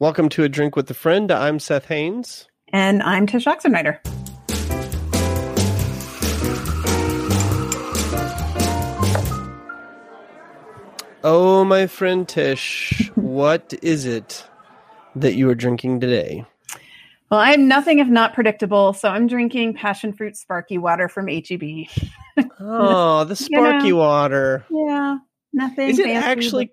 Welcome 0.00 0.30
to 0.30 0.44
A 0.44 0.48
Drink 0.48 0.76
with 0.76 0.90
a 0.90 0.94
Friend. 0.94 1.30
I'm 1.30 1.58
Seth 1.58 1.84
Haynes. 1.88 2.48
And 2.72 3.02
I'm 3.02 3.26
Tsh 3.26 3.44
Oxenreider. 3.44 3.98
Oh, 11.22 11.64
my 11.64 11.86
friend 11.86 12.26
Tsh, 12.26 13.10
what 13.14 13.74
is 13.82 14.06
it 14.06 14.48
that 15.16 15.34
you 15.34 15.50
are 15.50 15.54
drinking 15.54 16.00
today? 16.00 16.46
Well, 17.30 17.40
I'm 17.40 17.68
nothing 17.68 17.98
if 17.98 18.08
not 18.08 18.32
predictable, 18.32 18.94
so 18.94 19.10
I'm 19.10 19.26
drinking 19.26 19.74
passion 19.74 20.14
fruit 20.14 20.34
sparky 20.34 20.78
water 20.78 21.10
from 21.10 21.28
HEB. 21.28 21.88
oh, 22.58 23.24
the 23.24 23.36
sparky 23.36 23.88
You 23.88 23.92
know, 23.92 23.96
water. 23.96 24.64
Yeah, 24.70 25.18
nothing. 25.52 25.90
Is 25.90 25.98
it 25.98 26.08
actually 26.08 26.72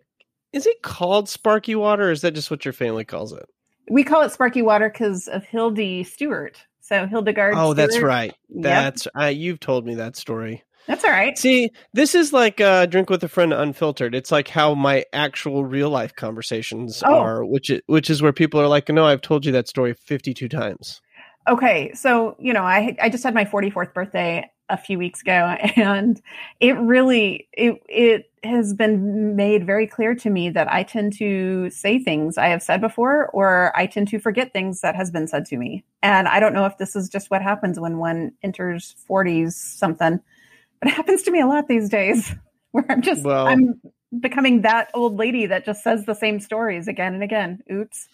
is 0.57 0.65
it 0.67 0.81
called 0.81 1.29
sparky 1.29 1.75
water 1.75 2.09
or 2.09 2.11
is 2.11 2.21
that 2.21 2.33
just 2.33 2.51
what 2.51 2.65
your 2.65 2.73
family 2.73 3.05
calls 3.05 3.31
it? 3.33 3.45
We 3.89 4.03
call 4.03 4.21
it 4.23 4.31
sparky 4.31 4.61
water 4.61 4.89
because 4.89 5.27
of 5.27 5.45
Hildy 5.45 6.03
Stewart. 6.03 6.57
So 6.81 7.05
Hildegard. 7.07 7.53
Oh, 7.57 7.73
that's 7.73 7.95
Stewart. 7.95 8.07
right. 8.07 8.33
Yep. 8.49 8.63
That's 8.63 9.07
uh, 9.19 9.25
you've 9.25 9.59
told 9.59 9.85
me 9.85 9.95
that 9.95 10.15
story. 10.15 10.63
That's 10.87 11.03
all 11.03 11.11
right. 11.11 11.37
See, 11.37 11.71
this 11.93 12.15
is 12.15 12.31
like 12.31 12.61
uh, 12.61 12.85
drink 12.85 13.09
with 13.09 13.21
a 13.23 13.27
friend 13.27 13.51
unfiltered. 13.53 14.15
It's 14.15 14.31
like 14.31 14.47
how 14.47 14.73
my 14.73 15.03
actual 15.11 15.65
real 15.65 15.89
life 15.89 16.15
conversations 16.15 17.03
Oh. 17.05 17.13
are, 17.19 17.45
which 17.45 17.69
is, 17.69 17.81
which 17.87 18.09
is 18.09 18.21
where 18.21 18.31
people 18.31 18.61
are 18.61 18.67
like, 18.69 18.87
"No, 18.87 19.05
I've 19.05 19.21
told 19.21 19.45
you 19.45 19.51
that 19.51 19.67
story 19.67 19.93
fifty 19.93 20.33
two 20.33 20.47
times." 20.47 21.01
Okay, 21.47 21.91
so 21.93 22.37
you 22.39 22.53
know, 22.53 22.63
I 22.63 22.95
I 23.01 23.09
just 23.09 23.23
had 23.25 23.33
my 23.33 23.43
44th 23.45 23.93
birthday 23.93 24.49
a 24.69 24.77
few 24.77 24.97
weeks 24.97 25.21
ago, 25.21 25.31
and 25.75 26.21
it 26.59 26.77
really 26.77 27.47
it 27.53 27.81
it 27.87 28.31
has 28.43 28.73
been 28.73 29.35
made 29.35 29.65
very 29.65 29.87
clear 29.87 30.15
to 30.15 30.29
me 30.29 30.49
that 30.49 30.71
I 30.71 30.83
tend 30.83 31.13
to 31.17 31.69
say 31.69 31.99
things 31.99 32.37
I 32.37 32.47
have 32.47 32.63
said 32.63 32.81
before, 32.81 33.27
or 33.29 33.73
I 33.75 33.87
tend 33.87 34.07
to 34.09 34.19
forget 34.19 34.53
things 34.53 34.81
that 34.81 34.95
has 34.95 35.11
been 35.11 35.27
said 35.27 35.45
to 35.47 35.57
me, 35.57 35.83
and 36.01 36.27
I 36.27 36.39
don't 36.39 36.53
know 36.53 36.65
if 36.65 36.77
this 36.77 36.95
is 36.95 37.09
just 37.09 37.29
what 37.31 37.41
happens 37.41 37.79
when 37.79 37.97
one 37.97 38.31
enters 38.43 38.95
40s 39.09 39.53
something, 39.53 40.19
but 40.79 40.89
it 40.89 40.93
happens 40.93 41.23
to 41.23 41.31
me 41.31 41.41
a 41.41 41.47
lot 41.47 41.67
these 41.67 41.89
days, 41.89 42.33
where 42.71 42.85
I'm 42.89 43.01
just 43.01 43.23
Well- 43.23 43.47
I'm 43.47 43.81
becoming 44.21 44.61
that 44.61 44.89
old 44.93 45.17
lady 45.17 45.45
that 45.47 45.65
just 45.65 45.83
says 45.83 46.05
the 46.05 46.13
same 46.13 46.39
stories 46.39 46.87
again 46.87 47.13
and 47.13 47.23
again. 47.23 47.61
Oops. 47.71 48.07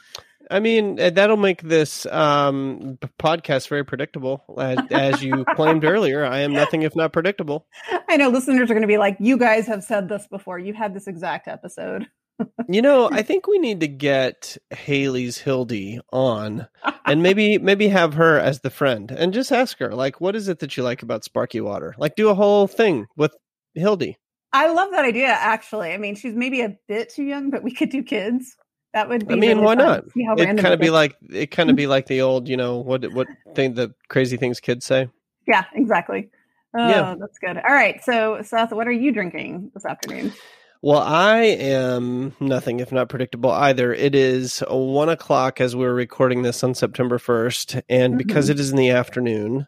I 0.53 0.59
mean, 0.59 0.99
uh, 0.99 1.09
that'll 1.09 1.35
make 1.35 1.63
this 1.63 2.05
um, 2.05 2.99
podcast 3.19 3.67
very 3.69 3.83
predictable, 3.83 4.43
as, 4.59 4.77
as 4.91 5.23
you 5.23 5.45
claimed 5.55 5.83
earlier. 5.83 6.23
I 6.23 6.39
am 6.39 6.53
nothing 6.53 6.83
if 6.83 6.95
not 6.95 7.11
predictable. 7.11 7.65
I 8.07 8.17
know 8.17 8.29
listeners 8.29 8.69
are 8.69 8.75
going 8.75 8.81
to 8.81 8.87
be 8.87 8.99
like, 8.99 9.17
you 9.19 9.37
guys 9.37 9.65
have 9.65 9.83
said 9.83 10.09
this 10.09 10.27
before. 10.27 10.59
You've 10.59 10.75
had 10.75 10.93
this 10.93 11.07
exact 11.07 11.47
episode. 11.47 12.07
You 12.67 12.81
know, 12.81 13.09
I 13.11 13.21
think 13.21 13.45
we 13.45 13.59
need 13.59 13.81
to 13.81 13.87
get 13.87 14.57
Haley's 14.71 15.37
Hildy 15.37 15.99
on, 16.11 16.67
and 17.05 17.21
maybe 17.21 17.57
maybe 17.59 17.87
have 17.89 18.15
her 18.15 18.39
as 18.39 18.61
the 18.61 18.71
friend, 18.71 19.11
and 19.11 19.33
just 19.33 19.51
ask 19.51 19.77
her 19.77 19.93
like, 19.93 20.19
"What 20.19 20.35
is 20.35 20.47
it 20.47 20.57
that 20.59 20.75
you 20.75 20.81
like 20.81 21.03
about 21.03 21.23
Sparky 21.23 21.61
Water?" 21.61 21.93
Like, 21.97 22.15
do 22.15 22.29
a 22.29 22.33
whole 22.33 22.65
thing 22.65 23.05
with 23.15 23.35
Hildy. 23.75 24.17
I 24.51 24.73
love 24.73 24.91
that 24.91 25.05
idea, 25.05 25.27
actually. 25.27 25.93
I 25.93 25.97
mean, 25.97 26.15
she's 26.15 26.35
maybe 26.35 26.61
a 26.61 26.75
bit 26.87 27.09
too 27.09 27.23
young, 27.23 27.51
but 27.51 27.63
we 27.63 27.71
could 27.71 27.89
do 27.89 28.01
kids. 28.03 28.55
That 28.93 29.09
would 29.09 29.27
be 29.27 29.33
I 29.33 29.37
mean, 29.37 29.57
really 29.57 29.61
why 29.61 29.75
not? 29.75 30.03
It 30.15 30.57
kind 30.59 30.73
of 30.73 30.79
be 30.79 30.91
like 30.91 31.17
it 31.31 31.47
kind 31.47 31.69
of 31.69 31.75
be 31.75 31.87
like 31.87 32.05
the 32.05 32.21
old, 32.21 32.47
you 32.47 32.57
know, 32.57 32.77
what 32.77 33.11
what 33.13 33.27
thing 33.55 33.73
the 33.73 33.93
crazy 34.07 34.37
things 34.37 34.59
kids 34.59 34.85
say. 34.85 35.09
Yeah, 35.47 35.65
exactly. 35.73 36.29
Oh, 36.75 36.87
Yeah. 36.87 37.15
that's 37.19 37.39
good. 37.39 37.57
All 37.57 37.73
right. 37.73 38.03
So, 38.03 38.41
Seth, 38.43 38.71
what 38.71 38.87
are 38.87 38.91
you 38.91 39.11
drinking 39.11 39.71
this 39.73 39.85
afternoon? 39.85 40.33
Well, 40.81 41.01
I 41.01 41.43
am 41.43 42.35
nothing 42.39 42.81
if 42.81 42.91
not 42.91 43.09
predictable 43.09 43.51
either. 43.51 43.93
It 43.93 44.15
is 44.15 44.61
one 44.69 45.07
o'clock 45.07 45.61
as 45.61 45.75
we're 45.75 45.93
recording 45.93 46.41
this 46.41 46.63
on 46.63 46.73
September 46.73 47.17
1st. 47.17 47.83
And 47.87 48.17
because 48.17 48.45
mm-hmm. 48.45 48.51
it 48.53 48.59
is 48.59 48.71
in 48.71 48.77
the 48.77 48.89
afternoon 48.89 49.67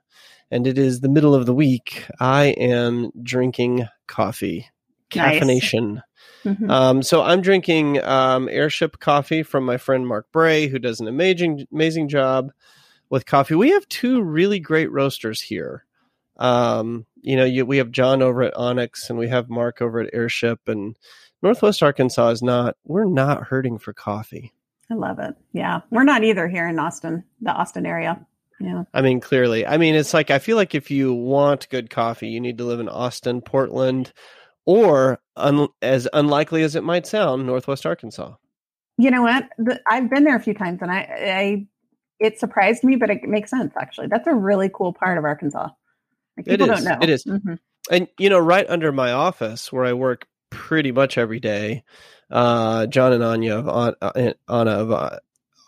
and 0.51 0.67
it 0.67 0.77
is 0.77 0.99
the 0.99 1.09
middle 1.09 1.33
of 1.33 1.45
the 1.45 1.53
week, 1.53 2.05
I 2.19 2.47
am 2.47 3.11
drinking 3.23 3.87
coffee, 4.07 4.67
Nice. 5.15 5.41
caffeination. 5.41 6.01
Mhm. 6.43 6.69
Um, 6.69 7.01
so 7.01 7.23
I'm 7.23 7.41
drinking 7.41 8.03
um, 8.03 8.47
airship 8.49 8.99
coffee 8.99 9.41
from 9.43 9.65
my 9.65 9.77
friend 9.77 10.07
Mark 10.07 10.31
Bray, 10.31 10.67
who 10.67 10.77
does 10.79 10.99
an 10.99 11.07
amazing, 11.07 11.65
amazing 11.73 12.07
job 12.07 12.51
with 13.09 13.25
coffee. 13.25 13.55
We 13.55 13.71
have 13.71 13.87
two 13.89 14.21
really 14.21 14.59
great 14.59 14.91
roasters 14.91 15.41
here. 15.41 15.85
Um, 16.37 17.05
you 17.21 17.35
know, 17.35 17.45
you, 17.45 17.65
we 17.65 17.77
have 17.77 17.91
John 17.91 18.21
over 18.21 18.43
at 18.43 18.55
Onyx, 18.55 19.09
and 19.09 19.17
we 19.17 19.27
have 19.29 19.49
Mark 19.49 19.81
over 19.81 19.99
at 20.01 20.13
Airship, 20.13 20.59
and 20.67 20.95
Northwest 21.41 21.81
Arkansas 21.81 22.29
is 22.29 22.43
not. 22.43 22.75
We're 22.85 23.05
not 23.05 23.43
hurting 23.43 23.79
for 23.79 23.93
coffee. 23.93 24.53
I 24.91 24.93
love 24.93 25.17
it. 25.19 25.35
Yeah. 25.53 25.81
We're 25.89 26.03
not 26.03 26.23
either 26.23 26.47
here 26.47 26.67
in 26.67 26.77
Austin, 26.77 27.23
the 27.41 27.51
Austin 27.51 27.85
area. 27.87 28.23
Yeah. 28.59 28.83
I 28.93 29.01
mean, 29.01 29.19
clearly. 29.19 29.65
I 29.65 29.77
mean, 29.77 29.95
it's 29.95 30.13
like 30.13 30.29
I 30.29 30.39
feel 30.39 30.57
like 30.57 30.75
if 30.75 30.91
you 30.91 31.13
want 31.13 31.69
good 31.69 31.89
coffee, 31.89 32.27
you 32.29 32.39
need 32.39 32.59
to 32.59 32.65
live 32.65 32.79
in 32.79 32.87
Austin, 32.87 33.41
Portland, 33.41 34.13
or 34.65 35.19
un- 35.35 35.67
as 35.81 36.07
unlikely 36.13 36.63
as 36.63 36.75
it 36.75 36.83
might 36.83 37.05
sound, 37.07 37.45
Northwest 37.45 37.85
Arkansas. 37.85 38.33
You 38.97 39.11
know 39.11 39.21
what? 39.23 39.49
The, 39.57 39.81
I've 39.89 40.09
been 40.09 40.23
there 40.23 40.35
a 40.35 40.39
few 40.41 40.53
times 40.53 40.79
and 40.81 40.91
I, 40.91 40.97
I, 40.97 41.67
it 42.19 42.39
surprised 42.39 42.83
me, 42.83 42.95
but 42.95 43.09
it 43.09 43.23
makes 43.23 43.49
sense 43.49 43.73
actually. 43.79 44.07
That's 44.07 44.27
a 44.27 44.33
really 44.33 44.69
cool 44.73 44.93
part 44.93 45.17
of 45.17 45.25
Arkansas. 45.25 45.69
Like, 46.37 46.45
people 46.45 46.67
don't 46.67 46.83
know. 46.83 46.97
It 47.01 47.09
is. 47.09 47.23
Mhm. 47.25 47.59
and 47.91 48.07
you 48.17 48.29
know 48.29 48.39
right 48.39 48.65
under 48.69 48.91
my 48.91 49.11
office 49.11 49.71
where 49.71 49.85
i 49.85 49.93
work 49.93 50.25
pretty 50.49 50.91
much 50.91 51.17
every 51.19 51.39
day 51.39 51.83
uh 52.31 52.87
john 52.87 53.13
and 53.13 53.23
anya 53.23 53.57
of 53.57 53.67
On- 53.69 53.95
uh, 54.01 54.31
anna 54.49 54.71
of 54.71 54.91
uh, 54.91 55.19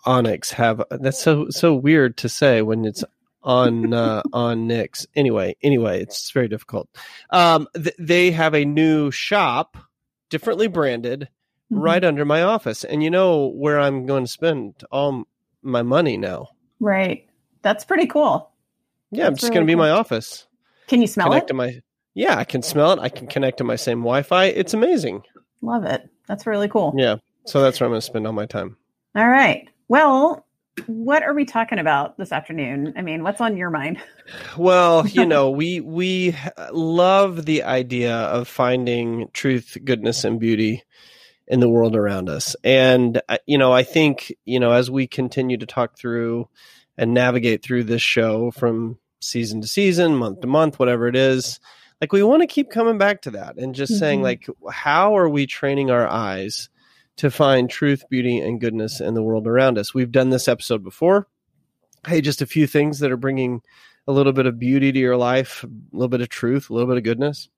onyx 0.06 0.52
have 0.52 0.82
that's 0.90 1.22
so 1.22 1.48
so 1.50 1.76
weird 1.76 2.18
to 2.18 2.28
say 2.30 2.62
when 2.64 2.86
it's 2.86 3.04
on 3.44 3.94
uh 3.94 4.22
on 4.34 4.68
nix 4.68 5.06
anyway 5.16 5.56
anyway 5.62 6.02
it's 6.02 6.32
very 6.32 6.48
difficult 6.48 6.90
um 7.30 7.68
th- 7.76 7.96
they 8.00 8.32
have 8.32 8.54
a 8.56 8.66
new 8.66 9.12
shop 9.12 9.78
differently 10.30 10.68
branded 10.68 11.30
Mhm. 11.72 11.82
right 11.84 12.04
under 12.04 12.24
my 12.24 12.42
office 12.44 12.84
and 12.86 13.04
you 13.04 13.10
know 13.10 13.48
where 13.48 13.80
i'm 13.80 14.06
going 14.06 14.24
to 14.24 14.32
spend 14.32 14.84
all 14.92 15.26
my 15.62 15.82
money 15.82 16.16
now 16.18 16.48
Right. 16.80 17.28
That's 17.62 17.84
pretty 17.86 18.08
cool. 18.08 18.52
yeah 19.12 19.28
i'm 19.28 19.34
just 19.34 19.44
really 19.44 19.56
going 19.56 19.68
to 19.68 19.72
be 19.72 19.74
cool. 19.74 19.84
my 19.84 19.90
office 19.92 20.48
Can 20.88 21.02
you 21.02 21.08
smell 21.08 21.28
connect 21.28 21.46
it? 21.46 21.48
to 21.50 21.54
my 21.56 21.82
yeah 22.14 22.38
i 22.38 22.44
can 22.46 22.62
smell 22.64 22.94
it 22.94 23.00
i 23.00 23.10
can 23.10 23.28
connect 23.28 23.58
to 23.60 23.64
my 23.66 23.76
same 23.76 24.00
wi-fi 24.00 24.46
it's 24.46 24.74
amazing 24.74 25.24
Love 25.62 25.84
it. 25.86 26.08
That's 26.28 26.46
really 26.48 26.68
cool. 26.70 26.94
Yeah. 26.96 27.16
So 27.46 27.62
that's 27.62 27.80
where 27.80 27.86
I'm 27.88 27.92
going 27.92 28.00
to 28.02 28.06
spend 28.06 28.28
all 28.28 28.34
my 28.34 28.46
time. 28.46 28.78
All 29.16 29.28
right. 29.28 29.68
Well, 29.88 30.46
what 30.86 31.24
are 31.24 31.34
we 31.34 31.46
talking 31.46 31.80
about 31.80 32.18
this 32.18 32.32
afternoon? 32.32 32.94
I 32.96 33.02
mean, 33.02 33.24
what's 33.24 33.42
on 33.42 33.58
your 33.58 33.70
mind? 33.70 34.00
Well, 34.58 35.08
you 35.08 35.26
know, 35.26 35.50
we 35.50 35.80
we 35.80 36.36
love 36.72 37.46
the 37.46 37.64
idea 37.64 38.16
of 38.16 38.48
finding 38.48 39.30
truth, 39.34 39.78
goodness, 39.84 40.24
and 40.24 40.40
beauty 40.40 40.84
in 41.48 41.60
the 41.60 41.70
world 41.70 41.96
around 41.96 42.30
us. 42.30 42.56
And 42.64 43.22
uh, 43.28 43.38
you 43.46 43.58
know, 43.58 43.74
I 43.74 43.84
think 43.84 44.34
you 44.46 44.60
know 44.60 44.72
as 44.72 44.92
we 44.92 45.08
continue 45.08 45.58
to 45.58 45.66
talk 45.66 45.98
through 45.98 46.48
and 46.98 47.14
navigate 47.14 47.64
through 47.64 47.86
this 47.86 48.02
show 48.02 48.52
from 48.52 48.98
season 49.22 49.62
to 49.62 49.68
season, 49.68 50.16
month 50.16 50.42
to 50.42 50.48
month, 50.48 50.80
whatever 50.80 51.08
it 51.08 51.16
is, 51.16 51.60
like 52.02 52.14
we 52.14 52.24
want 52.24 52.42
to 52.42 52.48
keep 52.48 52.70
coming 52.70 52.98
back 52.98 53.24
to 53.24 53.32
that 53.32 53.58
and 53.58 53.76
just 53.76 53.98
saying 53.98 54.20
Mhm. 54.20 54.24
like, 54.24 54.48
how 54.72 55.18
are 55.18 55.30
we 55.30 55.48
training 55.48 55.90
our 55.90 56.08
eyes? 56.08 56.70
To 57.18 57.32
find 57.32 57.70
truth, 57.70 58.04
beauty, 58.10 58.40
and 58.40 58.62
goodness 58.62 59.02
in 59.02 59.16
the 59.16 59.24
world 59.24 59.48
around 59.48 59.78
us. 59.78 59.94
We've 59.94 60.12
done 60.12 60.30
this 60.30 60.48
episode 60.48 60.84
before. 60.84 61.28
Hey, 62.06 62.22
just 62.22 62.42
a 62.42 62.46
few 62.46 62.68
things 62.68 63.00
that 63.00 63.12
are 63.12 63.18
bringing 63.18 63.62
a 64.08 64.12
little 64.12 64.34
bit 64.34 64.46
of 64.46 64.60
beauty 64.60 64.92
to 64.92 65.00
your 65.00 65.18
life, 65.18 65.64
a 65.64 65.68
little 65.92 66.10
bit 66.10 66.22
of 66.22 66.30
truth, 66.30 66.70
a 66.70 66.74
little 66.74 66.88
bit 66.88 66.98
of 66.98 67.04
goodness. 67.04 67.50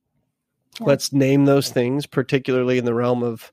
Yeah. 0.79 0.87
Let's 0.87 1.11
name 1.11 1.45
those 1.45 1.69
things, 1.69 2.05
particularly 2.05 2.77
in 2.77 2.85
the 2.85 2.93
realm 2.93 3.21
of 3.21 3.51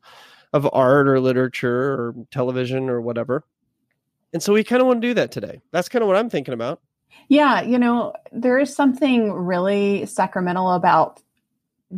of 0.52 0.68
art 0.72 1.08
or 1.08 1.20
literature 1.20 1.92
or 1.92 2.14
television 2.30 2.88
or 2.88 3.00
whatever. 3.00 3.44
And 4.32 4.42
so 4.42 4.52
we 4.52 4.64
kind 4.64 4.80
of 4.80 4.86
want 4.86 5.02
to 5.02 5.08
do 5.08 5.14
that 5.14 5.30
today. 5.30 5.60
That's 5.70 5.88
kind 5.88 6.02
of 6.02 6.08
what 6.08 6.16
I'm 6.16 6.30
thinking 6.30 6.54
about. 6.54 6.80
Yeah, 7.28 7.62
you 7.62 7.78
know, 7.78 8.14
there 8.32 8.58
is 8.58 8.74
something 8.74 9.32
really 9.32 10.06
sacramental 10.06 10.72
about 10.72 11.22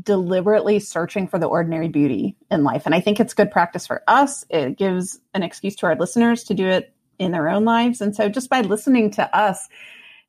deliberately 0.02 0.78
searching 0.80 1.26
for 1.26 1.38
the 1.38 1.46
ordinary 1.46 1.88
beauty 1.88 2.36
in 2.50 2.62
life. 2.62 2.82
And 2.84 2.94
I 2.94 3.00
think 3.00 3.20
it's 3.20 3.34
good 3.34 3.50
practice 3.50 3.86
for 3.86 4.02
us. 4.06 4.44
It 4.50 4.76
gives 4.76 5.18
an 5.34 5.42
excuse 5.42 5.76
to 5.76 5.86
our 5.86 5.96
listeners 5.96 6.44
to 6.44 6.54
do 6.54 6.66
it 6.66 6.92
in 7.18 7.32
their 7.32 7.48
own 7.48 7.64
lives. 7.64 8.00
And 8.00 8.14
so 8.14 8.28
just 8.28 8.50
by 8.50 8.60
listening 8.60 9.10
to 9.12 9.36
us 9.36 9.68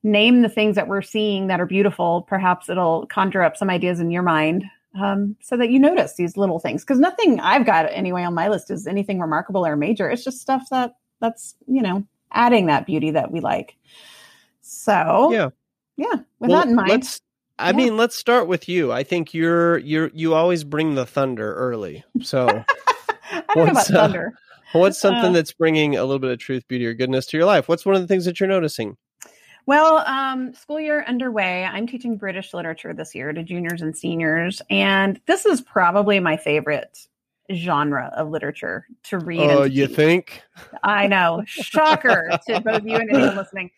name 0.02 0.42
the 0.42 0.50
things 0.50 0.76
that 0.76 0.88
we're 0.88 1.02
seeing 1.02 1.48
that 1.48 1.60
are 1.60 1.66
beautiful, 1.66 2.22
perhaps 2.22 2.70
it'll 2.70 3.06
conjure 3.08 3.44
up 3.44 3.58
some 3.58 3.70
ideas 3.70 4.00
in 4.00 4.12
your 4.12 4.24
mind 4.24 4.64
um, 5.00 5.36
so 5.42 5.58
that 5.58 5.70
you 5.70 5.80
notice 5.80 6.16
these 6.16 6.38
little 6.38 6.60
things. 6.60 6.84
Because 6.84 7.00
nothing 7.00 7.40
I've 7.40 7.66
got 7.66 7.92
anyway 7.92 8.24
on 8.24 8.34
my 8.34 8.48
list 8.48 8.72
is 8.72 8.88
anything 8.88 9.20
remarkable 9.20 9.66
or 9.66 9.76
major. 9.76 10.10
It's 10.10 10.24
just 10.24 10.40
stuff 10.42 10.70
that 10.72 10.96
that's, 11.20 11.56
you 11.68 11.82
know, 11.82 12.06
adding 12.32 12.68
that 12.68 12.86
beauty 12.86 13.12
that 13.12 13.32
we 13.32 13.42
like. 13.42 13.76
So 14.62 15.32
Yeah. 15.32 15.50
yeah. 15.98 16.22
With 16.40 16.50
Well, 16.50 16.60
that 16.62 16.68
in 16.68 16.76
mind, 16.76 16.90
let's 16.90 17.22
I 17.60 17.70
Yeah. 17.72 17.76
mean, 17.76 17.98
let's 17.98 18.16
start 18.16 18.48
with 18.48 18.70
you. 18.70 18.92
I 18.92 19.04
think 19.04 19.34
you're 19.34 19.78
you're 19.80 20.10
you 20.14 20.34
always 20.34 20.64
bring 20.64 20.96
the 20.96 21.06
thunder 21.06 21.54
early. 21.56 22.04
So 22.22 22.48
I 23.32 23.44
don't 23.54 23.58
know 23.58 23.64
about 23.64 23.76
what's, 23.76 23.92
uh. 23.92 24.32
What's 24.72 25.00
something 25.00 25.32
Uh, 25.32 25.34
that's 25.34 25.52
bringing 25.54 25.96
a 25.98 26.04
little 26.04 26.20
bit 26.20 26.32
of 26.32 26.40
truth, 26.40 26.68
beauty, 26.68 26.86
or 26.86 26.94
goodness 26.94 27.26
to 27.28 27.38
your 27.38 27.46
life? 27.46 27.68
What's 27.68 27.86
one 27.86 27.96
of 27.96 28.02
the 28.02 28.08
things 28.08 28.26
that 28.26 28.40
you're 28.40 28.50
noticing? 28.50 28.98
Well, 29.66 29.98
um, 30.08 30.54
school 30.54 30.80
year 30.80 31.04
underway. 31.08 31.64
I'm 31.64 31.86
teaching 31.86 32.18
British 32.18 32.54
literature 32.54 32.94
this 32.94 33.14
year 33.14 33.34
to 33.34 33.44
juniors 33.44 33.82
and 33.82 33.96
seniors, 33.98 34.62
and 34.70 35.20
this 35.26 35.46
is 35.46 35.62
probably 35.62 36.20
my 36.20 36.38
favorite 36.38 37.08
genre 37.52 38.12
of 38.16 38.30
literature 38.30 38.86
to 39.04 39.18
read. 39.20 39.40
Oh, 39.40 39.64
to 39.64 39.70
you 39.70 39.88
think? 39.88 40.44
I 40.84 41.08
know. 41.08 41.44
Shocker 41.48 42.40
to 42.48 42.62
both 42.62 42.84
you 42.86 42.96
and 42.98 43.10
anyone 43.12 43.36
listening. 43.36 43.72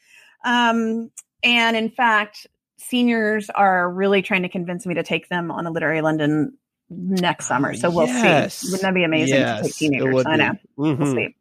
Um, 0.43 1.09
and 1.43 1.75
in 1.77 1.89
fact, 1.89 2.47
seniors 2.81 3.49
are 3.51 3.89
really 3.89 4.21
trying 4.21 4.43
to 4.43 4.49
convince 4.49 4.85
me 4.85 4.93
to 4.95 5.03
take 5.03 5.29
them 5.29 5.51
on 5.51 5.63
the 5.63 5.71
Literary 5.71 6.01
London 6.01 6.57
next 6.89 7.47
summer. 7.47 7.73
So 7.73 7.89
we'll 7.89 8.07
Yes. 8.07 8.55
see. 8.55 8.71
Wouldn't 8.71 8.81
that 8.83 8.93
be 8.93 9.03
amazing 9.03 9.45
to 9.45 9.53
take 9.53 9.61
Yes, 9.61 9.77
teenagers? 9.77 10.25
I 10.25 10.35
know. 10.35 10.53
be. 10.53 10.59
We'll 10.75 11.15
see. 11.15 11.35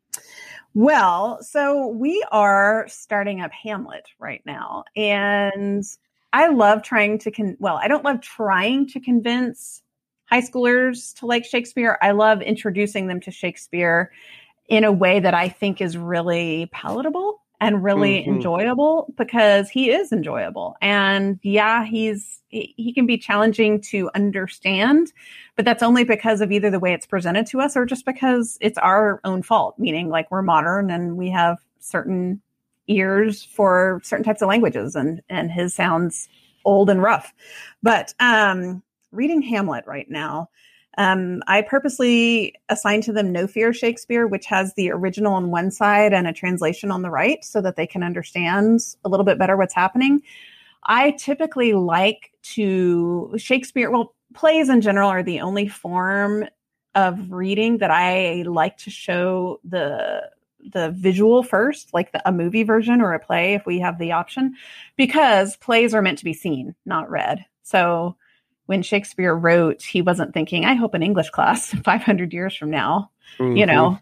Well, 0.74 1.42
so 1.42 1.88
we 1.88 2.24
are 2.30 2.86
starting 2.88 3.40
up 3.40 3.50
Hamlet 3.52 4.06
right 4.18 4.42
now. 4.46 4.84
And 4.94 5.84
I 6.32 6.48
love 6.48 6.82
trying 6.82 7.18
to 7.20 7.30
con 7.30 7.56
well, 7.58 7.76
I 7.76 7.88
don't 7.88 8.04
love 8.04 8.20
trying 8.20 8.86
to 8.88 9.00
convince 9.00 9.82
high 10.26 10.42
schoolers 10.42 11.18
to 11.18 11.26
like 11.26 11.44
Shakespeare. 11.44 11.98
I 12.00 12.12
love 12.12 12.40
introducing 12.40 13.08
them 13.08 13.20
to 13.22 13.32
Shakespeare 13.32 14.12
in 14.68 14.84
a 14.84 14.92
way 14.92 15.18
that 15.18 15.34
I 15.34 15.48
think 15.48 15.80
is 15.80 15.96
really 15.96 16.70
palatable 16.72 17.42
and 17.60 17.84
really 17.84 18.20
Mhm. 18.20 18.26
enjoyable 18.26 19.12
because 19.16 19.68
he 19.70 19.90
is 19.90 20.12
enjoyable. 20.12 20.76
And 20.80 21.38
yeah, 21.42 21.84
he's 21.84 22.42
he 22.48 22.74
he 22.76 22.92
can 22.92 23.06
be 23.06 23.18
challenging 23.18 23.80
to 23.82 24.10
understand, 24.14 25.12
but 25.56 25.64
that's 25.64 25.82
only 25.82 26.04
because 26.04 26.40
of 26.40 26.50
either 26.52 26.70
the 26.70 26.80
way 26.80 26.92
it's 26.92 27.06
presented 27.06 27.46
to 27.48 27.60
us 27.60 27.76
or 27.76 27.86
just 27.86 28.06
because 28.06 28.58
it's 28.60 28.78
our 28.78 29.20
own 29.24 29.42
fault, 29.42 29.78
meaning 29.78 30.08
like 30.08 30.30
we're 30.30 30.42
modern 30.42 30.90
and 30.90 31.16
we 31.16 31.30
have 31.30 31.58
certain 31.80 32.40
ears 32.88 33.44
for 33.44 34.00
certain 34.02 34.24
types 34.24 34.42
of 34.42 34.48
languages 34.48 34.96
and 34.96 35.22
and 35.28 35.50
his 35.52 35.74
sounds 35.74 36.28
old 36.64 36.90
and 36.90 37.02
rough. 37.02 37.32
But 37.82 38.14
um 38.20 38.82
reading 39.12 39.42
Hamlet 39.42 39.84
right 39.86 40.08
now, 40.10 40.48
um, 41.00 41.42
I 41.46 41.62
purposely 41.62 42.54
assigned 42.68 43.04
to 43.04 43.12
them 43.14 43.32
No 43.32 43.46
Fear 43.46 43.72
Shakespeare, 43.72 44.26
which 44.26 44.44
has 44.44 44.74
the 44.74 44.90
original 44.90 45.32
on 45.32 45.50
one 45.50 45.70
side 45.70 46.12
and 46.12 46.26
a 46.26 46.32
translation 46.34 46.90
on 46.90 47.00
the 47.00 47.08
right 47.08 47.42
so 47.42 47.62
that 47.62 47.76
they 47.76 47.86
can 47.86 48.02
understand 48.02 48.80
a 49.02 49.08
little 49.08 49.24
bit 49.24 49.38
better 49.38 49.56
what's 49.56 49.72
happening. 49.72 50.20
I 50.84 51.12
typically 51.12 51.72
like 51.72 52.32
to 52.54 53.32
Shakespeare, 53.38 53.90
well, 53.90 54.14
plays 54.34 54.68
in 54.68 54.82
general 54.82 55.08
are 55.08 55.22
the 55.22 55.40
only 55.40 55.68
form 55.68 56.44
of 56.94 57.32
reading 57.32 57.78
that 57.78 57.90
I 57.90 58.42
like 58.46 58.76
to 58.78 58.90
show 58.90 59.58
the 59.64 60.28
the 60.74 60.90
visual 60.90 61.42
first, 61.42 61.94
like 61.94 62.12
the, 62.12 62.28
a 62.28 62.32
movie 62.32 62.64
version 62.64 63.00
or 63.00 63.14
a 63.14 63.18
play 63.18 63.54
if 63.54 63.64
we 63.64 63.78
have 63.78 63.98
the 63.98 64.12
option, 64.12 64.54
because 64.98 65.56
plays 65.56 65.94
are 65.94 66.02
meant 66.02 66.18
to 66.18 66.24
be 66.26 66.34
seen, 66.34 66.74
not 66.84 67.08
read. 67.08 67.46
So 67.62 68.16
when 68.70 68.82
Shakespeare 68.82 69.34
wrote, 69.34 69.82
he 69.82 70.00
wasn't 70.00 70.32
thinking, 70.32 70.64
I 70.64 70.74
hope 70.74 70.94
an 70.94 71.02
English 71.02 71.30
class 71.30 71.74
500 71.84 72.32
years 72.32 72.54
from 72.56 72.70
now, 72.70 73.10
you 73.40 73.46
Mhm. 73.46 73.66
know, 73.66 73.98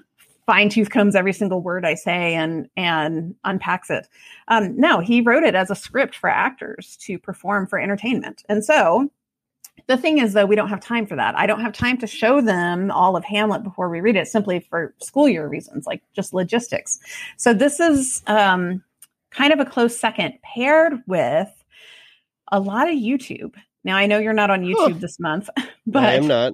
fine 0.46 0.68
tooth 0.68 0.90
combs 0.90 1.16
every 1.16 1.32
single 1.32 1.62
word 1.62 1.86
I 1.86 1.94
say 1.94 2.34
and 2.34 2.68
and 2.76 3.34
unpacks 3.44 3.88
it. 3.88 4.06
Um, 4.48 4.78
no, 4.78 5.00
he 5.00 5.22
wrote 5.22 5.42
it 5.42 5.54
as 5.54 5.70
a 5.70 5.74
script 5.74 6.14
for 6.16 6.28
actors 6.28 6.98
to 7.06 7.18
perform 7.18 7.66
for 7.66 7.78
entertainment. 7.80 8.42
And 8.50 8.62
so 8.62 9.10
the 9.86 9.96
thing 9.96 10.18
is, 10.18 10.34
though, 10.34 10.44
we 10.44 10.54
don't 10.56 10.68
have 10.68 10.80
time 10.80 11.06
for 11.06 11.16
that. 11.16 11.34
I 11.34 11.46
don't 11.46 11.62
have 11.62 11.72
time 11.72 11.96
to 11.98 12.06
show 12.06 12.42
them 12.42 12.90
all 12.90 13.16
of 13.16 13.24
Hamlet 13.24 13.62
before 13.62 13.88
we 13.88 14.02
read 14.02 14.16
it, 14.16 14.28
simply 14.28 14.60
for 14.60 14.92
school 15.00 15.30
year 15.30 15.48
reasons, 15.48 15.86
like 15.86 16.02
just 16.14 16.34
logistics. 16.34 16.98
So 17.38 17.54
this 17.54 17.80
is 17.80 18.22
um, 18.26 18.84
kind 19.30 19.50
of 19.50 19.60
a 19.60 19.64
close 19.64 19.98
second, 19.98 20.34
paired 20.42 21.02
with 21.06 21.48
a 22.52 22.60
lot 22.60 22.88
of 22.88 22.96
YouTube. 22.96 23.54
Now 23.88 23.96
I 23.96 24.06
know 24.06 24.18
you're 24.18 24.34
not 24.34 24.50
on 24.50 24.62
YouTube 24.64 24.92
Huh. 24.92 24.98
this 25.00 25.18
month, 25.18 25.48
but 25.86 26.04
I 26.04 26.12
am 26.14 26.26
not. 26.26 26.52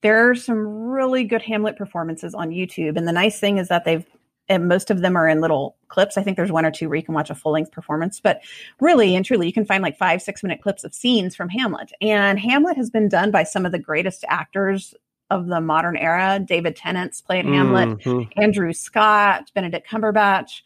there 0.00 0.30
are 0.30 0.34
some 0.34 0.66
really 0.66 1.22
good 1.22 1.42
Hamlet 1.42 1.76
performances 1.76 2.34
on 2.34 2.48
YouTube. 2.48 2.96
And 2.96 3.06
the 3.06 3.12
nice 3.12 3.38
thing 3.38 3.58
is 3.58 3.68
that 3.68 3.84
they've, 3.84 4.06
and 4.48 4.68
most 4.68 4.90
of 4.90 5.02
them 5.02 5.14
are 5.14 5.28
in 5.28 5.42
little 5.42 5.76
clips. 5.88 6.16
I 6.16 6.22
think 6.22 6.36
there's 6.38 6.50
one 6.50 6.64
or 6.64 6.70
two 6.70 6.88
where 6.88 6.96
you 6.96 7.02
can 7.04 7.14
watch 7.14 7.28
a 7.28 7.34
full 7.34 7.52
length 7.52 7.72
performance, 7.72 8.20
but 8.20 8.40
really 8.80 9.14
and 9.14 9.22
truly, 9.24 9.46
you 9.46 9.52
can 9.52 9.66
find 9.66 9.82
like 9.82 9.98
five, 9.98 10.22
six 10.22 10.42
minute 10.42 10.62
clips 10.62 10.82
of 10.82 10.94
scenes 10.94 11.36
from 11.36 11.50
Hamlet. 11.50 11.92
And 12.00 12.40
Hamlet 12.40 12.76
has 12.78 12.88
been 12.88 13.08
done 13.10 13.30
by 13.30 13.42
some 13.44 13.66
of 13.66 13.72
the 13.72 13.78
greatest 13.78 14.24
actors 14.28 14.94
of 15.30 15.46
the 15.48 15.60
modern 15.60 15.96
era. 15.98 16.40
David 16.42 16.74
Tennant's 16.74 17.20
played 17.20 17.44
Hamlet, 17.44 17.98
Mhm. 17.98 18.28
Andrew 18.36 18.72
Scott, 18.72 19.50
Benedict 19.54 19.86
Cumberbatch, 19.88 20.62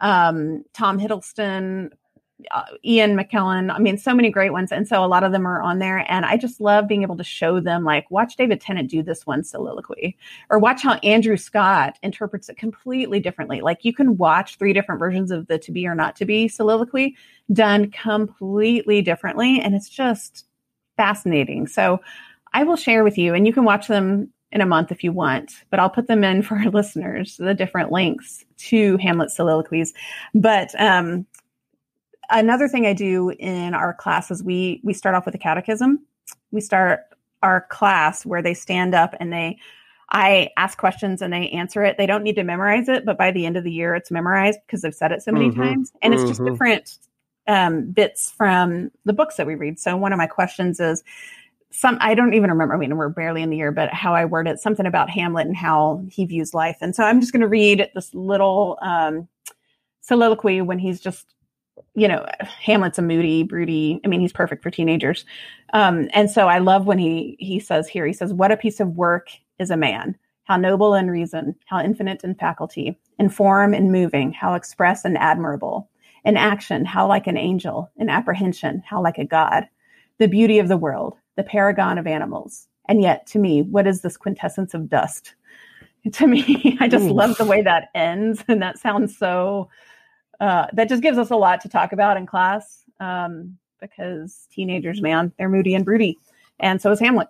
um, 0.00 0.64
Tom 0.72 0.98
Hiddleston, 0.98 1.90
uh, 2.50 2.64
Ian 2.84 3.16
McKellen. 3.16 3.74
I 3.74 3.78
mean, 3.78 3.98
so 3.98 4.14
many 4.14 4.30
great 4.30 4.50
ones. 4.50 4.72
And 4.72 4.86
so 4.86 5.04
a 5.04 5.06
lot 5.06 5.24
of 5.24 5.32
them 5.32 5.46
are 5.46 5.62
on 5.62 5.78
there. 5.78 6.04
And 6.10 6.24
I 6.24 6.36
just 6.36 6.60
love 6.60 6.88
being 6.88 7.02
able 7.02 7.16
to 7.16 7.24
show 7.24 7.60
them, 7.60 7.84
like, 7.84 8.10
watch 8.10 8.36
David 8.36 8.60
Tennant 8.60 8.90
do 8.90 9.02
this 9.02 9.26
one 9.26 9.44
soliloquy, 9.44 10.16
or 10.50 10.58
watch 10.58 10.82
how 10.82 10.94
Andrew 10.96 11.36
Scott 11.36 11.98
interprets 12.02 12.48
it 12.48 12.56
completely 12.56 13.20
differently. 13.20 13.60
Like, 13.60 13.84
you 13.84 13.92
can 13.92 14.16
watch 14.16 14.58
three 14.58 14.72
different 14.72 14.98
versions 14.98 15.30
of 15.30 15.46
the 15.46 15.58
to 15.58 15.72
be 15.72 15.86
or 15.86 15.94
not 15.94 16.16
to 16.16 16.24
be 16.24 16.48
soliloquy 16.48 17.16
done 17.52 17.90
completely 17.90 19.02
differently. 19.02 19.60
And 19.60 19.74
it's 19.74 19.88
just 19.88 20.46
fascinating. 20.96 21.66
So 21.66 22.00
I 22.52 22.64
will 22.64 22.76
share 22.76 23.04
with 23.04 23.16
you, 23.18 23.34
and 23.34 23.46
you 23.46 23.52
can 23.52 23.64
watch 23.64 23.88
them 23.88 24.32
in 24.52 24.60
a 24.60 24.66
month 24.66 24.90
if 24.90 25.04
you 25.04 25.12
want, 25.12 25.52
but 25.70 25.78
I'll 25.78 25.90
put 25.90 26.08
them 26.08 26.24
in 26.24 26.42
for 26.42 26.56
our 26.56 26.70
listeners, 26.70 27.36
the 27.36 27.54
different 27.54 27.92
links 27.92 28.44
to 28.58 28.96
Hamlet 28.98 29.30
soliloquies. 29.30 29.92
But 30.34 30.78
um, 30.80 31.26
another 32.30 32.68
thing 32.68 32.86
I 32.86 32.92
do 32.92 33.30
in 33.30 33.74
our 33.74 33.94
class 33.94 34.30
is 34.30 34.42
we 34.42 34.80
we 34.82 34.94
start 34.94 35.14
off 35.14 35.26
with 35.26 35.34
a 35.34 35.38
catechism. 35.38 36.04
We 36.50 36.60
start 36.60 37.00
our 37.42 37.62
class 37.70 38.26
where 38.26 38.42
they 38.42 38.54
stand 38.54 38.94
up 38.94 39.14
and 39.20 39.32
they 39.32 39.58
I 40.12 40.48
ask 40.56 40.76
questions 40.76 41.22
and 41.22 41.32
they 41.32 41.48
answer 41.50 41.84
it. 41.84 41.96
They 41.96 42.06
don't 42.06 42.24
need 42.24 42.34
to 42.36 42.42
memorize 42.42 42.88
it, 42.88 43.04
but 43.04 43.16
by 43.16 43.30
the 43.30 43.46
end 43.46 43.56
of 43.56 43.62
the 43.62 43.70
year, 43.70 43.94
it's 43.94 44.10
memorized 44.10 44.58
because 44.66 44.82
they've 44.82 44.94
said 44.94 45.12
it 45.12 45.22
so 45.22 45.30
many 45.30 45.50
Mhm. 45.50 45.56
times. 45.56 45.92
And 46.02 46.12
it's 46.12 46.24
just 46.24 46.40
Mhm. 46.40 46.46
different 46.46 46.98
um, 47.46 47.90
bits 47.90 48.30
from 48.30 48.90
the 49.04 49.12
books 49.12 49.36
that 49.36 49.46
we 49.46 49.54
read. 49.56 49.80
So 49.80 49.96
one 49.96 50.12
of 50.12 50.18
my 50.18 50.26
questions 50.26 50.78
is 50.78 51.02
some 51.70 51.96
I 52.00 52.14
don't 52.14 52.34
even 52.34 52.50
remember. 52.50 52.74
I 52.74 52.76
mean, 52.76 52.96
we're 52.96 53.08
barely 53.08 53.42
in 53.42 53.50
the 53.50 53.56
year, 53.56 53.72
but 53.72 53.92
how 53.92 54.14
I 54.14 54.24
word 54.24 54.46
it, 54.46 54.60
something 54.60 54.86
about 54.86 55.10
Hamlet 55.10 55.46
and 55.46 55.56
how 55.56 56.04
he 56.08 56.24
views 56.26 56.54
life. 56.54 56.76
And 56.80 56.94
so 56.94 57.02
I'm 57.02 57.20
just 57.20 57.32
going 57.32 57.40
to 57.40 57.48
read 57.48 57.88
this 57.94 58.12
little 58.14 58.78
um, 58.82 59.26
soliloquy 60.00 60.60
when 60.60 60.78
he's 60.78 61.00
just, 61.00 61.26
you 61.94 62.08
know, 62.08 62.26
Hamlet's 62.40 62.98
a 62.98 63.02
moody, 63.02 63.42
broody. 63.42 64.00
I 64.04 64.08
mean, 64.08 64.20
he's 64.20 64.32
perfect 64.32 64.62
for 64.62 64.70
teenagers. 64.70 65.24
Um, 65.72 66.08
and 66.12 66.30
so 66.30 66.48
I 66.48 66.58
love 66.58 66.86
when 66.86 66.98
he 66.98 67.36
he 67.38 67.60
says 67.60 67.88
here, 67.88 68.06
he 68.06 68.12
says, 68.12 68.32
"What 68.32 68.52
a 68.52 68.56
piece 68.56 68.80
of 68.80 68.96
work 68.96 69.28
is 69.58 69.70
a 69.70 69.76
man." 69.76 70.16
How 70.44 70.56
noble 70.56 70.94
in 70.94 71.10
reason, 71.10 71.54
how 71.66 71.80
infinite 71.80 72.24
in 72.24 72.34
faculty, 72.34 72.98
in 73.20 73.28
form 73.28 73.72
and 73.72 73.92
moving, 73.92 74.32
how 74.32 74.54
express 74.54 75.04
and 75.04 75.16
admirable, 75.16 75.88
in 76.24 76.36
action, 76.36 76.84
how 76.84 77.06
like 77.06 77.28
an 77.28 77.36
angel, 77.36 77.88
in 77.96 78.08
apprehension, 78.08 78.82
how 78.84 79.00
like 79.00 79.18
a 79.18 79.24
god, 79.24 79.68
the 80.18 80.26
beauty 80.26 80.58
of 80.58 80.66
the 80.66 80.76
world, 80.76 81.16
the 81.36 81.44
paragon 81.44 81.98
of 81.98 82.06
animals. 82.06 82.66
And 82.88 83.00
yet, 83.00 83.26
to 83.28 83.38
me, 83.38 83.62
what 83.62 83.86
is 83.86 84.00
this 84.00 84.16
quintessence 84.16 84.74
of 84.74 84.88
dust? 84.88 85.34
To 86.12 86.26
me, 86.26 86.78
I 86.80 86.88
just 86.88 87.04
Oof. 87.04 87.12
love 87.12 87.36
the 87.36 87.44
way 87.44 87.60
that 87.60 87.90
ends. 87.94 88.42
And 88.48 88.62
that 88.62 88.78
sounds 88.78 89.14
so, 89.18 89.68
uh, 90.40 90.66
that 90.72 90.88
just 90.88 91.02
gives 91.02 91.18
us 91.18 91.30
a 91.30 91.36
lot 91.36 91.60
to 91.62 91.68
talk 91.68 91.92
about 91.92 92.16
in 92.16 92.26
class 92.26 92.82
um, 92.98 93.58
because 93.80 94.46
teenagers, 94.50 95.00
man, 95.00 95.32
they're 95.38 95.48
moody 95.48 95.74
and 95.74 95.84
broody. 95.84 96.18
And 96.58 96.80
so 96.80 96.90
is 96.90 97.00
Hamlet. 97.00 97.28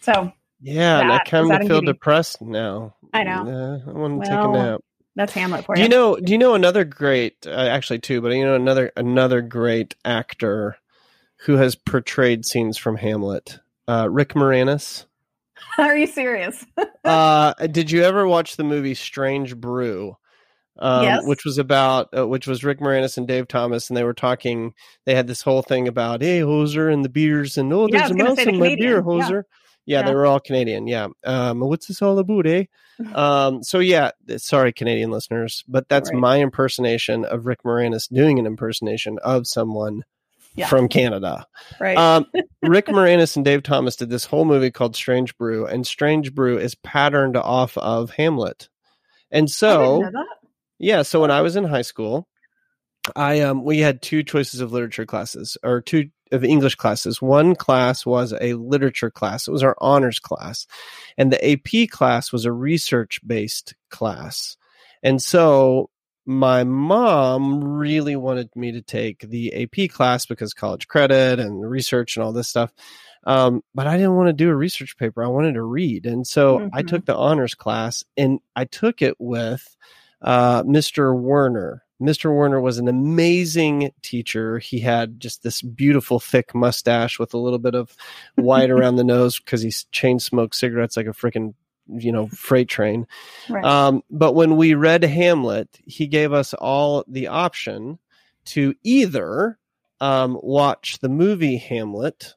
So 0.00 0.32
Yeah, 0.60 1.00
and 1.00 1.12
I 1.12 1.18
kind 1.20 1.50
of 1.52 1.66
feel 1.66 1.80
depressed 1.80 2.42
now. 2.42 2.94
I 3.12 3.24
know. 3.24 3.80
Uh, 3.86 3.90
I 3.90 3.92
want 3.92 4.14
to 4.14 4.30
Well, 4.30 4.38
take 4.38 4.44
a 4.44 4.52
nap. 4.52 4.80
that's 5.16 5.32
Hamlet 5.32 5.64
for 5.64 5.74
Do 5.74 5.80
you. 5.80 5.84
you 5.84 5.88
know? 5.88 6.16
Do 6.16 6.32
you 6.32 6.38
know 6.38 6.54
another 6.54 6.84
great? 6.84 7.46
Uh, 7.46 7.50
actually, 7.50 8.00
two, 8.00 8.20
but 8.20 8.32
you 8.32 8.44
know 8.44 8.54
another 8.54 8.92
another 8.96 9.40
great 9.40 9.94
actor 10.04 10.76
who 11.42 11.54
has 11.54 11.74
portrayed 11.74 12.44
scenes 12.44 12.76
from 12.76 12.96
Hamlet. 12.96 13.58
Uh, 13.88 14.08
Rick 14.10 14.34
Moranis. 14.34 15.06
Are 15.78 15.96
you 15.96 16.06
serious? 16.06 16.66
uh, 17.04 17.54
did 17.68 17.90
you 17.90 18.02
ever 18.02 18.26
watch 18.28 18.56
the 18.56 18.64
movie 18.64 18.94
Strange 18.94 19.56
Brew? 19.56 20.16
Um, 20.78 21.02
Yes. 21.04 21.26
Which 21.26 21.44
was 21.44 21.58
about, 21.58 22.08
uh, 22.16 22.26
which 22.26 22.46
was 22.46 22.62
Rick 22.64 22.80
Moranis 22.80 23.16
and 23.16 23.26
Dave 23.26 23.48
Thomas, 23.48 23.88
and 23.90 23.96
they 23.96 24.04
were 24.04 24.14
talking. 24.14 24.74
They 25.06 25.14
had 25.14 25.26
this 25.26 25.42
whole 25.42 25.62
thing 25.62 25.88
about, 25.88 26.22
hey, 26.22 26.40
hoser 26.40 26.92
and 26.92 27.04
the 27.04 27.08
beers, 27.08 27.56
and 27.58 27.72
oh, 27.72 27.88
Yeah, 27.90 28.00
there's 28.08 28.10
a 28.12 28.14
mouse 28.14 28.38
in 28.38 28.58
my 28.58 28.74
beer, 28.76 29.02
Canadian, 29.02 29.18
yeah. 29.18 29.28
hoser. 29.28 29.42
Yeah. 29.86 30.02
they 30.02 30.14
were 30.14 30.26
all 30.26 30.38
Canadian. 30.40 30.86
Yeah. 30.86 31.08
Um, 31.24 31.60
what's 31.60 31.86
this 31.86 32.02
all 32.02 32.18
about, 32.18 32.46
eh? 32.46 32.64
Um, 33.14 33.62
so 33.62 33.78
yeah, 33.78 34.10
sorry, 34.38 34.72
Canadian 34.72 35.12
listeners, 35.12 35.62
but 35.68 35.88
that's 35.88 36.10
Right. 36.10 36.18
my 36.18 36.40
impersonation 36.40 37.24
of 37.24 37.46
Rick 37.46 37.60
Moranis 37.64 38.08
doing 38.12 38.40
an 38.40 38.46
impersonation 38.46 39.18
of 39.22 39.46
someone 39.46 40.02
Yeah. 40.56 40.66
from 40.66 40.88
Canada. 40.88 41.46
Right. 41.78 41.96
Um, 41.96 42.26
Rick 42.62 42.86
Moranis 42.86 43.36
and 43.36 43.44
Dave 43.44 43.62
Thomas 43.62 43.94
did 43.94 44.10
this 44.10 44.24
whole 44.24 44.44
movie 44.44 44.72
called 44.72 44.96
Strange 44.96 45.38
Brew, 45.38 45.64
and 45.64 45.86
Strange 45.86 46.34
Brew 46.34 46.58
is 46.58 46.74
patterned 46.74 47.36
off 47.36 47.78
of 47.78 48.10
Hamlet. 48.10 48.68
And 49.30 49.48
so, 49.48 50.02
yeah, 50.78 51.02
so 51.02 51.20
when 51.20 51.30
I 51.30 51.42
was 51.42 51.56
in 51.56 51.64
high 51.64 51.82
school, 51.82 52.28
I 53.16 53.40
um 53.40 53.64
we 53.64 53.78
had 53.78 54.02
two 54.02 54.22
choices 54.22 54.60
of 54.60 54.72
literature 54.72 55.06
classes 55.06 55.56
or 55.62 55.80
two 55.80 56.10
of 56.32 56.44
English 56.44 56.74
classes. 56.74 57.22
One 57.22 57.54
class 57.54 58.04
was 58.04 58.34
a 58.40 58.54
literature 58.54 59.10
class. 59.10 59.48
It 59.48 59.52
was 59.52 59.62
our 59.62 59.76
honors 59.80 60.18
class. 60.18 60.66
And 61.16 61.32
the 61.32 61.52
AP 61.52 61.90
class 61.90 62.32
was 62.32 62.44
a 62.44 62.52
research 62.52 63.20
based 63.26 63.74
class. 63.90 64.56
And 65.02 65.22
so 65.22 65.90
my 66.26 66.64
mom 66.64 67.64
really 67.64 68.16
wanted 68.16 68.50
me 68.54 68.72
to 68.72 68.82
take 68.82 69.20
the 69.20 69.62
AP 69.62 69.90
class 69.90 70.26
because 70.26 70.52
college 70.52 70.86
credit 70.86 71.40
and 71.40 71.68
research 71.68 72.16
and 72.16 72.24
all 72.24 72.32
this 72.32 72.48
stuff. 72.48 72.70
Um, 73.24 73.62
but 73.74 73.86
I 73.86 73.96
didn't 73.96 74.16
want 74.16 74.28
to 74.28 74.34
do 74.34 74.50
a 74.50 74.54
research 74.54 74.96
paper. 74.98 75.24
I 75.24 75.28
wanted 75.28 75.54
to 75.54 75.62
read. 75.62 76.06
And 76.06 76.26
so 76.26 76.58
mm-hmm. 76.58 76.68
I 76.72 76.82
took 76.82 77.06
the 77.06 77.16
honors 77.16 77.54
class 77.54 78.04
and 78.16 78.40
I 78.54 78.66
took 78.66 79.00
it 79.00 79.14
with 79.18 79.76
uh, 80.22 80.62
Mr. 80.64 81.18
Werner. 81.18 81.84
Mr. 82.00 82.32
Werner 82.32 82.60
was 82.60 82.78
an 82.78 82.86
amazing 82.86 83.90
teacher. 84.02 84.58
He 84.58 84.78
had 84.78 85.18
just 85.18 85.42
this 85.42 85.62
beautiful 85.62 86.20
thick 86.20 86.54
mustache 86.54 87.18
with 87.18 87.34
a 87.34 87.38
little 87.38 87.58
bit 87.58 87.74
of 87.74 87.96
white 88.36 88.70
around 88.70 88.96
the 88.96 89.04
nose 89.04 89.40
because 89.40 89.62
he 89.62 89.72
chain 89.90 90.20
smoked 90.20 90.54
cigarettes 90.54 90.96
like 90.96 91.06
a 91.06 91.10
freaking 91.10 91.54
you 91.88 92.12
know 92.12 92.28
freight 92.28 92.68
train. 92.68 93.06
Right. 93.50 93.64
Um, 93.64 94.02
but 94.10 94.34
when 94.34 94.58
we 94.58 94.74
read 94.74 95.02
Hamlet, 95.02 95.80
he 95.86 96.06
gave 96.06 96.34
us 96.34 96.52
all 96.52 97.02
the 97.08 97.28
option 97.28 97.98
to 98.46 98.74
either 98.84 99.58
um, 100.00 100.38
watch 100.42 100.98
the 100.98 101.08
movie 101.08 101.56
Hamlet 101.56 102.34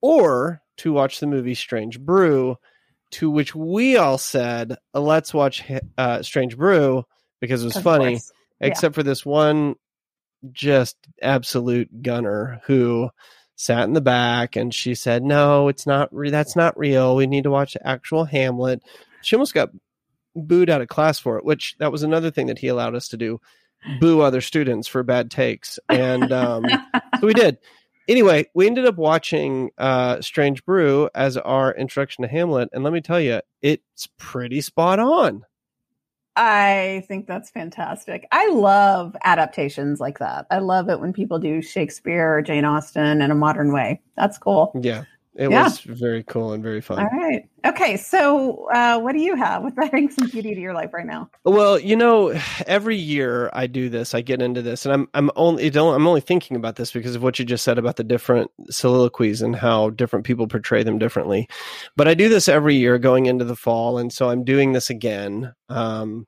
or 0.00 0.62
to 0.76 0.92
watch 0.92 1.18
the 1.18 1.26
movie 1.26 1.54
Strange 1.54 1.98
Brew. 1.98 2.56
To 3.12 3.30
which 3.30 3.54
we 3.54 3.96
all 3.96 4.18
said, 4.18 4.76
"Let's 4.92 5.32
watch 5.32 5.64
uh, 5.96 6.22
Strange 6.22 6.56
Brew." 6.56 7.04
because 7.40 7.62
it 7.62 7.66
was 7.66 7.76
of 7.76 7.84
funny. 7.84 8.14
Course 8.14 8.32
except 8.60 8.94
for 8.94 9.02
this 9.02 9.24
one 9.24 9.76
just 10.52 10.96
absolute 11.22 12.02
gunner 12.02 12.60
who 12.66 13.10
sat 13.56 13.84
in 13.84 13.92
the 13.92 14.00
back 14.00 14.56
and 14.56 14.72
she 14.72 14.94
said, 14.94 15.22
"No, 15.22 15.68
it's 15.68 15.86
not. 15.86 16.14
Re- 16.14 16.30
that's 16.30 16.56
not 16.56 16.78
real. 16.78 17.16
We 17.16 17.26
need 17.26 17.44
to 17.44 17.50
watch 17.50 17.74
the 17.74 17.86
actual 17.86 18.24
Hamlet." 18.24 18.82
She 19.22 19.34
almost 19.34 19.54
got 19.54 19.70
booed 20.34 20.70
out 20.70 20.80
of 20.80 20.88
class 20.88 21.18
for 21.18 21.38
it, 21.38 21.44
which 21.44 21.74
that 21.78 21.90
was 21.92 22.02
another 22.02 22.30
thing 22.30 22.46
that 22.46 22.58
he 22.58 22.68
allowed 22.68 22.94
us 22.94 23.08
to 23.08 23.16
do: 23.16 23.40
boo 24.00 24.20
other 24.20 24.40
students 24.40 24.86
for 24.86 25.02
bad 25.02 25.30
takes, 25.30 25.78
and 25.88 26.32
um, 26.32 26.64
so 27.20 27.26
we 27.26 27.34
did. 27.34 27.58
Anyway, 28.08 28.46
we 28.54 28.66
ended 28.66 28.86
up 28.86 28.96
watching 28.96 29.70
uh, 29.76 30.20
Strange 30.22 30.64
Brew 30.64 31.10
as 31.14 31.36
our 31.36 31.74
introduction 31.74 32.22
to 32.22 32.28
Hamlet, 32.28 32.70
and 32.72 32.82
let 32.82 32.94
me 32.94 33.02
tell 33.02 33.20
you, 33.20 33.42
it's 33.60 34.08
pretty 34.16 34.62
spot 34.62 34.98
on. 34.98 35.44
I 36.34 37.04
think 37.08 37.26
that's 37.26 37.50
fantastic. 37.50 38.26
I 38.30 38.48
love 38.48 39.14
adaptations 39.24 40.00
like 40.00 40.20
that. 40.20 40.46
I 40.50 40.60
love 40.60 40.88
it 40.88 41.00
when 41.00 41.12
people 41.12 41.38
do 41.38 41.60
Shakespeare 41.60 42.36
or 42.38 42.42
Jane 42.42 42.64
Austen 42.64 43.20
in 43.20 43.30
a 43.30 43.34
modern 43.34 43.72
way. 43.72 44.00
That's 44.16 44.38
cool. 44.38 44.72
Yeah. 44.80 45.04
It 45.38 45.52
yeah. 45.52 45.62
was 45.62 45.78
very 45.78 46.24
cool 46.24 46.52
and 46.52 46.64
very 46.64 46.80
fun. 46.80 46.98
All 46.98 47.06
right. 47.16 47.48
Okay. 47.64 47.96
So, 47.96 48.68
uh, 48.72 48.98
what 48.98 49.12
do 49.12 49.20
you 49.20 49.36
have? 49.36 49.62
What's 49.62 49.78
adding 49.82 50.10
some 50.10 50.28
beauty 50.28 50.52
to 50.52 50.60
your 50.60 50.74
life 50.74 50.92
right 50.92 51.06
now? 51.06 51.30
Well, 51.44 51.78
you 51.78 51.94
know, 51.94 52.30
every 52.66 52.96
year 52.96 53.48
I 53.52 53.68
do 53.68 53.88
this. 53.88 54.14
I 54.14 54.20
get 54.20 54.42
into 54.42 54.62
this, 54.62 54.84
and 54.84 54.92
I'm 54.92 55.08
I'm 55.14 55.30
only 55.36 55.70
don't 55.70 55.94
I'm 55.94 56.08
only 56.08 56.20
thinking 56.20 56.56
about 56.56 56.74
this 56.74 56.90
because 56.90 57.14
of 57.14 57.22
what 57.22 57.38
you 57.38 57.44
just 57.44 57.62
said 57.62 57.78
about 57.78 57.96
the 57.96 58.04
different 58.04 58.50
soliloquies 58.68 59.40
and 59.40 59.54
how 59.54 59.90
different 59.90 60.26
people 60.26 60.48
portray 60.48 60.82
them 60.82 60.98
differently. 60.98 61.48
But 61.94 62.08
I 62.08 62.14
do 62.14 62.28
this 62.28 62.48
every 62.48 62.74
year 62.74 62.98
going 62.98 63.26
into 63.26 63.44
the 63.44 63.56
fall, 63.56 63.96
and 63.96 64.12
so 64.12 64.30
I'm 64.30 64.42
doing 64.42 64.72
this 64.72 64.90
again. 64.90 65.54
Um, 65.68 66.26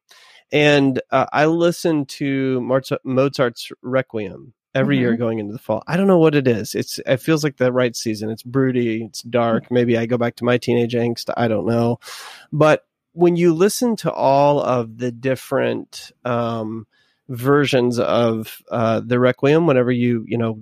and 0.53 1.03
uh, 1.11 1.27
I 1.33 1.47
listen 1.47 2.07
to 2.07 2.61
Mozart's 3.05 3.73
Requiem 3.83 4.55
every 4.75 4.97
mm-hmm. 4.97 5.03
year 5.03 5.17
going 5.17 5.39
into 5.39 5.53
the 5.53 5.59
fall. 5.59 5.83
I 5.87 5.97
don't 5.97 6.07
know 6.07 6.19
what 6.19 6.35
it 6.35 6.47
is. 6.47 6.75
It's 6.75 6.99
it 7.05 7.19
feels 7.19 7.45
like 7.45 7.57
the 7.57 7.73
right 7.73 7.95
season. 7.95 8.31
It's 8.31 8.43
broody, 8.43 9.05
it's 9.05 9.23
dark. 9.23 9.65
Mm-hmm. 9.65 9.75
Maybe 9.75 9.99
I 9.99 10.07
go 10.07 10.19
back 10.19 10.37
to 10.37 10.45
my 10.45 10.59
teenage 10.59 10.95
angst. 10.95 11.31
I 11.37 11.49
don't 11.49 11.67
know. 11.67 11.99
But 12.53 12.87
when 13.13 13.37
you 13.37 13.53
listen 13.53 13.97
to 13.97 14.13
all 14.13 14.61
of 14.61 14.99
the 14.99 15.11
different 15.11 16.13
um, 16.25 16.87
versions 17.29 17.99
of 17.99 18.63
uh, 18.71 19.01
the 19.05 19.19
Requiem, 19.19 19.67
whenever 19.67 19.91
you 19.91 20.25
you 20.27 20.39
know 20.39 20.59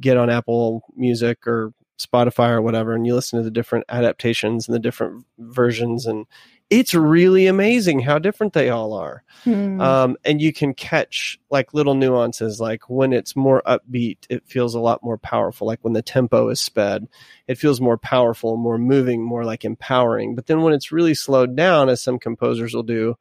get 0.00 0.16
on 0.16 0.30
Apple 0.30 0.84
Music 0.96 1.46
or 1.46 1.72
Spotify 1.98 2.50
or 2.50 2.62
whatever, 2.62 2.94
and 2.94 3.06
you 3.06 3.14
listen 3.14 3.38
to 3.38 3.44
the 3.44 3.50
different 3.50 3.84
adaptations 3.88 4.66
and 4.66 4.74
the 4.74 4.80
different 4.80 5.24
versions 5.38 6.06
and 6.06 6.26
it's 6.70 6.94
really 6.94 7.46
amazing 7.46 8.00
how 8.00 8.18
different 8.18 8.52
they 8.52 8.70
all 8.70 8.94
are. 8.94 9.22
Hmm. 9.44 9.80
Um, 9.80 10.16
and 10.24 10.40
you 10.40 10.52
can 10.52 10.74
catch 10.74 11.38
like 11.50 11.74
little 11.74 11.94
nuances, 11.94 12.60
like 12.60 12.88
when 12.88 13.12
it's 13.12 13.36
more 13.36 13.62
upbeat, 13.66 14.18
it 14.30 14.46
feels 14.46 14.74
a 14.74 14.80
lot 14.80 15.02
more 15.02 15.18
powerful. 15.18 15.66
Like 15.66 15.80
when 15.82 15.92
the 15.92 16.02
tempo 16.02 16.48
is 16.48 16.60
sped, 16.60 17.06
it 17.46 17.58
feels 17.58 17.80
more 17.80 17.98
powerful, 17.98 18.56
more 18.56 18.78
moving, 18.78 19.22
more 19.22 19.44
like 19.44 19.64
empowering. 19.64 20.34
But 20.34 20.46
then 20.46 20.62
when 20.62 20.72
it's 20.72 20.90
really 20.90 21.14
slowed 21.14 21.54
down, 21.54 21.88
as 21.88 22.02
some 22.02 22.18
composers 22.18 22.74
will 22.74 22.82
do, 22.82 23.16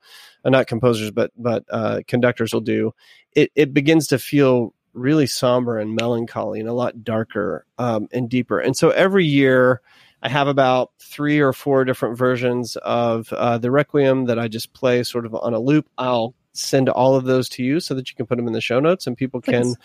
uh, 0.46 0.50
not 0.50 0.68
composers, 0.68 1.12
but 1.12 1.32
but 1.38 1.66
uh, 1.70 2.02
conductors 2.08 2.54
will 2.54 2.62
do, 2.62 2.94
it 3.34 3.52
it 3.56 3.74
begins 3.74 4.08
to 4.08 4.20
feel 4.20 4.74
really 4.94 5.26
somber 5.26 5.80
and 5.80 5.96
melancholy 5.96 6.60
and 6.60 6.70
a 6.70 6.74
lot 6.74 7.04
darker 7.04 7.66
um, 7.78 8.08
and 8.14 8.30
deeper. 8.30 8.60
And 8.60 8.78
so 8.78 8.92
every 8.92 9.26
year 9.26 9.82
I 10.24 10.30
have 10.30 10.48
about 10.48 10.92
three 11.00 11.42
or 11.42 11.52
four 11.52 11.84
different 11.84 12.18
versions 12.18 12.78
of 12.78 13.32
uh, 13.34 13.58
the 13.58 13.70
Requiem 13.70 14.26
that 14.26 14.40
I 14.40 14.48
just 14.48 14.72
play 14.72 15.04
sort 15.04 15.26
of 15.26 15.36
on 15.36 15.54
a 15.54 15.60
loop. 15.60 15.90
I'll 15.98 16.34
send 16.54 16.88
all 16.88 17.16
of 17.16 17.26
those 17.26 17.50
to 17.50 17.64
you 17.64 17.82
so 17.82 17.94
that 17.94 18.10
you 18.10 18.16
can 18.16 18.26
put 18.26 18.38
them 18.38 18.48
in 18.48 18.54
the 18.54 18.62
show 18.62 18.80
notes 18.80 19.06
and 19.06 19.18
people 19.18 19.42
can 19.42 19.76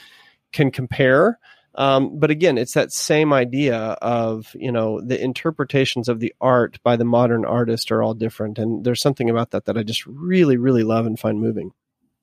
can 0.53 0.71
compare. 0.71 1.41
Um, 1.75 2.19
but 2.19 2.31
again, 2.31 2.57
it's 2.57 2.75
that 2.75 2.93
same 2.93 3.33
idea 3.33 3.79
of 3.79 4.55
you 4.55 4.71
know 4.71 5.01
the 5.01 5.21
interpretations 5.21 6.09
of 6.09 6.21
the 6.21 6.33
art 6.41 6.79
by 6.85 6.95
the 6.95 7.05
modern 7.05 7.45
artist 7.45 7.91
are 7.91 8.01
all 8.01 8.15
different, 8.15 8.59
and 8.59 8.85
there's 8.85 9.01
something 9.01 9.29
about 9.29 9.51
that 9.51 9.65
that 9.65 9.77
I 9.77 9.83
just 9.83 10.07
really, 10.07 10.57
really 10.57 10.85
love 10.85 11.05
and 11.05 11.19
find 11.19 11.41
moving. 11.41 11.73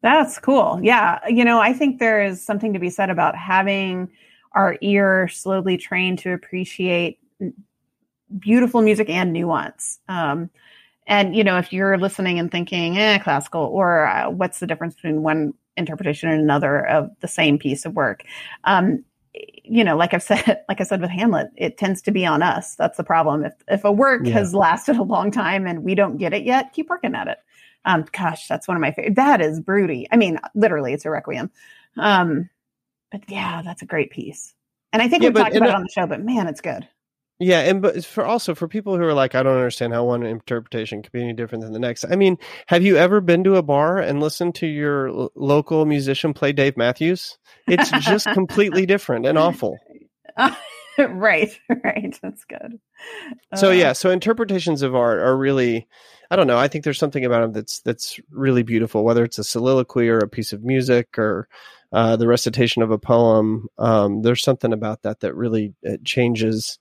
That's 0.01 0.39
cool. 0.39 0.79
Yeah, 0.81 1.19
you 1.27 1.43
know, 1.43 1.59
I 1.59 1.73
think 1.73 1.99
there 1.99 2.23
is 2.23 2.41
something 2.41 2.73
to 2.73 2.79
be 2.79 2.89
said 2.89 3.09
about 3.09 3.35
having 3.35 4.09
our 4.53 4.77
ear 4.79 5.27
slowly 5.27 5.75
trained 5.75 6.19
to 6.19 6.31
appreciate 6.31 7.19
beautiful 8.39 8.81
music 8.81 9.09
and 9.09 9.33
nuance. 9.33 9.99
Um, 10.07 10.49
and 11.07 11.35
you 11.35 11.43
know, 11.43 11.57
if 11.57 11.71
you're 11.71 11.97
listening 11.97 12.39
and 12.39 12.51
thinking, 12.51 12.97
"eh, 12.97 13.19
classical," 13.19 13.61
or 13.61 14.07
uh, 14.07 14.29
what's 14.29 14.59
the 14.59 14.67
difference 14.67 14.95
between 14.95 15.21
one 15.21 15.53
interpretation 15.77 16.29
and 16.29 16.41
another 16.41 16.85
of 16.87 17.09
the 17.19 17.27
same 17.27 17.59
piece 17.59 17.85
of 17.85 17.93
work? 17.93 18.23
Um, 18.63 19.03
you 19.63 19.83
know, 19.83 19.97
like 19.97 20.13
I've 20.13 20.23
said, 20.23 20.63
like 20.69 20.81
I 20.81 20.83
said 20.83 21.01
with 21.01 21.11
Hamlet, 21.11 21.49
it 21.55 21.77
tends 21.77 22.01
to 22.03 22.11
be 22.11 22.25
on 22.25 22.41
us. 22.41 22.75
That's 22.75 22.97
the 22.97 23.03
problem. 23.03 23.45
If 23.45 23.53
if 23.67 23.83
a 23.83 23.91
work 23.91 24.21
yeah. 24.25 24.33
has 24.33 24.55
lasted 24.55 24.97
a 24.97 25.03
long 25.03 25.31
time 25.31 25.67
and 25.67 25.83
we 25.83 25.95
don't 25.95 26.17
get 26.17 26.33
it 26.33 26.43
yet, 26.43 26.73
keep 26.73 26.89
working 26.89 27.15
at 27.15 27.27
it. 27.27 27.37
Um, 27.85 28.05
gosh, 28.11 28.47
that's 28.47 28.67
one 28.67 28.75
of 28.75 28.81
my 28.81 28.91
favorite. 28.91 29.15
That 29.15 29.41
is 29.41 29.59
broody. 29.59 30.07
I 30.11 30.17
mean, 30.17 30.39
literally, 30.55 30.93
it's 30.93 31.05
a 31.05 31.11
requiem. 31.11 31.51
Um, 31.97 32.49
but 33.11 33.21
yeah, 33.29 33.61
that's 33.61 33.83
a 33.83 33.85
great 33.85 34.09
piece. 34.09 34.53
And 34.91 35.01
I 35.01 35.07
think 35.07 35.23
yeah, 35.23 35.29
we 35.29 35.35
talked 35.35 35.55
about 35.55 35.69
it 35.69 35.75
on 35.75 35.83
the 35.83 35.89
show, 35.89 36.07
but 36.07 36.23
man, 36.23 36.47
it's 36.47 36.61
good. 36.61 36.87
Yeah, 37.39 37.61
and 37.61 37.81
but 37.81 38.05
for 38.05 38.25
also 38.25 38.55
for 38.55 38.67
people 38.67 38.95
who 38.95 39.03
are 39.03 39.13
like, 39.13 39.35
I 39.35 39.43
don't 39.43 39.57
understand 39.57 39.91
how 39.93 40.05
one 40.05 40.23
interpretation 40.23 41.01
could 41.01 41.11
be 41.11 41.21
any 41.21 41.33
different 41.33 41.63
than 41.65 41.73
the 41.73 41.79
next. 41.79 42.05
I 42.09 42.15
mean, 42.15 42.37
have 42.67 42.81
you 42.81 42.95
ever 42.95 43.19
been 43.19 43.43
to 43.43 43.57
a 43.57 43.61
bar 43.61 43.97
and 43.97 44.21
listened 44.21 44.55
to 44.55 44.67
your 44.67 45.09
l- 45.09 45.31
local 45.35 45.85
musician 45.85 46.33
play 46.33 46.53
Dave 46.53 46.77
Matthews? 46.77 47.37
It's 47.67 47.91
just 48.05 48.25
completely 48.27 48.85
different 48.85 49.25
and 49.25 49.37
awful. 49.37 49.77
Uh, 50.37 50.55
right, 51.09 51.59
right. 51.83 52.17
That's 52.21 52.45
good. 52.45 52.79
So 53.55 53.69
uh, 53.69 53.73
yeah, 53.73 53.91
so 53.91 54.11
interpretations 54.11 54.81
of 54.81 54.95
art 54.95 55.19
are 55.19 55.35
really, 55.35 55.89
I 56.31 56.37
don't 56.37 56.47
know. 56.47 56.57
I 56.57 56.69
think 56.69 56.85
there's 56.85 56.99
something 56.99 57.25
about 57.25 57.41
them 57.41 57.51
that's 57.51 57.81
that's 57.81 58.17
really 58.31 58.63
beautiful, 58.63 59.03
whether 59.03 59.25
it's 59.25 59.39
a 59.39 59.43
soliloquy 59.43 60.07
or 60.07 60.19
a 60.19 60.29
piece 60.29 60.53
of 60.53 60.63
music 60.63 61.19
or 61.19 61.49
uh, 61.91 62.15
the 62.15 62.27
recitation 62.29 62.81
of 62.81 62.91
a 62.91 62.97
poem. 62.97 63.67
Um, 63.77 64.21
there's 64.21 64.41
something 64.41 64.71
about 64.71 65.01
that 65.01 65.19
that 65.19 65.35
really 65.35 65.73
changes 66.05 66.79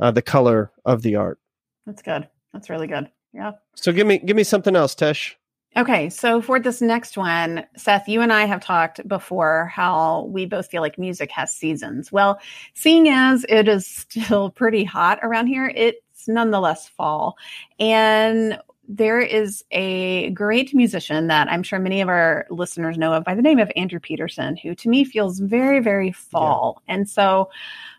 uh, 0.00 0.10
the 0.10 0.22
color 0.22 0.70
of 0.84 1.02
the 1.02 1.16
art. 1.16 1.38
That's 1.86 2.02
good. 2.02 2.28
That's 2.52 2.70
really 2.70 2.86
good. 2.86 3.10
Yeah. 3.32 3.52
So 3.74 3.92
give 3.92 4.06
me 4.06 4.18
give 4.18 4.36
me 4.36 4.44
something 4.44 4.76
else, 4.76 4.94
Tsh. 4.94 5.34
Okay, 5.76 6.08
so 6.08 6.40
for 6.40 6.60
this 6.60 6.80
next 6.80 7.16
one, 7.16 7.66
Seth, 7.76 8.06
you 8.06 8.20
and 8.20 8.32
I 8.32 8.44
have 8.44 8.60
talked 8.60 9.06
before 9.08 9.66
how 9.66 10.26
we 10.26 10.46
both 10.46 10.70
feel 10.70 10.82
like 10.82 11.00
music 11.00 11.32
has 11.32 11.50
seasons. 11.50 12.12
Well, 12.12 12.38
seeing 12.74 13.08
as 13.08 13.44
it 13.48 13.66
is 13.66 13.84
still 14.12 14.50
pretty 14.50 14.84
hot 14.84 15.18
around 15.22 15.48
here, 15.48 15.72
it's 15.74 16.28
nonetheless 16.28 16.88
fall. 16.88 17.36
And 17.80 18.56
there 18.88 19.20
is 19.20 19.64
a 19.70 20.30
great 20.30 20.74
musician 20.74 21.28
that 21.28 21.48
I'm 21.50 21.62
sure 21.62 21.78
many 21.78 22.00
of 22.00 22.08
our 22.08 22.46
listeners 22.50 22.98
know 22.98 23.12
of 23.12 23.24
by 23.24 23.34
the 23.34 23.42
name 23.42 23.58
of 23.58 23.70
Andrew 23.76 24.00
Peterson, 24.00 24.56
who 24.56 24.74
to 24.74 24.88
me 24.88 25.04
feels 25.04 25.40
very, 25.40 25.80
very 25.80 26.12
fall. 26.12 26.82
Yeah. 26.86 26.94
And 26.94 27.08
so 27.08 27.50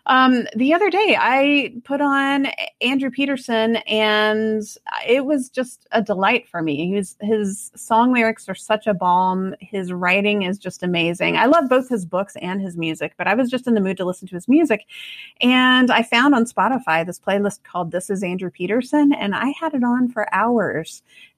um, 0.06 0.46
the 0.54 0.72
other 0.72 0.88
day, 0.88 1.16
I 1.18 1.74
put 1.84 2.00
on 2.00 2.46
Andrew 2.80 3.10
Peterson, 3.10 3.76
and 3.76 4.62
it 5.06 5.26
was 5.26 5.48
just 5.50 5.88
a 5.90 6.00
delight 6.00 6.48
for 6.48 6.62
me. 6.62 6.92
His 6.92 7.16
his 7.20 7.72
song 7.74 8.12
lyrics 8.12 8.48
are 8.48 8.54
such 8.54 8.86
a 8.86 8.94
balm. 8.94 9.56
His 9.60 9.92
writing 9.92 10.42
is 10.42 10.58
just 10.58 10.84
amazing. 10.84 11.36
I 11.36 11.46
love 11.46 11.68
both 11.68 11.88
his 11.88 12.06
books 12.06 12.36
and 12.40 12.62
his 12.62 12.76
music, 12.76 13.14
but 13.18 13.26
I 13.26 13.34
was 13.34 13.50
just 13.50 13.66
in 13.66 13.74
the 13.74 13.80
mood 13.80 13.96
to 13.96 14.04
listen 14.04 14.28
to 14.28 14.36
his 14.36 14.46
music, 14.46 14.86
and 15.40 15.90
I 15.90 16.04
found 16.04 16.36
on 16.36 16.44
Spotify 16.44 17.04
this 17.04 17.18
playlist 17.18 17.64
called 17.64 17.90
"This 17.90 18.08
Is 18.08 18.22
Andrew 18.22 18.50
Peterson," 18.50 19.12
and 19.12 19.34
I 19.34 19.52
had 19.60 19.74
it 19.74 19.82
on 19.82 20.08
for 20.08 20.32
hours 20.32 20.75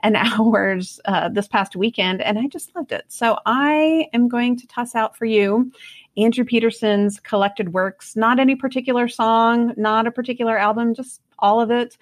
and 0.01 0.17
hours 0.19 1.01
uh, 1.05 1.29
this 1.29 1.49
past 1.49 1.77
weekend, 1.77 2.23
and 2.23 2.39
I 2.39 2.47
just 2.47 2.75
loved 2.75 2.93
it. 2.93 3.05
So 3.09 3.39
I 3.47 4.09
am 4.13 4.29
going 4.29 4.57
to 4.57 4.67
toss 4.67 4.95
out 4.95 5.17
for 5.17 5.25
you 5.25 5.71
Andrew 6.17 6.45
Peterson's 6.45 7.21
collected 7.21 7.73
works, 7.73 8.17
not 8.17 8.41
any 8.41 8.57
particular 8.57 9.09
song, 9.09 9.73
not 9.77 10.07
a 10.07 10.11
particular 10.11 10.59
album, 10.59 10.95
just 10.95 11.21
all 11.39 11.61
of 11.61 11.71
it. 11.71 11.97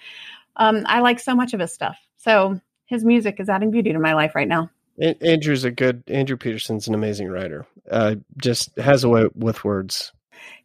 Um, 0.57 0.85
I 0.87 1.01
like 1.01 1.21
so 1.21 1.35
much 1.35 1.53
of 1.53 1.61
his 1.61 1.73
stuff. 1.73 1.99
So 2.17 2.61
his 2.87 3.05
music 3.05 3.39
is 3.39 3.49
adding 3.49 3.71
beauty 3.71 3.93
to 3.93 3.99
my 3.99 4.15
life 4.15 4.35
right 4.35 4.49
now. 4.49 4.71
Andrew's 4.99 5.65
a 5.65 5.71
good 5.71 6.03
Andrew 6.07 6.39
Peterson's 6.39 6.89
an 6.89 6.95
amazing 6.95 7.29
writer. 7.29 7.67
Uh, 7.91 8.17
just 8.39 8.77
has 8.79 9.05
a 9.05 9.09
way 9.09 9.29
with 9.35 9.63
words. 9.63 10.13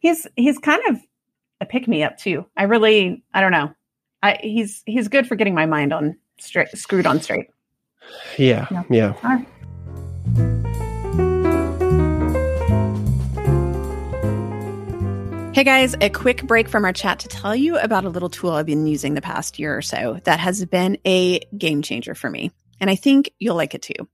He's 0.00 0.26
he's 0.36 0.58
kind 0.58 0.80
of 0.88 0.98
a 1.60 1.66
pick 1.66 1.86
me 1.86 2.02
up 2.02 2.16
too. 2.16 2.46
I 2.56 2.64
really 2.64 3.22
I 3.34 3.42
don't 3.42 3.52
know. 3.52 3.74
I 4.22 4.38
he's 4.40 4.82
he's 4.86 5.08
good 5.08 5.26
for 5.26 5.36
getting 5.36 5.54
my 5.54 5.66
mind 5.66 5.92
on 5.92 6.16
straight 6.38 6.68
screwed 6.76 7.06
on 7.06 7.20
straight. 7.20 7.48
Yeah, 8.38 8.66
yeah. 8.70 8.82
yeah. 8.90 9.44
Hey 15.54 15.64
guys, 15.64 15.94
a 16.00 16.08
quick 16.08 16.42
break 16.44 16.68
from 16.68 16.84
our 16.86 16.94
chat 16.94 17.20
to 17.20 17.28
tell 17.28 17.54
you 17.54 17.78
about 17.78 18.06
a 18.06 18.08
little 18.08 18.30
tool 18.30 18.52
I've 18.52 18.66
been 18.66 18.86
using 18.86 19.14
the 19.14 19.20
past 19.20 19.58
year 19.58 19.76
or 19.76 19.82
so 19.82 20.18
that 20.24 20.40
has 20.40 20.64
been 20.64 20.96
a 21.06 21.40
game 21.56 21.82
changer 21.82 22.14
for 22.14 22.30
me. 22.30 22.50
And 22.80 22.88
I 22.88 22.96
think 22.96 23.30
you'll 23.38 23.54
like 23.54 23.74
it 23.74 23.82
too. 23.82 24.08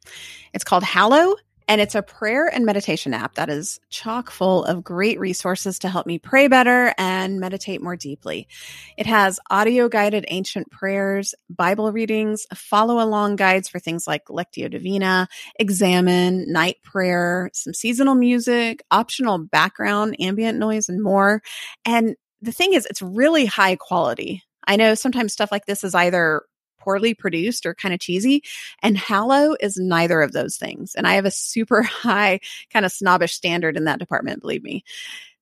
It's 0.52 0.64
called 0.64 0.82
Hallow 0.82 1.36
and 1.68 1.82
it's 1.82 1.94
a 1.94 2.02
prayer 2.02 2.46
and 2.46 2.64
meditation 2.64 3.12
app 3.12 3.34
that 3.34 3.50
is 3.50 3.78
chock 3.90 4.30
full 4.30 4.64
of 4.64 4.82
great 4.82 5.20
resources 5.20 5.78
to 5.80 5.88
help 5.90 6.06
me 6.06 6.18
pray 6.18 6.48
better 6.48 6.94
and 6.96 7.38
meditate 7.38 7.82
more 7.82 7.94
deeply. 7.94 8.48
It 8.96 9.06
has 9.06 9.38
audio 9.50 9.90
guided 9.90 10.24
ancient 10.28 10.70
prayers, 10.70 11.34
Bible 11.50 11.92
readings, 11.92 12.46
follow 12.54 13.04
along 13.04 13.36
guides 13.36 13.68
for 13.68 13.78
things 13.78 14.06
like 14.06 14.24
Lectio 14.26 14.70
Divina, 14.70 15.28
Examen, 15.60 16.50
Night 16.50 16.76
Prayer, 16.82 17.50
some 17.52 17.74
seasonal 17.74 18.14
music, 18.14 18.82
optional 18.90 19.38
background, 19.38 20.16
ambient 20.18 20.58
noise, 20.58 20.88
and 20.88 21.02
more. 21.02 21.42
And 21.84 22.16
the 22.40 22.52
thing 22.52 22.72
is, 22.72 22.86
it's 22.86 23.02
really 23.02 23.44
high 23.44 23.76
quality. 23.76 24.42
I 24.66 24.76
know 24.76 24.94
sometimes 24.94 25.34
stuff 25.34 25.52
like 25.52 25.66
this 25.66 25.84
is 25.84 25.94
either 25.94 26.42
poorly 26.78 27.14
produced 27.14 27.66
or 27.66 27.74
kind 27.74 27.94
of 27.94 28.00
cheesy. 28.00 28.42
And 28.82 28.96
Hallow 28.96 29.56
is 29.60 29.76
neither 29.76 30.20
of 30.20 30.32
those 30.32 30.56
things. 30.56 30.94
And 30.94 31.06
I 31.06 31.14
have 31.14 31.26
a 31.26 31.30
super 31.30 31.82
high 31.82 32.40
kind 32.72 32.84
of 32.84 32.92
snobbish 32.92 33.32
standard 33.32 33.76
in 33.76 33.84
that 33.84 33.98
department, 33.98 34.40
believe 34.40 34.62
me. 34.62 34.84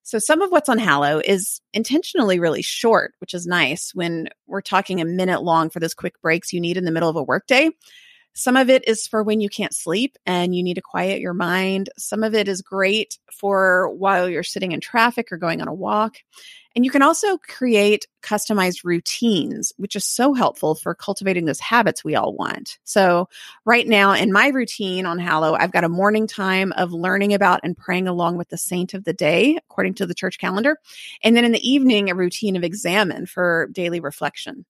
So 0.03 0.19
some 0.19 0.41
of 0.41 0.51
what's 0.51 0.69
on 0.69 0.77
Hallow 0.77 1.19
is 1.19 1.59
intentionally 1.73 2.39
really 2.39 2.61
short, 2.61 3.13
which 3.19 3.33
is 3.33 3.45
nice 3.45 3.93
when 3.93 4.29
we're 4.47 4.61
talking 4.61 5.01
a 5.01 5.05
minute 5.05 5.43
long 5.43 5.69
for 5.69 5.81
those 5.81 5.93
quick 5.93 6.21
breaks 6.21 6.53
you 6.53 6.61
need 6.61 6.77
in 6.77 6.85
the 6.85 6.91
middle 6.91 7.09
of 7.09 7.17
a 7.17 7.23
workday. 7.23 7.71
Some 8.37 8.55
of 8.55 8.69
it 8.69 8.87
is 8.87 9.07
for 9.07 9.23
when 9.23 9.41
you 9.41 9.49
can't 9.49 9.73
sleep 9.73 10.15
and 10.25 10.55
you 10.55 10.61
need 10.61 10.75
to 10.75 10.81
quiet 10.81 11.19
your 11.19 11.33
mind. 11.33 11.89
Some 11.97 12.23
of 12.23 12.35
it 12.35 12.47
is 12.47 12.61
great 12.61 13.17
for 13.33 13.89
while 13.89 14.29
you're 14.29 14.43
sitting 14.43 14.73
in 14.73 14.79
traffic 14.79 15.31
or 15.31 15.37
going 15.37 15.59
on 15.59 15.67
a 15.67 15.73
walk. 15.73 16.19
And 16.77 16.85
you 16.85 16.91
can 16.91 17.01
also 17.01 17.39
create 17.39 18.05
customized 18.21 18.83
routines, 18.83 19.73
which 19.77 19.95
is 19.95 20.05
so 20.05 20.35
helpful 20.35 20.75
for 20.75 20.93
cultivating 20.93 21.45
those 21.45 21.59
habits 21.59 22.03
we 22.03 22.13
all 22.13 22.35
want. 22.35 22.77
So, 22.83 23.29
right 23.65 23.87
now 23.87 24.13
in 24.13 24.31
my 24.31 24.49
routine 24.49 25.07
on 25.07 25.17
Hallow, 25.17 25.55
I've 25.55 25.71
got 25.71 25.85
a 25.85 25.89
morning 25.89 26.27
time 26.27 26.71
of 26.73 26.93
learning 26.93 27.33
about 27.33 27.61
and 27.63 27.75
praying 27.75 28.07
along 28.07 28.37
with 28.37 28.49
the 28.49 28.59
saint 28.59 28.93
of 28.93 29.05
the 29.05 29.13
day, 29.13 29.57
according 29.57 29.95
to 29.95 30.05
the 30.05 30.13
church 30.13 30.37
calendar. 30.37 30.77
And 31.23 31.35
then 31.35 31.45
in 31.45 31.51
the 31.51 31.67
evening, 31.67 32.11
a 32.11 32.15
routine 32.15 32.55
of 32.55 32.63
Examen 32.63 33.25
for 33.25 33.69
daily 33.71 33.99
reflection. 33.99 34.63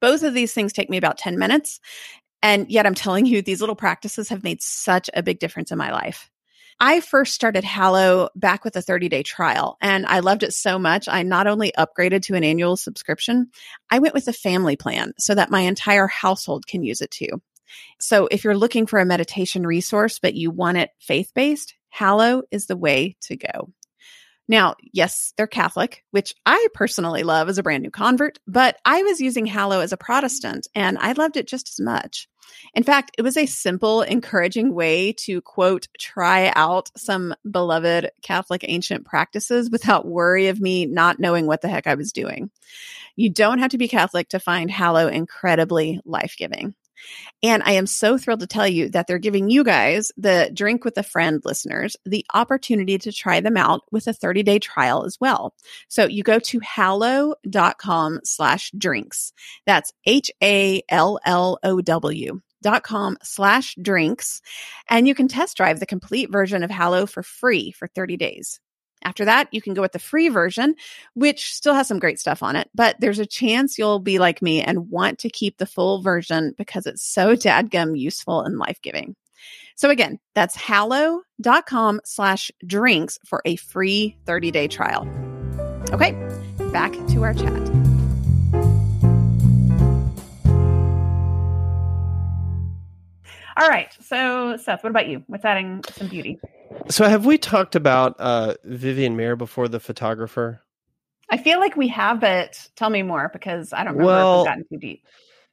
Both 0.00 0.22
of 0.22 0.32
these 0.32 0.54
things 0.54 0.72
take 0.72 0.88
me 0.88 0.96
about 0.96 1.18
10 1.18 1.40
minutes. 1.40 1.80
And 2.40 2.70
yet, 2.70 2.86
I'm 2.86 2.94
telling 2.94 3.26
you, 3.26 3.42
these 3.42 3.58
little 3.58 3.74
practices 3.74 4.28
have 4.28 4.44
made 4.44 4.62
such 4.62 5.10
a 5.12 5.24
big 5.24 5.40
difference 5.40 5.72
in 5.72 5.78
my 5.78 5.90
life. 5.90 6.30
I 6.78 7.00
first 7.00 7.34
started 7.34 7.64
Hallow 7.64 8.28
back 8.34 8.62
with 8.64 8.76
a 8.76 8.82
30 8.82 9.08
day 9.08 9.22
trial 9.22 9.78
and 9.80 10.04
I 10.04 10.20
loved 10.20 10.42
it 10.42 10.52
so 10.52 10.78
much. 10.78 11.08
I 11.08 11.22
not 11.22 11.46
only 11.46 11.72
upgraded 11.76 12.22
to 12.24 12.34
an 12.34 12.44
annual 12.44 12.76
subscription, 12.76 13.50
I 13.90 13.98
went 13.98 14.14
with 14.14 14.28
a 14.28 14.32
family 14.32 14.76
plan 14.76 15.14
so 15.18 15.34
that 15.34 15.50
my 15.50 15.60
entire 15.60 16.06
household 16.06 16.66
can 16.66 16.82
use 16.82 17.00
it 17.00 17.10
too. 17.10 17.40
So 17.98 18.28
if 18.30 18.44
you're 18.44 18.56
looking 18.56 18.86
for 18.86 18.98
a 18.98 19.06
meditation 19.06 19.66
resource, 19.66 20.18
but 20.18 20.34
you 20.34 20.50
want 20.50 20.76
it 20.76 20.90
faith 21.00 21.32
based, 21.34 21.74
Hallow 21.88 22.42
is 22.50 22.66
the 22.66 22.76
way 22.76 23.16
to 23.22 23.36
go. 23.36 23.72
Now, 24.48 24.76
yes, 24.92 25.32
they're 25.36 25.46
Catholic, 25.46 26.04
which 26.12 26.34
I 26.44 26.68
personally 26.72 27.24
love 27.24 27.48
as 27.48 27.58
a 27.58 27.62
brand 27.62 27.82
new 27.82 27.90
convert, 27.90 28.38
but 28.46 28.76
I 28.84 29.02
was 29.02 29.20
using 29.20 29.46
Hallow 29.46 29.80
as 29.80 29.92
a 29.92 29.96
Protestant 29.96 30.68
and 30.74 30.98
I 30.98 31.12
loved 31.12 31.36
it 31.36 31.48
just 31.48 31.68
as 31.68 31.84
much. 31.84 32.28
In 32.74 32.84
fact, 32.84 33.10
it 33.18 33.22
was 33.22 33.36
a 33.36 33.46
simple, 33.46 34.02
encouraging 34.02 34.72
way 34.72 35.12
to 35.24 35.40
quote, 35.40 35.88
try 35.98 36.52
out 36.54 36.90
some 36.96 37.34
beloved 37.50 38.10
Catholic 38.22 38.64
ancient 38.68 39.04
practices 39.04 39.68
without 39.68 40.06
worry 40.06 40.46
of 40.46 40.60
me 40.60 40.86
not 40.86 41.18
knowing 41.18 41.46
what 41.46 41.60
the 41.60 41.68
heck 41.68 41.88
I 41.88 41.94
was 41.94 42.12
doing. 42.12 42.50
You 43.16 43.30
don't 43.30 43.58
have 43.58 43.70
to 43.70 43.78
be 43.78 43.88
Catholic 43.88 44.28
to 44.28 44.38
find 44.38 44.70
Hallow 44.70 45.08
incredibly 45.08 46.00
life 46.04 46.36
giving. 46.38 46.74
And 47.42 47.62
I 47.62 47.72
am 47.72 47.86
so 47.86 48.18
thrilled 48.18 48.40
to 48.40 48.46
tell 48.46 48.66
you 48.66 48.88
that 48.90 49.06
they're 49.06 49.18
giving 49.18 49.50
you 49.50 49.64
guys, 49.64 50.12
the 50.16 50.50
Drink 50.52 50.84
with 50.84 50.98
a 50.98 51.02
Friend 51.02 51.40
listeners, 51.44 51.96
the 52.04 52.24
opportunity 52.34 52.98
to 52.98 53.12
try 53.12 53.40
them 53.40 53.56
out 53.56 53.82
with 53.90 54.06
a 54.06 54.12
30 54.12 54.42
day 54.42 54.58
trial 54.58 55.04
as 55.04 55.18
well. 55.20 55.54
So 55.88 56.06
you 56.06 56.22
go 56.22 56.38
to 56.38 56.60
hallow.com 56.60 58.20
slash 58.24 58.70
drinks. 58.76 59.32
That's 59.66 59.92
H 60.04 60.30
A 60.42 60.82
L 60.88 61.18
L 61.24 61.58
O 61.62 61.80
W 61.80 62.40
dot 62.62 62.82
com 62.82 63.16
slash 63.22 63.76
drinks 63.80 64.40
and 64.88 65.06
you 65.06 65.14
can 65.14 65.28
test 65.28 65.56
drive 65.56 65.78
the 65.78 65.86
complete 65.86 66.32
version 66.32 66.64
of 66.64 66.70
Hallow 66.70 67.06
for 67.06 67.22
free 67.22 67.70
for 67.70 67.86
30 67.86 68.16
days. 68.16 68.60
After 69.02 69.24
that, 69.24 69.48
you 69.52 69.62
can 69.62 69.74
go 69.74 69.82
with 69.82 69.92
the 69.92 69.98
free 69.98 70.28
version, 70.28 70.74
which 71.14 71.52
still 71.54 71.74
has 71.74 71.86
some 71.86 71.98
great 71.98 72.18
stuff 72.18 72.42
on 72.42 72.56
it, 72.56 72.68
but 72.74 72.96
there's 72.98 73.18
a 73.18 73.26
chance 73.26 73.78
you'll 73.78 74.00
be 74.00 74.18
like 74.18 74.42
me 74.42 74.62
and 74.62 74.90
want 74.90 75.18
to 75.20 75.28
keep 75.28 75.58
the 75.58 75.66
full 75.66 76.02
version 76.02 76.54
because 76.58 76.86
it's 76.86 77.02
so 77.02 77.36
dadgum 77.36 77.98
useful 77.98 78.42
and 78.42 78.58
life 78.58 78.80
giving. 78.82 79.14
So 79.76 79.90
again, 79.90 80.18
that's 80.34 80.56
hallow.com 80.56 82.00
slash 82.04 82.50
drinks 82.66 83.18
for 83.26 83.42
a 83.44 83.56
free 83.56 84.16
30 84.24 84.50
day 84.50 84.68
trial. 84.68 85.06
Okay, 85.92 86.12
back 86.72 86.92
to 87.08 87.22
our 87.22 87.34
chat. 87.34 87.86
All 93.58 93.68
right. 93.68 93.88
So, 94.02 94.58
Seth, 94.58 94.82
what 94.82 94.90
about 94.90 95.08
you? 95.08 95.22
What's 95.28 95.44
adding 95.44 95.82
some 95.90 96.08
beauty? 96.08 96.38
So, 96.88 97.08
have 97.08 97.26
we 97.26 97.38
talked 97.38 97.74
about 97.74 98.16
uh, 98.18 98.54
Vivian 98.64 99.16
Maier 99.16 99.36
before, 99.36 99.68
the 99.68 99.80
photographer? 99.80 100.62
I 101.28 101.38
feel 101.38 101.58
like 101.58 101.76
we 101.76 101.88
have, 101.88 102.20
but 102.20 102.68
tell 102.76 102.90
me 102.90 103.02
more 103.02 103.30
because 103.32 103.72
I 103.72 103.84
don't 103.84 103.94
remember 103.94 104.06
well, 104.06 104.34
if 104.34 104.38
we've 104.38 104.50
gotten 104.50 104.64
too 104.70 104.78
deep. 104.78 105.02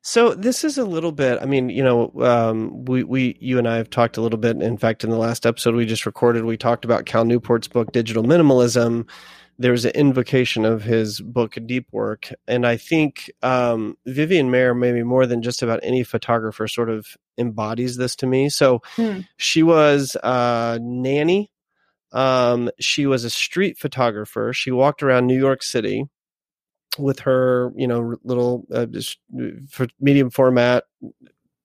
So 0.06 0.34
this 0.34 0.65
is 0.65 0.78
a 0.78 0.84
little 0.84 1.13
bit. 1.13 1.41
I 1.41 1.45
mean, 1.45 1.69
you 1.69 1.82
know, 1.82 2.12
um, 2.19 2.84
we 2.86 3.04
we 3.04 3.38
you 3.39 3.58
and 3.58 3.67
I 3.67 3.78
have 3.78 3.89
talked 3.89 4.17
a 4.17 4.21
little 4.21 4.38
bit. 4.38 4.62
In 4.62 4.78
fact, 4.78 5.06
in 5.06 5.10
the 5.10 5.17
last 5.17 5.45
episode 5.45 5.76
we 5.76 5.86
just 5.86 6.06
recorded, 6.06 6.43
we 6.43 6.58
talked 6.58 6.84
about 6.84 7.06
Cal 7.06 7.23
Newport's 7.23 7.69
book 7.69 7.93
Digital 7.93 8.21
Minimalism, 8.21 9.08
there's 9.63 9.86
an 9.86 9.91
invocation 9.95 10.65
of 10.65 10.84
his 10.84 11.21
book 11.21 11.58
Deep 11.65 11.88
Work, 11.93 12.34
and 12.49 12.67
I 12.67 12.76
think 12.76 13.32
um, 13.41 13.97
Vivian 14.06 14.52
Maier, 14.52 14.78
maybe 14.78 15.04
more 15.04 15.26
than 15.26 15.41
just 15.41 15.63
about 15.63 15.80
any 15.84 16.04
photographer, 16.04 16.67
sort 16.67 16.89
of 16.89 17.15
embodies 17.38 17.95
this 17.95 18.13
to 18.17 18.28
me. 18.28 18.49
So 18.49 18.82
hmm. 18.97 19.21
she 19.38 19.63
was 19.63 20.17
a 20.21 20.80
nanny. 20.82 21.49
Um, 22.12 22.71
she 22.78 23.06
was 23.06 23.23
a 23.23 23.30
street 23.30 23.78
photographer. 23.78 24.52
She 24.52 24.69
walked 24.69 25.02
around 25.02 25.28
New 25.28 25.39
York 25.39 25.63
City 25.63 26.10
with 26.97 27.19
her, 27.19 27.71
you 27.78 27.88
know, 27.88 28.17
little 28.26 28.65
uh, 28.69 28.86
medium 30.02 30.30
format 30.30 30.84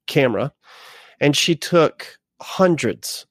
camera, 0.06 0.52
and 1.18 1.36
she 1.36 1.56
took 1.56 2.16
hundreds 2.40 3.26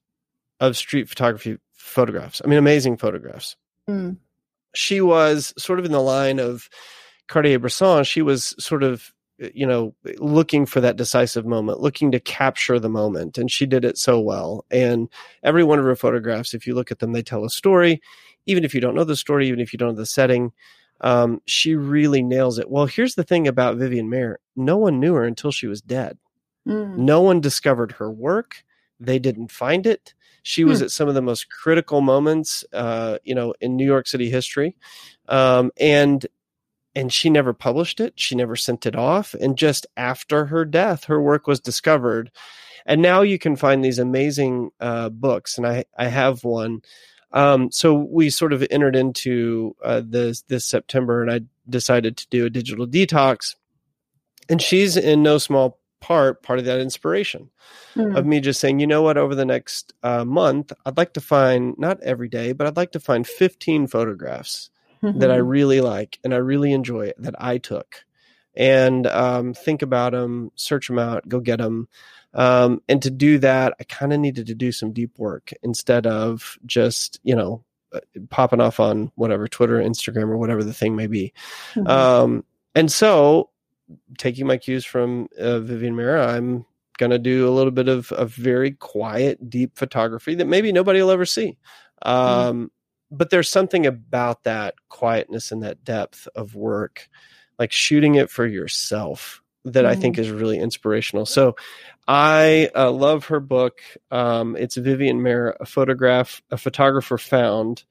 of 0.60 0.76
street 0.76 1.08
photography 1.08 1.58
photographs. 1.72 2.42
I 2.44 2.50
mean, 2.50 2.60
amazing 2.60 2.98
photographs. 2.98 3.56
Mm 3.90 4.18
she 4.78 5.02
was 5.02 5.54
sort 5.58 5.80
of 5.80 5.86
in 5.86 5.92
the 5.92 6.02
line 6.02 6.40
of 6.40 6.70
Cartier 7.28 7.60
Bresson. 7.60 8.04
She 8.04 8.22
was 8.22 8.56
sort 8.60 8.84
of 8.84 9.14
you 9.54 9.68
know, 9.68 9.94
looking 10.18 10.66
for 10.66 10.82
that 10.82 10.96
decisive 10.96 11.46
moment, 11.46 11.80
looking 11.80 12.12
to 12.12 12.20
capture 12.20 12.80
the 12.80 12.90
moment. 12.90 13.38
And 13.38 13.52
she 13.52 13.66
did 13.66 13.86
it 13.86 13.98
so 13.98 14.20
well. 14.20 14.66
And 14.72 15.10
every 15.44 15.64
one 15.64 15.80
of 15.80 15.86
her 15.86 15.96
photographs, 15.96 16.54
if 16.54 16.66
you 16.66 16.74
look 16.74 16.92
at 16.92 17.00
them, 17.00 17.12
they 17.12 17.22
tell 17.22 17.46
a 17.46 17.50
story. 17.50 18.02
Even 18.46 18.64
if 18.64 18.74
you 18.74 18.82
don't 18.82 18.96
know 18.96 19.04
the 19.04 19.16
story, 19.16 19.48
even 19.48 19.60
if 19.60 19.74
you 19.74 19.78
don't 19.78 19.90
know 19.90 19.96
the 19.96 20.06
setting, 20.06 20.54
um, 21.02 21.42
she 21.46 21.76
really 21.76 22.24
nails 22.24 22.58
it. 22.58 22.70
Well, 22.70 22.88
here's 22.88 23.16
the 23.16 23.24
thing 23.24 23.48
about 23.48 23.78
Vivian 23.78 24.10
Maier 24.10 24.36
no 24.56 24.78
one 24.78 25.00
knew 25.00 25.14
her 25.14 25.24
until 25.24 25.52
she 25.52 25.68
was 25.68 25.82
dead. 25.82 26.18
Mm. 26.68 26.98
No 26.98 27.22
one 27.22 27.40
discovered 27.40 27.94
her 27.94 28.12
work. 28.12 28.64
They 29.00 29.20
didn't 29.20 29.52
find 29.52 29.86
it. 29.86 30.16
She 30.48 30.64
was 30.64 30.80
hmm. 30.80 30.86
at 30.86 30.92
some 30.92 31.10
of 31.10 31.14
the 31.14 31.22
most 31.22 31.50
critical 31.50 32.00
moments, 32.00 32.64
uh, 32.72 33.18
you 33.26 33.36
know, 33.36 33.54
in 33.60 33.76
New 33.76 33.86
York 33.86 34.08
City 34.08 34.30
history, 34.30 34.78
um, 35.28 35.72
and 35.78 36.26
and 36.96 37.12
she 37.12 37.30
never 37.30 37.52
published 37.52 38.00
it. 38.00 38.14
She 38.16 38.34
never 38.34 38.56
sent 38.56 38.86
it 38.86 38.96
off. 38.96 39.34
And 39.34 39.58
just 39.58 39.86
after 39.98 40.46
her 40.46 40.64
death, 40.64 41.04
her 41.04 41.22
work 41.22 41.48
was 41.48 41.60
discovered, 41.60 42.32
and 42.86 43.02
now 43.02 43.24
you 43.24 43.38
can 43.38 43.58
find 43.58 43.84
these 43.84 44.00
amazing 44.00 44.70
uh, 44.80 45.10
books. 45.10 45.58
And 45.58 45.68
I 45.68 45.84
I 45.98 46.08
have 46.08 46.46
one. 46.46 46.82
Um, 47.34 47.70
so 47.70 47.94
we 47.94 48.30
sort 48.30 48.54
of 48.54 48.66
entered 48.72 48.96
into 48.96 49.76
uh, 49.84 50.02
this 50.06 50.44
this 50.44 50.66
September, 50.66 51.22
and 51.22 51.30
I 51.30 51.42
decided 51.70 52.16
to 52.18 52.28
do 52.30 52.46
a 52.46 52.50
digital 52.50 52.88
detox. 52.88 53.54
And 54.48 54.62
she's 54.62 54.96
in 54.96 55.24
no 55.24 55.40
small 55.40 55.78
part 56.00 56.44
part 56.44 56.60
of 56.60 56.66
that 56.66 56.80
inspiration 56.80 57.50
mm. 57.96 58.16
of 58.16 58.26
me 58.26 58.40
just 58.40 58.60
saying 58.60 58.80
you 58.80 58.88
know 58.88 59.02
what 59.02 59.18
over 59.18 59.36
the 59.36 59.46
next 59.46 59.94
uh, 60.04 60.24
month 60.24 60.72
i'd 60.86 60.98
like 60.98 61.14
to 61.14 61.22
find 61.22 61.76
not 61.78 62.02
every 62.02 62.30
day 62.30 62.52
but 62.52 62.68
i'd 62.68 62.78
like 62.78 62.92
to 62.92 63.00
find 63.00 63.26
15 63.26 63.88
photographs 63.88 64.70
mm-hmm. 65.02 65.18
that 65.20 65.32
i 65.32 65.38
mm-hmm. 65.38 65.48
really 65.48 65.82
like 65.82 66.20
and 66.24 66.34
i 66.34 66.38
really 66.38 66.72
enjoy 66.72 67.12
that 67.18 67.36
i 67.42 67.58
took 67.58 68.06
and 68.56 69.06
um, 69.08 69.54
think 69.54 69.82
about 69.82 70.14
them 70.14 70.52
search 70.56 70.88
them 70.88 71.00
out 71.00 71.28
go 71.28 71.40
get 71.40 71.58
them 71.58 71.88
um, 72.34 72.82
and 72.88 73.02
to 73.02 73.10
do 73.10 73.40
that 73.40 73.74
i 73.80 73.84
kind 73.84 74.14
of 74.14 74.20
needed 74.20 74.48
to 74.48 74.56
do 74.56 74.72
some 74.72 74.94
deep 74.94 75.18
work 75.18 75.52
instead 75.64 76.06
of 76.06 76.58
just 76.66 77.20
you 77.24 77.36
know 77.36 77.64
uh, 77.94 78.00
popping 78.30 78.62
off 78.62 78.80
on 78.80 79.12
whatever 79.16 79.48
twitter 79.48 79.82
instagram 79.82 80.30
or 80.30 80.38
whatever 80.38 80.64
the 80.64 80.74
thing 80.74 80.96
may 80.96 81.08
be 81.08 81.34
mm-hmm. 81.74 81.88
um, 81.88 82.44
and 82.76 82.92
so 82.92 83.50
taking 84.18 84.48
my 84.48 84.58
cues 84.58 84.86
from 84.86 85.28
uh, 85.40 85.60
Vivian 85.60 85.96
Maier, 85.96 86.28
I'm 86.28 86.66
going 86.98 87.12
to 87.12 87.20
do 87.20 87.48
a 87.48 87.52
little 87.52 87.72
bit 87.72 87.88
of, 87.88 88.12
of 88.12 88.34
very 88.34 88.72
quiet, 88.72 89.50
deep 89.50 89.78
photography 89.78 90.36
that 90.36 90.48
maybe 90.48 90.72
nobody 90.72 91.02
will 91.02 91.12
ever 91.12 91.26
see. 91.26 91.58
Mm-hmm. 92.06 92.10
Um, 92.10 92.66
mm. 92.66 92.70
But 93.10 93.30
there's 93.30 93.50
something 93.50 93.86
about 93.86 94.44
that 94.44 94.76
quietness 94.90 95.52
and 95.52 95.64
that 95.64 95.84
depth 95.84 96.28
of 96.36 96.56
work, 96.56 97.08
like 97.58 97.72
shooting 97.72 98.16
it 98.16 98.30
for 98.30 98.46
yourself, 98.46 99.42
that 99.64 99.86
mm. 99.86 99.88
I 99.88 99.96
think 99.96 100.16
mm-hmm. 100.16 100.24
is 100.24 100.32
really 100.32 100.60
inspirational. 100.60 101.26
So 101.26 101.56
I 102.08 102.70
uh, 102.76 102.92
love 102.92 103.26
her 103.26 103.40
book. 103.40 103.80
Um, 104.12 104.58
it's 104.58 104.76
Vivian 104.76 105.22
Maier, 105.22 105.56
a 105.60 105.66
photograph, 105.66 106.42
a 106.52 106.58
photographer 106.58 107.18
found. 107.18 107.86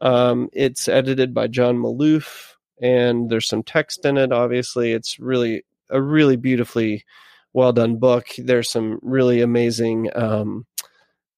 Um, 0.00 0.48
it's 0.52 0.88
edited 0.88 1.34
by 1.34 1.48
John 1.48 1.76
Maloof 1.78 2.51
and 2.82 3.30
there's 3.30 3.48
some 3.48 3.62
text 3.62 4.04
in 4.04 4.18
it. 4.18 4.32
Obviously, 4.32 4.92
it's 4.92 5.18
really 5.20 5.64
a 5.88 6.02
really 6.02 6.36
beautifully 6.36 7.04
well 7.52 7.72
done 7.72 7.96
book. 7.96 8.26
There's 8.36 8.68
some 8.68 8.98
really 9.02 9.40
amazing, 9.40 10.10
um, 10.14 10.66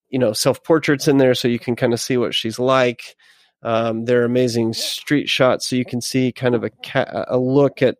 you 0.09 0.17
know, 0.17 0.33
self 0.33 0.63
portraits 0.63 1.07
in 1.07 1.17
there, 1.17 1.35
so 1.35 1.47
you 1.47 1.59
can 1.59 1.75
kind 1.75 1.93
of 1.93 1.99
see 1.99 2.17
what 2.17 2.33
she's 2.33 2.57
like. 2.59 3.15
Um, 3.61 4.05
there 4.05 4.21
are 4.21 4.25
amazing 4.25 4.73
street 4.73 5.29
shots, 5.29 5.67
so 5.67 5.75
you 5.75 5.85
can 5.85 6.01
see 6.01 6.31
kind 6.31 6.55
of 6.55 6.63
a 6.63 6.69
ca- 6.69 7.25
a 7.27 7.37
look 7.37 7.81
at 7.81 7.97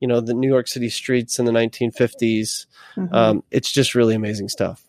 you 0.00 0.08
know 0.08 0.20
the 0.20 0.34
New 0.34 0.48
York 0.48 0.66
City 0.66 0.88
streets 0.88 1.38
in 1.38 1.44
the 1.44 1.52
1950s. 1.52 2.66
Mm-hmm. 2.96 3.14
Um, 3.14 3.44
it's 3.50 3.70
just 3.70 3.94
really 3.94 4.14
amazing 4.14 4.48
stuff. 4.48 4.84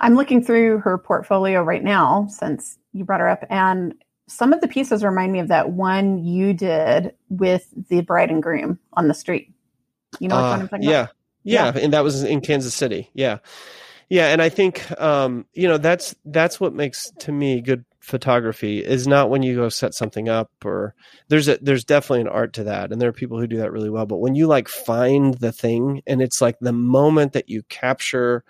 I'm 0.00 0.14
looking 0.14 0.44
through 0.44 0.78
her 0.80 0.98
portfolio 0.98 1.62
right 1.62 1.82
now 1.82 2.26
since 2.28 2.78
you 2.92 3.04
brought 3.04 3.20
her 3.20 3.28
up, 3.28 3.44
and 3.50 3.94
some 4.28 4.52
of 4.52 4.60
the 4.60 4.68
pieces 4.68 5.04
remind 5.04 5.32
me 5.32 5.38
of 5.40 5.48
that 5.48 5.70
one 5.70 6.24
you 6.24 6.52
did 6.52 7.14
with 7.28 7.68
the 7.88 8.00
bride 8.00 8.30
and 8.30 8.42
groom 8.42 8.78
on 8.92 9.08
the 9.08 9.14
street. 9.14 9.52
You 10.18 10.28
know 10.28 10.36
what 10.36 10.44
uh, 10.44 10.52
I'm 10.52 10.68
talking 10.68 10.82
yeah. 10.82 10.90
about? 10.90 11.14
Yeah. 11.44 11.72
Yeah. 11.72 11.80
And 11.80 11.92
that 11.92 12.02
was 12.02 12.24
in 12.24 12.40
Kansas 12.40 12.74
City. 12.74 13.10
Yeah. 13.14 13.38
Yeah. 14.08 14.28
And 14.28 14.42
I 14.42 14.48
think, 14.48 14.88
um, 15.00 15.46
you 15.52 15.68
know, 15.68 15.78
that's, 15.78 16.14
that's 16.24 16.58
what 16.58 16.74
makes 16.74 17.10
to 17.20 17.32
me 17.32 17.60
good 17.60 17.84
photography 18.00 18.78
is 18.78 19.06
not 19.06 19.30
when 19.30 19.42
you 19.42 19.54
go 19.54 19.68
set 19.68 19.94
something 19.94 20.28
up 20.28 20.50
or 20.64 20.94
there's 21.28 21.48
a, 21.48 21.58
there's 21.60 21.84
definitely 21.84 22.22
an 22.22 22.28
art 22.28 22.52
to 22.54 22.64
that. 22.64 22.92
And 22.92 23.00
there 23.00 23.08
are 23.08 23.12
people 23.12 23.38
who 23.38 23.46
do 23.46 23.58
that 23.58 23.72
really 23.72 23.90
well. 23.90 24.06
But 24.06 24.18
when 24.18 24.34
you 24.34 24.46
like 24.46 24.68
find 24.68 25.34
the 25.34 25.52
thing 25.52 26.02
and 26.06 26.20
it's 26.20 26.40
like 26.40 26.56
the 26.60 26.72
moment 26.72 27.32
that 27.32 27.48
you 27.48 27.62
capture, 27.68 28.44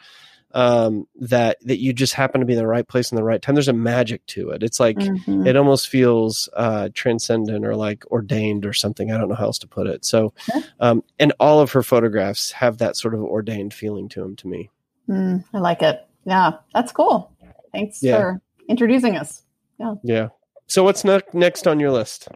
um, 0.57 1.07
that 1.17 1.59
that 1.67 1.81
you 1.81 1.93
just 1.93 2.15
happen 2.15 2.41
to 2.41 2.47
be 2.47 2.55
in 2.55 2.59
the 2.59 2.67
right 2.67 2.89
place 2.89 3.13
in 3.13 3.17
the 3.17 3.23
right 3.23 3.43
time. 3.43 3.55
There's 3.55 3.69
a 3.69 3.75
magic 3.75 4.25
to 4.29 4.49
it. 4.51 4.63
It's 4.63 4.81
like 4.81 4.97
mm-hmm. 4.97 5.47
it 5.47 5.55
almost 5.55 5.89
feels 5.89 6.49
uh, 6.57 6.89
transcendent 6.95 7.67
or 7.67 7.77
like 7.77 8.11
ordained 8.11 8.65
or 8.65 8.73
something. 8.73 9.13
I 9.13 9.19
don't 9.19 9.29
know 9.29 9.35
how 9.35 9.45
else 9.45 9.59
to 9.59 9.69
put 9.69 9.87
it. 9.87 10.07
So, 10.07 10.33
um, 10.81 11.05
and 11.19 11.35
all 11.39 11.61
of 11.61 11.73
her 11.73 11.83
photographs 11.83 12.53
have 12.53 12.79
that 12.79 12.97
sort 12.97 13.13
of 13.13 13.21
ordained 13.21 13.75
feeling 13.75 14.09
to 14.09 14.21
them 14.23 14.35
to 14.37 14.49
me. 14.49 14.71
Mm, 15.11 15.45
I 15.53 15.59
like 15.59 15.83
it. 15.83 16.07
Yeah, 16.25 16.53
that's 16.73 16.91
cool. 16.91 17.31
Thanks 17.73 18.03
yeah. 18.03 18.17
for 18.17 18.41
introducing 18.67 19.15
us. 19.15 19.43
Yeah. 19.79 19.95
Yeah. 20.03 20.29
So 20.69 20.83
what's 20.85 21.05
ne- 21.05 21.21
next 21.35 21.67
on 21.67 21.79
your 21.79 21.91
list? 21.93 22.29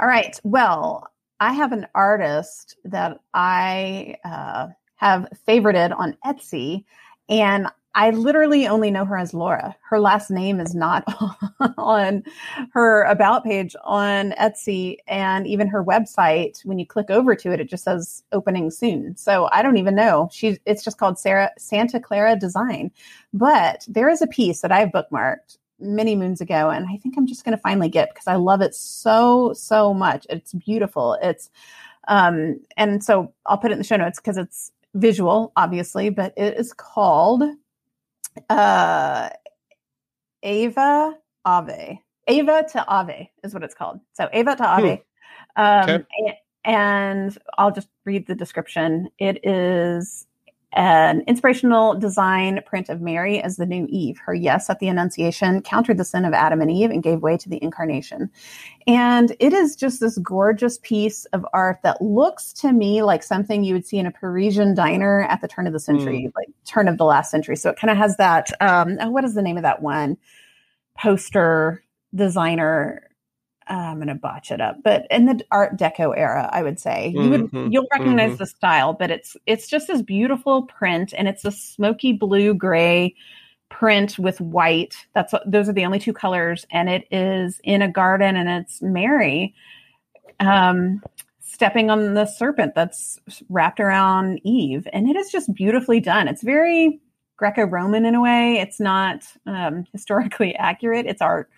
All 0.00 0.08
right. 0.08 0.38
Well, 0.42 1.06
I 1.38 1.52
have 1.52 1.70
an 1.70 1.86
artist 1.94 2.76
that 2.84 3.20
I 3.32 4.16
uh, 4.24 4.68
have 4.96 5.28
favorited 5.46 5.96
on 5.96 6.16
Etsy 6.26 6.84
and 7.30 7.68
I 7.94 8.10
literally 8.10 8.68
only 8.68 8.90
know 8.90 9.04
her 9.04 9.16
as 9.16 9.34
Laura. 9.34 9.74
Her 9.88 9.98
last 9.98 10.30
name 10.30 10.60
is 10.60 10.74
not 10.74 11.04
on 11.76 12.22
her 12.72 13.02
about 13.04 13.42
page 13.42 13.74
on 13.82 14.30
Etsy 14.32 14.98
and 15.08 15.46
even 15.46 15.66
her 15.66 15.84
website. 15.84 16.64
When 16.64 16.78
you 16.78 16.86
click 16.86 17.10
over 17.10 17.34
to 17.34 17.52
it, 17.52 17.60
it 17.60 17.68
just 17.68 17.84
says 17.84 18.22
opening 18.30 18.70
soon. 18.70 19.16
So 19.16 19.48
I 19.52 19.62
don't 19.62 19.76
even 19.76 19.96
know. 19.96 20.28
She's 20.32 20.58
it's 20.66 20.84
just 20.84 20.98
called 20.98 21.18
Sarah 21.18 21.50
Santa 21.58 21.98
Clara 21.98 22.36
Design. 22.36 22.92
But 23.32 23.84
there 23.88 24.08
is 24.08 24.22
a 24.22 24.28
piece 24.28 24.60
that 24.60 24.72
I've 24.72 24.90
bookmarked 24.90 25.58
many 25.80 26.14
moons 26.14 26.40
ago 26.40 26.70
and 26.70 26.86
I 26.88 26.96
think 26.98 27.16
I'm 27.16 27.26
just 27.26 27.44
going 27.44 27.56
to 27.56 27.62
finally 27.62 27.88
get 27.88 28.10
because 28.10 28.26
I 28.26 28.36
love 28.36 28.60
it 28.60 28.74
so 28.74 29.52
so 29.54 29.92
much. 29.92 30.26
It's 30.30 30.52
beautiful. 30.52 31.18
It's 31.22 31.50
um 32.06 32.60
and 32.76 33.02
so 33.02 33.32
I'll 33.46 33.58
put 33.58 33.72
it 33.72 33.74
in 33.74 33.78
the 33.78 33.84
show 33.84 33.96
notes 33.96 34.20
because 34.20 34.36
it's 34.36 34.70
visual, 34.94 35.52
obviously, 35.56 36.10
but 36.10 36.32
it 36.36 36.58
is 36.58 36.72
called 36.72 37.42
uh, 38.48 39.30
Eva 40.42 41.16
Ave. 41.44 42.02
Eva 42.28 42.66
to 42.72 42.86
Ave 42.86 43.30
is 43.42 43.54
what 43.54 43.62
it's 43.62 43.74
called. 43.74 44.00
So 44.12 44.28
Eva 44.32 44.56
to 44.56 44.66
Ave. 44.66 45.02
Hmm. 45.56 45.62
Um, 45.62 45.90
okay. 45.90 46.38
And 46.64 47.36
I'll 47.58 47.72
just 47.72 47.88
read 48.04 48.26
the 48.26 48.34
description. 48.34 49.08
It 49.18 49.44
is 49.44 50.26
an 50.72 51.22
inspirational 51.26 51.98
design 51.98 52.60
print 52.64 52.88
of 52.88 53.00
Mary 53.00 53.42
as 53.42 53.56
the 53.56 53.66
new 53.66 53.86
Eve. 53.88 54.18
Her 54.18 54.34
yes 54.34 54.70
at 54.70 54.78
the 54.78 54.88
Annunciation 54.88 55.62
countered 55.62 55.98
the 55.98 56.04
sin 56.04 56.24
of 56.24 56.32
Adam 56.32 56.60
and 56.60 56.70
Eve 56.70 56.90
and 56.90 57.02
gave 57.02 57.22
way 57.22 57.36
to 57.36 57.48
the 57.48 57.60
incarnation. 57.62 58.30
And 58.86 59.34
it 59.40 59.52
is 59.52 59.74
just 59.74 59.98
this 59.98 60.16
gorgeous 60.18 60.78
piece 60.82 61.24
of 61.26 61.44
art 61.52 61.80
that 61.82 62.00
looks 62.00 62.52
to 62.54 62.72
me 62.72 63.02
like 63.02 63.24
something 63.24 63.64
you 63.64 63.74
would 63.74 63.86
see 63.86 63.98
in 63.98 64.06
a 64.06 64.12
Parisian 64.12 64.74
diner 64.74 65.22
at 65.22 65.40
the 65.40 65.48
turn 65.48 65.66
of 65.66 65.72
the 65.72 65.80
century, 65.80 66.28
mm. 66.28 66.32
like 66.36 66.48
turn 66.64 66.86
of 66.86 66.98
the 66.98 67.04
last 67.04 67.30
century. 67.32 67.56
So 67.56 67.70
it 67.70 67.76
kind 67.76 67.90
of 67.90 67.96
has 67.96 68.16
that, 68.18 68.50
um, 68.60 68.96
oh, 69.00 69.10
what 69.10 69.24
is 69.24 69.34
the 69.34 69.42
name 69.42 69.56
of 69.56 69.64
that 69.64 69.82
one? 69.82 70.16
Poster 70.96 71.82
designer 72.14 73.09
uh, 73.70 73.74
I'm 73.74 73.96
going 73.96 74.08
to 74.08 74.14
botch 74.16 74.50
it 74.50 74.60
up, 74.60 74.82
but 74.82 75.06
in 75.10 75.26
the 75.26 75.44
Art 75.52 75.78
Deco 75.78 76.12
era, 76.16 76.50
I 76.52 76.62
would 76.62 76.80
say 76.80 77.12
you 77.14 77.30
would 77.30 77.40
mm-hmm, 77.42 77.70
you'll 77.70 77.86
recognize 77.92 78.32
mm-hmm. 78.32 78.38
the 78.38 78.46
style, 78.46 78.94
but 78.94 79.12
it's 79.12 79.36
it's 79.46 79.68
just 79.68 79.86
this 79.86 80.02
beautiful 80.02 80.62
print, 80.62 81.14
and 81.16 81.28
it's 81.28 81.44
a 81.44 81.52
smoky 81.52 82.12
blue 82.12 82.52
gray 82.52 83.14
print 83.68 84.18
with 84.18 84.40
white. 84.40 84.96
That's 85.14 85.32
those 85.46 85.68
are 85.68 85.72
the 85.72 85.84
only 85.84 86.00
two 86.00 86.12
colors, 86.12 86.66
and 86.72 86.88
it 86.88 87.06
is 87.12 87.60
in 87.62 87.80
a 87.80 87.90
garden, 87.90 88.34
and 88.34 88.48
it's 88.48 88.82
Mary, 88.82 89.54
um, 90.40 91.00
stepping 91.38 91.90
on 91.90 92.14
the 92.14 92.26
serpent 92.26 92.74
that's 92.74 93.20
wrapped 93.48 93.78
around 93.78 94.40
Eve, 94.42 94.88
and 94.92 95.08
it 95.08 95.14
is 95.14 95.30
just 95.30 95.54
beautifully 95.54 96.00
done. 96.00 96.26
It's 96.26 96.42
very 96.42 97.00
Greco-Roman 97.36 98.04
in 98.04 98.16
a 98.16 98.20
way. 98.20 98.58
It's 98.58 98.80
not 98.80 99.24
um, 99.46 99.84
historically 99.92 100.56
accurate. 100.56 101.06
It's 101.06 101.22
art 101.22 101.48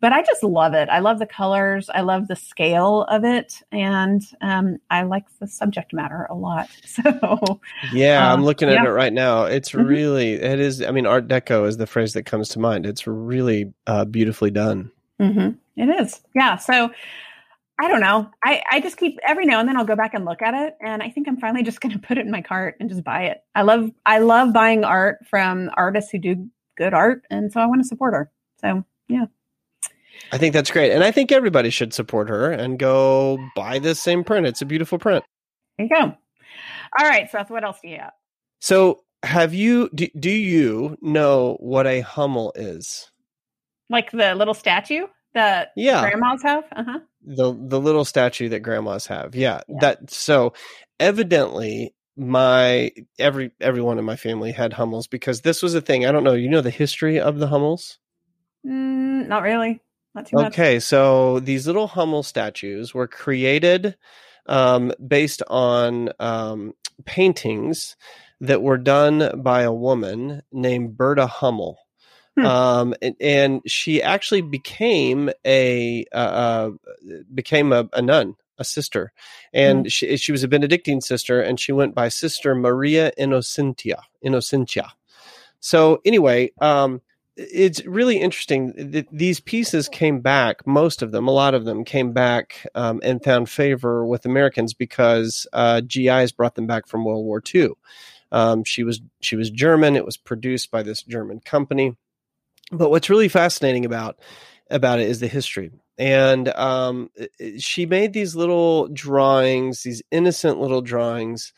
but 0.00 0.12
I 0.12 0.22
just 0.22 0.42
love 0.42 0.74
it. 0.74 0.88
I 0.88 1.00
love 1.00 1.18
the 1.18 1.26
colors. 1.26 1.90
I 1.92 2.02
love 2.02 2.28
the 2.28 2.36
scale 2.36 3.02
of 3.04 3.24
it, 3.24 3.62
and 3.72 4.22
um, 4.40 4.78
I 4.90 5.02
like 5.02 5.24
the 5.40 5.48
subject 5.48 5.92
matter 5.92 6.26
a 6.30 6.34
lot. 6.34 6.68
So 6.88 7.60
yeah, 7.92 8.32
um, 8.32 8.40
I'm 8.40 8.44
looking 8.44 8.68
at 8.68 8.74
yeah. 8.74 8.84
it 8.84 8.88
right 8.88 9.12
now. 9.12 9.44
It's 9.44 9.70
mm-hmm. 9.70 9.86
really 9.86 10.32
it 10.34 10.58
is. 10.58 10.82
I 10.82 10.90
mean, 10.90 11.06
Art 11.06 11.28
Deco 11.28 11.66
is 11.66 11.76
the 11.76 11.86
phrase 11.86 12.12
that 12.14 12.24
comes 12.24 12.48
to 12.50 12.58
mind. 12.58 12.86
It's 12.86 13.06
really 13.06 13.72
uh, 13.86 14.04
beautifully 14.04 14.50
done. 14.50 14.90
Mm-hmm. 15.20 15.50
It 15.80 16.00
is. 16.00 16.20
Yeah. 16.34 16.56
So 16.56 16.90
I 17.80 17.88
don't 17.88 18.00
know. 18.00 18.28
I, 18.44 18.62
I 18.70 18.80
just 18.80 18.96
keep 18.96 19.18
every 19.24 19.46
now 19.46 19.60
and 19.60 19.68
then 19.68 19.76
I'll 19.76 19.84
go 19.84 19.94
back 19.94 20.14
and 20.14 20.24
look 20.24 20.42
at 20.42 20.54
it, 20.54 20.76
and 20.80 21.02
I 21.02 21.10
think 21.10 21.28
I'm 21.28 21.38
finally 21.38 21.62
just 21.62 21.80
going 21.80 21.92
to 21.98 21.98
put 21.98 22.18
it 22.18 22.26
in 22.26 22.30
my 22.30 22.42
cart 22.42 22.76
and 22.80 22.88
just 22.88 23.04
buy 23.04 23.24
it. 23.24 23.42
I 23.54 23.62
love 23.62 23.90
I 24.06 24.18
love 24.18 24.52
buying 24.52 24.84
art 24.84 25.18
from 25.28 25.70
artists 25.76 26.10
who 26.10 26.18
do 26.18 26.48
good 26.76 26.94
art, 26.94 27.22
and 27.30 27.52
so 27.52 27.60
I 27.60 27.66
want 27.66 27.82
to 27.82 27.88
support 27.88 28.14
her. 28.14 28.30
So 28.60 28.84
yeah. 29.08 29.26
I 30.32 30.38
think 30.38 30.52
that's 30.52 30.70
great, 30.70 30.92
and 30.92 31.02
I 31.02 31.10
think 31.10 31.32
everybody 31.32 31.70
should 31.70 31.94
support 31.94 32.28
her 32.28 32.50
and 32.50 32.78
go 32.78 33.38
buy 33.56 33.78
this 33.78 34.00
same 34.00 34.24
print. 34.24 34.46
It's 34.46 34.62
a 34.62 34.66
beautiful 34.66 34.98
print. 34.98 35.24
There 35.78 35.86
you 35.86 35.94
go. 35.94 36.14
All 36.98 37.08
right, 37.08 37.30
Seth. 37.30 37.50
What 37.50 37.64
else 37.64 37.78
do 37.82 37.88
you 37.88 37.98
have? 37.98 38.12
So, 38.60 39.04
have 39.22 39.54
you 39.54 39.88
do, 39.94 40.08
do 40.18 40.30
you 40.30 40.96
know 41.00 41.56
what 41.60 41.86
a 41.86 42.00
Hummel 42.00 42.52
is? 42.56 43.10
Like 43.90 44.10
the 44.10 44.34
little 44.34 44.54
statue 44.54 45.06
that 45.34 45.72
yeah. 45.76 46.00
grandmas 46.00 46.42
have? 46.42 46.64
Uh-huh. 46.74 46.98
The 47.24 47.56
the 47.58 47.80
little 47.80 48.04
statue 48.04 48.48
that 48.50 48.60
grandmas 48.60 49.06
have. 49.06 49.34
Yeah. 49.34 49.60
yeah. 49.68 49.76
That 49.80 50.10
so 50.10 50.52
evidently 51.00 51.94
my 52.16 52.90
every 53.18 53.52
everyone 53.60 53.98
in 53.98 54.04
my 54.04 54.16
family 54.16 54.52
had 54.52 54.72
Hummels 54.72 55.06
because 55.06 55.42
this 55.42 55.62
was 55.62 55.74
a 55.74 55.80
thing. 55.80 56.04
I 56.04 56.12
don't 56.12 56.24
know, 56.24 56.34
you 56.34 56.48
know 56.48 56.60
the 56.60 56.70
history 56.70 57.20
of 57.20 57.38
the 57.38 57.46
Hummels? 57.46 57.98
Mm, 58.66 59.28
not 59.28 59.42
really. 59.42 59.80
Not 60.14 60.26
too 60.26 60.36
much. 60.36 60.52
Okay, 60.52 60.80
so 60.80 61.40
these 61.40 61.66
little 61.66 61.86
Hummel 61.86 62.22
statues 62.22 62.94
were 62.94 63.06
created 63.06 63.96
um, 64.46 64.92
based 65.06 65.42
on 65.48 66.10
um, 66.18 66.74
paintings 67.04 67.96
that 68.40 68.62
were 68.62 68.78
done 68.78 69.42
by 69.42 69.62
a 69.62 69.72
woman 69.72 70.42
named 70.52 70.96
Berta 70.96 71.26
Hummel. 71.26 71.78
Hmm. 72.36 72.46
Um, 72.46 72.94
and, 73.02 73.16
and, 73.20 73.60
she 73.66 74.00
actually 74.00 74.42
became 74.42 75.30
a 75.44 76.04
uh, 76.12 76.16
uh, 76.16 76.70
became 77.34 77.72
a, 77.72 77.88
a, 77.92 78.00
nun, 78.00 78.36
a 78.58 78.64
sister, 78.64 79.12
and 79.52 79.86
hmm. 79.86 79.88
she 79.88 80.16
she 80.16 80.30
was 80.30 80.44
a 80.44 80.48
Benedictine 80.48 81.00
sister, 81.00 81.40
and 81.40 81.58
she 81.58 81.72
went 81.72 81.96
by 81.96 82.08
Sister 82.08 82.54
Maria 82.54 83.10
Innocentia. 83.18 84.02
Innocentia. 84.24 84.90
So 85.58 86.00
anyway, 86.04 86.52
um, 86.60 87.02
it's 87.40 87.84
really 87.86 88.16
interesting 88.16 88.72
that 88.76 89.06
these 89.12 89.38
pieces 89.38 89.88
came 89.88 90.20
back 90.20 90.66
most 90.66 91.02
of 91.02 91.12
them 91.12 91.28
a 91.28 91.32
lot 91.32 91.54
of 91.54 91.64
them 91.64 91.84
came 91.84 92.12
back 92.12 92.66
um, 92.74 93.00
and 93.02 93.22
found 93.22 93.48
favor 93.48 94.04
with 94.04 94.26
americans 94.26 94.74
because 94.74 95.46
uh, 95.52 95.80
gis 95.80 96.32
brought 96.32 96.56
them 96.56 96.66
back 96.66 96.86
from 96.86 97.04
world 97.04 97.24
war 97.24 97.42
ii 97.54 97.68
um, 98.32 98.64
she 98.64 98.82
was 98.82 99.00
she 99.20 99.36
was 99.36 99.50
german. 99.50 99.96
It 99.96 100.04
was 100.04 100.16
produced 100.16 100.70
by 100.70 100.82
this 100.82 101.02
german 101.02 101.40
company. 101.40 101.96
But 102.70 102.90
what's 102.90 103.10
really 103.10 103.28
fascinating 103.28 103.84
about 103.84 104.18
about 104.70 105.00
it 105.00 105.08
is 105.08 105.20
the 105.20 105.28
history. 105.28 105.70
And 105.96 106.48
um, 106.50 107.10
she 107.58 107.86
made 107.86 108.12
these 108.12 108.36
little 108.36 108.88
drawings 108.88 109.82
these 109.82 110.02
innocent 110.10 110.60
little 110.60 110.82
drawings 110.82 111.52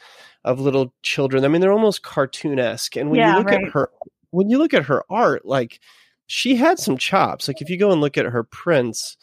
of 0.45 0.61
little 0.61 0.95
children. 1.03 1.45
I 1.45 1.49
mean 1.49 1.61
they're 1.61 1.73
almost 1.73 2.03
cartoonesque. 2.03 2.99
And 3.01 3.11
when 3.11 3.21
yeah, 3.21 3.33
you 3.33 3.39
look 3.39 3.49
right. 3.49 3.65
at 3.65 3.73
her 3.73 3.91
when 4.31 4.51
you 4.51 4.59
look 4.59 4.75
at 4.75 4.85
her 4.85 5.05
art, 5.11 5.45
like 5.45 5.81
she 6.27 6.57
had 6.57 6.79
some 6.79 6.97
chops. 6.97 7.49
Like 7.49 7.61
if 7.61 7.71
you 7.71 7.77
go 7.77 7.91
and 7.91 8.01
look 8.01 8.17
at 8.17 8.27
her 8.27 8.45
prints, 8.45 9.17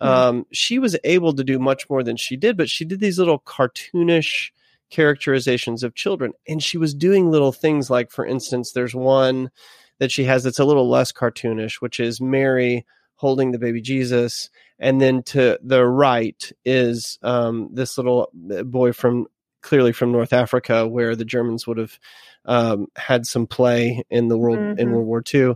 mm-hmm. 0.00 0.08
um, 0.08 0.46
she 0.52 0.78
was 0.78 0.96
able 1.04 1.34
to 1.34 1.44
do 1.44 1.58
much 1.58 1.88
more 1.90 2.02
than 2.02 2.16
she 2.16 2.36
did, 2.36 2.56
but 2.56 2.70
she 2.70 2.84
did 2.84 3.00
these 3.00 3.18
little 3.18 3.40
cartoonish 3.40 4.50
characterizations 4.90 5.82
of 5.82 5.94
children. 5.94 6.32
And 6.48 6.62
she 6.62 6.78
was 6.78 6.94
doing 6.94 7.30
little 7.30 7.52
things 7.52 7.90
like, 7.90 8.10
for 8.10 8.24
instance, 8.24 8.72
there's 8.72 8.94
one 8.94 9.50
that 9.98 10.10
she 10.10 10.24
has 10.24 10.44
that's 10.44 10.58
a 10.58 10.64
little 10.64 10.88
less 10.88 11.12
cartoonish, 11.12 11.80
which 11.80 12.00
is 12.00 12.20
Mary 12.20 12.86
holding 13.16 13.52
the 13.52 13.58
baby 13.58 13.80
Jesus. 13.80 14.50
And 14.78 15.00
then 15.00 15.22
to 15.24 15.58
the 15.62 15.84
right 15.86 16.52
is 16.64 17.18
um, 17.22 17.68
this 17.72 17.96
little 17.96 18.30
uh, 18.52 18.62
boy 18.62 18.92
from 18.92 19.26
clearly 19.64 19.92
from 19.92 20.12
North 20.12 20.32
Africa, 20.32 20.86
where 20.86 21.16
the 21.16 21.24
Germans 21.24 21.66
would 21.66 21.78
have 21.78 21.98
um, 22.44 22.86
had 22.94 23.26
some 23.26 23.46
play 23.46 24.04
in 24.10 24.28
the 24.28 24.36
world 24.36 24.58
mm-hmm. 24.58 24.78
in 24.78 24.92
World 24.92 25.06
War 25.06 25.24
II 25.32 25.54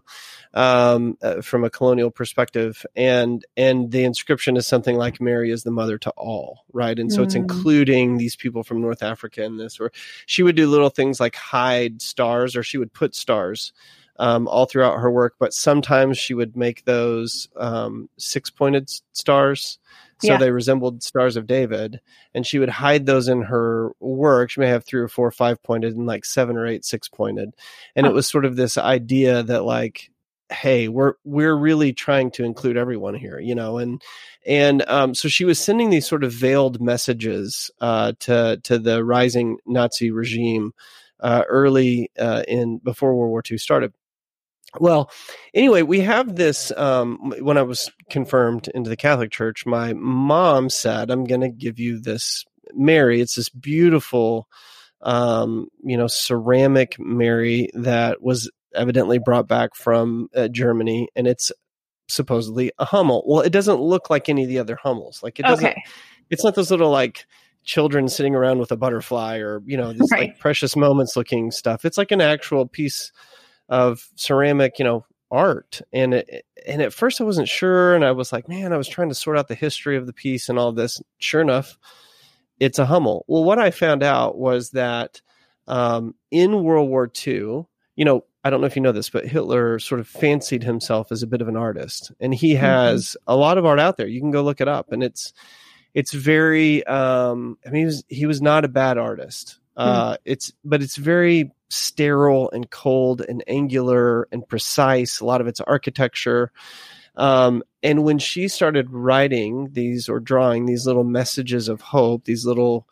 um, 0.54 1.18
uh, 1.22 1.42
from 1.42 1.62
a 1.62 1.70
colonial 1.70 2.10
perspective, 2.10 2.84
and 2.96 3.44
and 3.56 3.92
the 3.92 4.04
inscription 4.04 4.56
is 4.56 4.66
something 4.66 4.96
like 4.96 5.20
"Mary 5.20 5.52
is 5.52 5.62
the 5.62 5.70
mother 5.70 5.98
to 5.98 6.10
all," 6.16 6.64
right? 6.72 6.98
And 6.98 7.12
so 7.12 7.20
mm. 7.20 7.24
it's 7.24 7.34
including 7.34 8.16
these 8.16 8.34
people 8.34 8.64
from 8.64 8.80
North 8.80 9.02
Africa 9.02 9.44
in 9.44 9.58
this. 9.58 9.78
Or 9.78 9.92
she 10.26 10.42
would 10.42 10.56
do 10.56 10.68
little 10.68 10.90
things 10.90 11.20
like 11.20 11.36
hide 11.36 12.00
stars, 12.00 12.56
or 12.56 12.62
she 12.62 12.78
would 12.78 12.92
put 12.92 13.14
stars. 13.14 13.72
Um, 14.20 14.48
all 14.48 14.66
throughout 14.66 14.98
her 14.98 15.12
work, 15.12 15.36
but 15.38 15.54
sometimes 15.54 16.18
she 16.18 16.34
would 16.34 16.56
make 16.56 16.84
those 16.84 17.48
um, 17.54 18.08
six 18.18 18.50
pointed 18.50 18.90
stars 19.12 19.78
so 20.20 20.32
yeah. 20.32 20.38
they 20.38 20.50
resembled 20.50 21.02
stars 21.02 21.36
of 21.36 21.46
David. 21.46 22.00
And 22.34 22.46
she 22.46 22.58
would 22.58 22.68
hide 22.68 23.06
those 23.06 23.28
in 23.28 23.42
her 23.42 23.92
work. 24.00 24.50
She 24.50 24.60
may 24.60 24.68
have 24.68 24.84
three 24.84 25.00
or 25.00 25.08
four 25.08 25.30
five 25.30 25.62
pointed 25.62 25.96
and 25.96 26.06
like 26.06 26.24
seven 26.24 26.56
or 26.56 26.66
eight 26.66 26.84
six 26.84 27.08
pointed. 27.08 27.54
And 27.94 28.06
huh. 28.06 28.12
it 28.12 28.14
was 28.14 28.28
sort 28.28 28.44
of 28.44 28.56
this 28.56 28.76
idea 28.76 29.42
that 29.42 29.64
like, 29.64 30.10
hey, 30.50 30.88
we're 30.88 31.14
we're 31.24 31.56
really 31.56 31.92
trying 31.92 32.30
to 32.32 32.44
include 32.44 32.76
everyone 32.76 33.14
here, 33.14 33.38
you 33.38 33.54
know, 33.54 33.78
and 33.78 34.02
and 34.46 34.82
um, 34.88 35.14
so 35.14 35.28
she 35.28 35.44
was 35.44 35.60
sending 35.60 35.90
these 35.90 36.08
sort 36.08 36.24
of 36.24 36.32
veiled 36.32 36.80
messages 36.80 37.70
uh, 37.80 38.12
to 38.20 38.60
to 38.64 38.78
the 38.78 39.04
rising 39.04 39.58
Nazi 39.66 40.10
regime 40.10 40.72
uh, 41.20 41.42
early 41.48 42.10
uh, 42.18 42.42
in 42.48 42.78
before 42.78 43.14
World 43.14 43.30
War 43.30 43.42
II 43.48 43.58
started. 43.58 43.92
Well, 44.78 45.10
anyway, 45.54 45.82
we 45.82 46.00
have 46.00 46.36
this. 46.36 46.70
Um, 46.76 47.32
when 47.40 47.56
I 47.56 47.62
was 47.62 47.90
confirmed 48.10 48.68
into 48.68 48.90
the 48.90 48.96
Catholic 48.96 49.30
Church, 49.30 49.64
my 49.64 49.94
mom 49.94 50.68
said, 50.68 51.10
"I'm 51.10 51.24
going 51.24 51.40
to 51.40 51.48
give 51.48 51.78
you 51.78 51.98
this 51.98 52.44
Mary. 52.74 53.20
It's 53.20 53.36
this 53.36 53.48
beautiful, 53.48 54.46
um, 55.00 55.68
you 55.82 55.96
know, 55.96 56.06
ceramic 56.06 56.98
Mary 56.98 57.70
that 57.74 58.22
was 58.22 58.50
evidently 58.74 59.18
brought 59.18 59.48
back 59.48 59.74
from 59.74 60.28
uh, 60.36 60.48
Germany, 60.48 61.08
and 61.16 61.26
it's 61.26 61.50
supposedly 62.08 62.70
a 62.78 62.84
Hummel. 62.84 63.24
Well, 63.26 63.40
it 63.40 63.52
doesn't 63.52 63.80
look 63.80 64.10
like 64.10 64.28
any 64.28 64.42
of 64.42 64.48
the 64.50 64.58
other 64.58 64.76
Hummels. 64.76 65.22
Like 65.22 65.40
it 65.40 65.44
doesn't. 65.44 65.64
Okay. 65.64 65.82
It's 66.30 66.44
not 66.44 66.54
those 66.54 66.70
little 66.70 66.90
like." 66.90 67.26
children 67.64 68.08
sitting 68.08 68.34
around 68.34 68.58
with 68.58 68.72
a 68.72 68.76
butterfly 68.78 69.36
or 69.36 69.60
you 69.66 69.76
know 69.76 69.92
these 69.92 70.10
right. 70.10 70.28
like 70.28 70.38
precious 70.38 70.74
moments 70.74 71.16
looking 71.16 71.50
stuff 71.50 71.84
it's 71.84 71.98
like 71.98 72.10
an 72.10 72.20
actual 72.20 72.66
piece 72.66 73.12
of 73.68 74.08
ceramic, 74.16 74.78
you 74.78 74.84
know, 74.84 75.04
art. 75.30 75.80
And 75.92 76.14
it, 76.14 76.44
and 76.66 76.82
at 76.82 76.92
first 76.92 77.20
I 77.20 77.24
wasn't 77.24 77.48
sure, 77.48 77.94
and 77.94 78.04
I 78.04 78.12
was 78.12 78.32
like, 78.32 78.48
man, 78.48 78.72
I 78.72 78.76
was 78.76 78.88
trying 78.88 79.08
to 79.08 79.14
sort 79.14 79.38
out 79.38 79.48
the 79.48 79.54
history 79.54 79.96
of 79.96 80.06
the 80.06 80.12
piece 80.12 80.48
and 80.48 80.58
all 80.58 80.72
this. 80.72 81.00
Sure 81.18 81.40
enough, 81.40 81.78
it's 82.60 82.78
a 82.78 82.86
Hummel. 82.86 83.24
Well, 83.28 83.44
what 83.44 83.58
I 83.58 83.70
found 83.70 84.02
out 84.02 84.38
was 84.38 84.70
that 84.70 85.20
um, 85.66 86.14
in 86.30 86.62
World 86.62 86.88
War 86.88 87.10
II, 87.26 87.66
you 87.96 88.04
know, 88.04 88.24
I 88.44 88.50
don't 88.50 88.60
know 88.60 88.66
if 88.66 88.76
you 88.76 88.82
know 88.82 88.92
this, 88.92 89.10
but 89.10 89.26
Hitler 89.26 89.78
sort 89.78 90.00
of 90.00 90.08
fancied 90.08 90.62
himself 90.62 91.12
as 91.12 91.22
a 91.22 91.26
bit 91.26 91.42
of 91.42 91.48
an 91.48 91.56
artist, 91.56 92.12
and 92.20 92.34
he 92.34 92.54
mm-hmm. 92.54 92.64
has 92.64 93.06
mm-hmm. 93.06 93.32
a 93.32 93.36
lot 93.36 93.58
of 93.58 93.66
art 93.66 93.80
out 93.80 93.96
there. 93.96 94.06
You 94.06 94.20
can 94.20 94.30
go 94.30 94.42
look 94.42 94.60
it 94.60 94.68
up, 94.68 94.92
and 94.92 95.02
it's 95.02 95.32
it's 95.94 96.12
very. 96.12 96.84
Um, 96.84 97.58
I 97.66 97.70
mean, 97.70 97.80
he 97.80 97.86
was 97.86 98.04
he 98.08 98.26
was 98.26 98.40
not 98.40 98.64
a 98.64 98.68
bad 98.68 98.98
artist. 98.98 99.57
Hmm. 99.78 99.84
Uh, 99.84 100.16
It's 100.24 100.52
but 100.64 100.82
it's 100.82 100.96
very 100.96 101.52
sterile 101.70 102.50
and 102.50 102.68
cold 102.70 103.20
and 103.20 103.44
angular 103.46 104.26
and 104.32 104.46
precise. 104.46 105.20
A 105.20 105.24
lot 105.24 105.40
of 105.40 105.46
it's 105.46 105.60
architecture. 105.60 106.50
Um, 107.16 107.62
and 107.82 108.04
when 108.04 108.18
she 108.18 108.48
started 108.48 108.90
writing 108.90 109.70
these 109.72 110.08
or 110.08 110.20
drawing 110.20 110.66
these 110.66 110.86
little 110.86 111.04
messages 111.04 111.68
of 111.68 111.80
hope, 111.80 112.24
these 112.24 112.44
little 112.44 112.88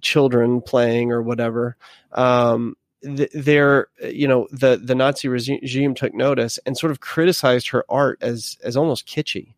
children 0.00 0.60
playing 0.60 1.12
or 1.12 1.22
whatever, 1.22 1.76
um, 2.12 2.76
they're 3.02 3.88
you 4.02 4.28
know 4.28 4.46
the 4.52 4.80
the 4.82 4.94
Nazi 4.94 5.26
regime 5.28 5.94
took 5.94 6.14
notice 6.14 6.58
and 6.64 6.76
sort 6.76 6.92
of 6.92 7.00
criticized 7.00 7.68
her 7.70 7.84
art 7.88 8.18
as 8.20 8.56
as 8.62 8.76
almost 8.76 9.08
kitschy, 9.08 9.54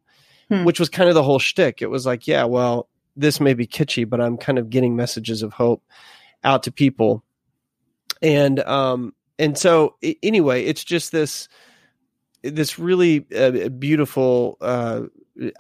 hmm. 0.49 0.65
which 0.65 0.81
was 0.81 0.89
kind 0.89 1.11
of 1.11 1.15
the 1.15 1.23
whole 1.23 1.39
shtick. 1.39 1.83
It 1.83 1.91
was 1.91 2.07
like, 2.07 2.27
yeah, 2.27 2.45
well, 2.45 2.89
this 3.15 3.41
may 3.41 3.53
be 3.53 3.67
kitschy, 3.67 4.09
but 4.09 4.21
I'm 4.23 4.39
kind 4.39 4.59
of 4.59 4.71
getting 4.71 4.97
messages 4.97 5.43
of 5.43 5.53
hope 5.53 5.83
out 6.45 6.63
to 6.65 6.73
people 6.73 7.23
and 8.21 8.61
um 8.61 9.13
and 9.39 9.57
so 9.57 9.97
anyway 10.23 10.65
it's 10.65 10.85
just 10.85 11.13
this 11.13 11.49
this 12.43 12.79
really 12.79 13.27
uh, 13.35 13.69
beautiful 13.69 14.59
uh, 14.61 15.03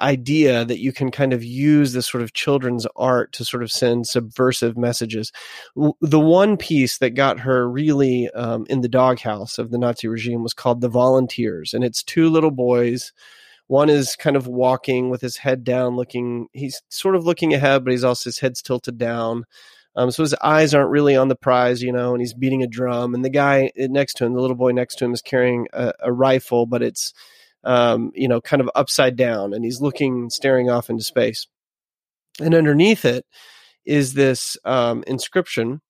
idea 0.01 0.65
that 0.65 0.81
you 0.81 0.93
can 0.93 1.11
kind 1.11 1.33
of 1.33 1.43
use 1.43 1.93
this 1.93 2.07
sort 2.07 2.23
of 2.23 2.35
children's 2.35 2.87
art 2.97 3.33
to 3.33 3.45
sort 3.45 3.63
of 3.63 3.73
send 3.73 4.07
subversive 4.07 4.77
messages. 4.77 5.33
The 5.75 6.21
one 6.21 6.57
piece 6.57 6.99
that 6.99 7.11
got 7.11 7.41
her 7.41 7.69
really 7.69 8.29
um, 8.31 8.67
in 8.69 8.81
the 8.83 8.89
doghouse 8.89 9.59
of 9.59 9.71
the 9.71 9.79
Nazi 9.79 10.09
regime 10.09 10.43
was 10.43 10.55
called 10.55 10.81
The 10.81 10.89
Volunteers, 10.89 11.73
and 11.73 11.85
it's 11.85 12.03
two 12.03 12.29
little 12.29 12.51
boys. 12.51 13.13
One 13.69 13.89
is 13.89 14.17
kind 14.17 14.37
of 14.37 14.47
walking 14.47 15.09
with 15.09 15.23
his 15.23 15.39
head 15.39 15.65
down, 15.65 15.97
looking, 15.97 16.49
he's 16.53 16.83
sort 16.91 17.17
of 17.17 17.25
looking 17.25 17.55
ahead, 17.55 17.85
but 17.85 17.93
he's 17.93 18.05
also 18.05 18.29
his 18.29 18.41
head's 18.41 18.61
tilted 18.61 18.99
down. 18.99 19.45
Um, 19.95 20.11
so 20.11 20.23
his 20.23 20.35
eyes 20.35 20.75
aren't 20.75 20.91
really 20.91 21.17
on 21.17 21.29
the 21.29 21.37
prize, 21.37 21.83
you 21.83 21.93
know, 21.93 22.13
and 22.13 22.21
he's 22.21 22.33
beating 22.35 22.63
a 22.63 22.67
drum. 22.67 23.15
And 23.15 23.25
the 23.25 23.31
guy 23.31 23.71
next 23.77 24.15
to 24.15 24.25
him, 24.25 24.33
the 24.33 24.41
little 24.41 24.57
boy 24.57 24.73
next 24.73 24.97
to 24.97 25.05
him, 25.05 25.13
is 25.13 25.21
carrying 25.21 25.69
a, 25.73 25.93
a 26.01 26.13
rifle, 26.13 26.65
but 26.65 26.83
it's, 26.83 27.13
um, 27.65 28.11
you 28.15 28.27
know, 28.27 28.41
kind 28.41 28.61
of 28.61 28.71
upside 28.75 29.17
down, 29.17 29.53
and 29.53 29.65
he's 29.65 29.81
looking, 29.81 30.31
staring 30.31 30.71
off 30.71 30.91
into 30.91 31.05
space. 31.05 31.47
and 32.41 32.55
underneath 32.55 33.05
it 33.05 33.27
is 33.85 34.15
this 34.15 34.57
um, 34.65 35.05
inscription, 35.07 35.81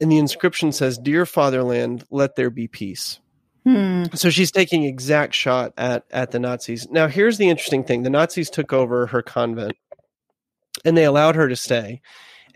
and 0.00 0.10
the 0.12 0.18
inscription 0.18 0.72
says, 0.72 0.98
"Dear 0.98 1.24
Fatherland, 1.24 2.04
let 2.10 2.36
there 2.36 2.50
be 2.50 2.68
peace." 2.68 3.20
Hmm. 3.64 4.04
So 4.14 4.30
she's 4.30 4.52
taking 4.52 4.84
exact 4.84 5.34
shot 5.34 5.72
at 5.76 6.04
at 6.10 6.30
the 6.30 6.38
Nazis. 6.38 6.88
Now, 6.90 7.08
here's 7.08 7.38
the 7.38 7.48
interesting 7.48 7.84
thing: 7.84 8.02
the 8.02 8.10
Nazis 8.10 8.50
took 8.50 8.72
over 8.72 9.06
her 9.06 9.22
convent, 9.22 9.76
and 10.84 10.96
they 10.96 11.04
allowed 11.04 11.36
her 11.36 11.48
to 11.48 11.56
stay, 11.56 12.00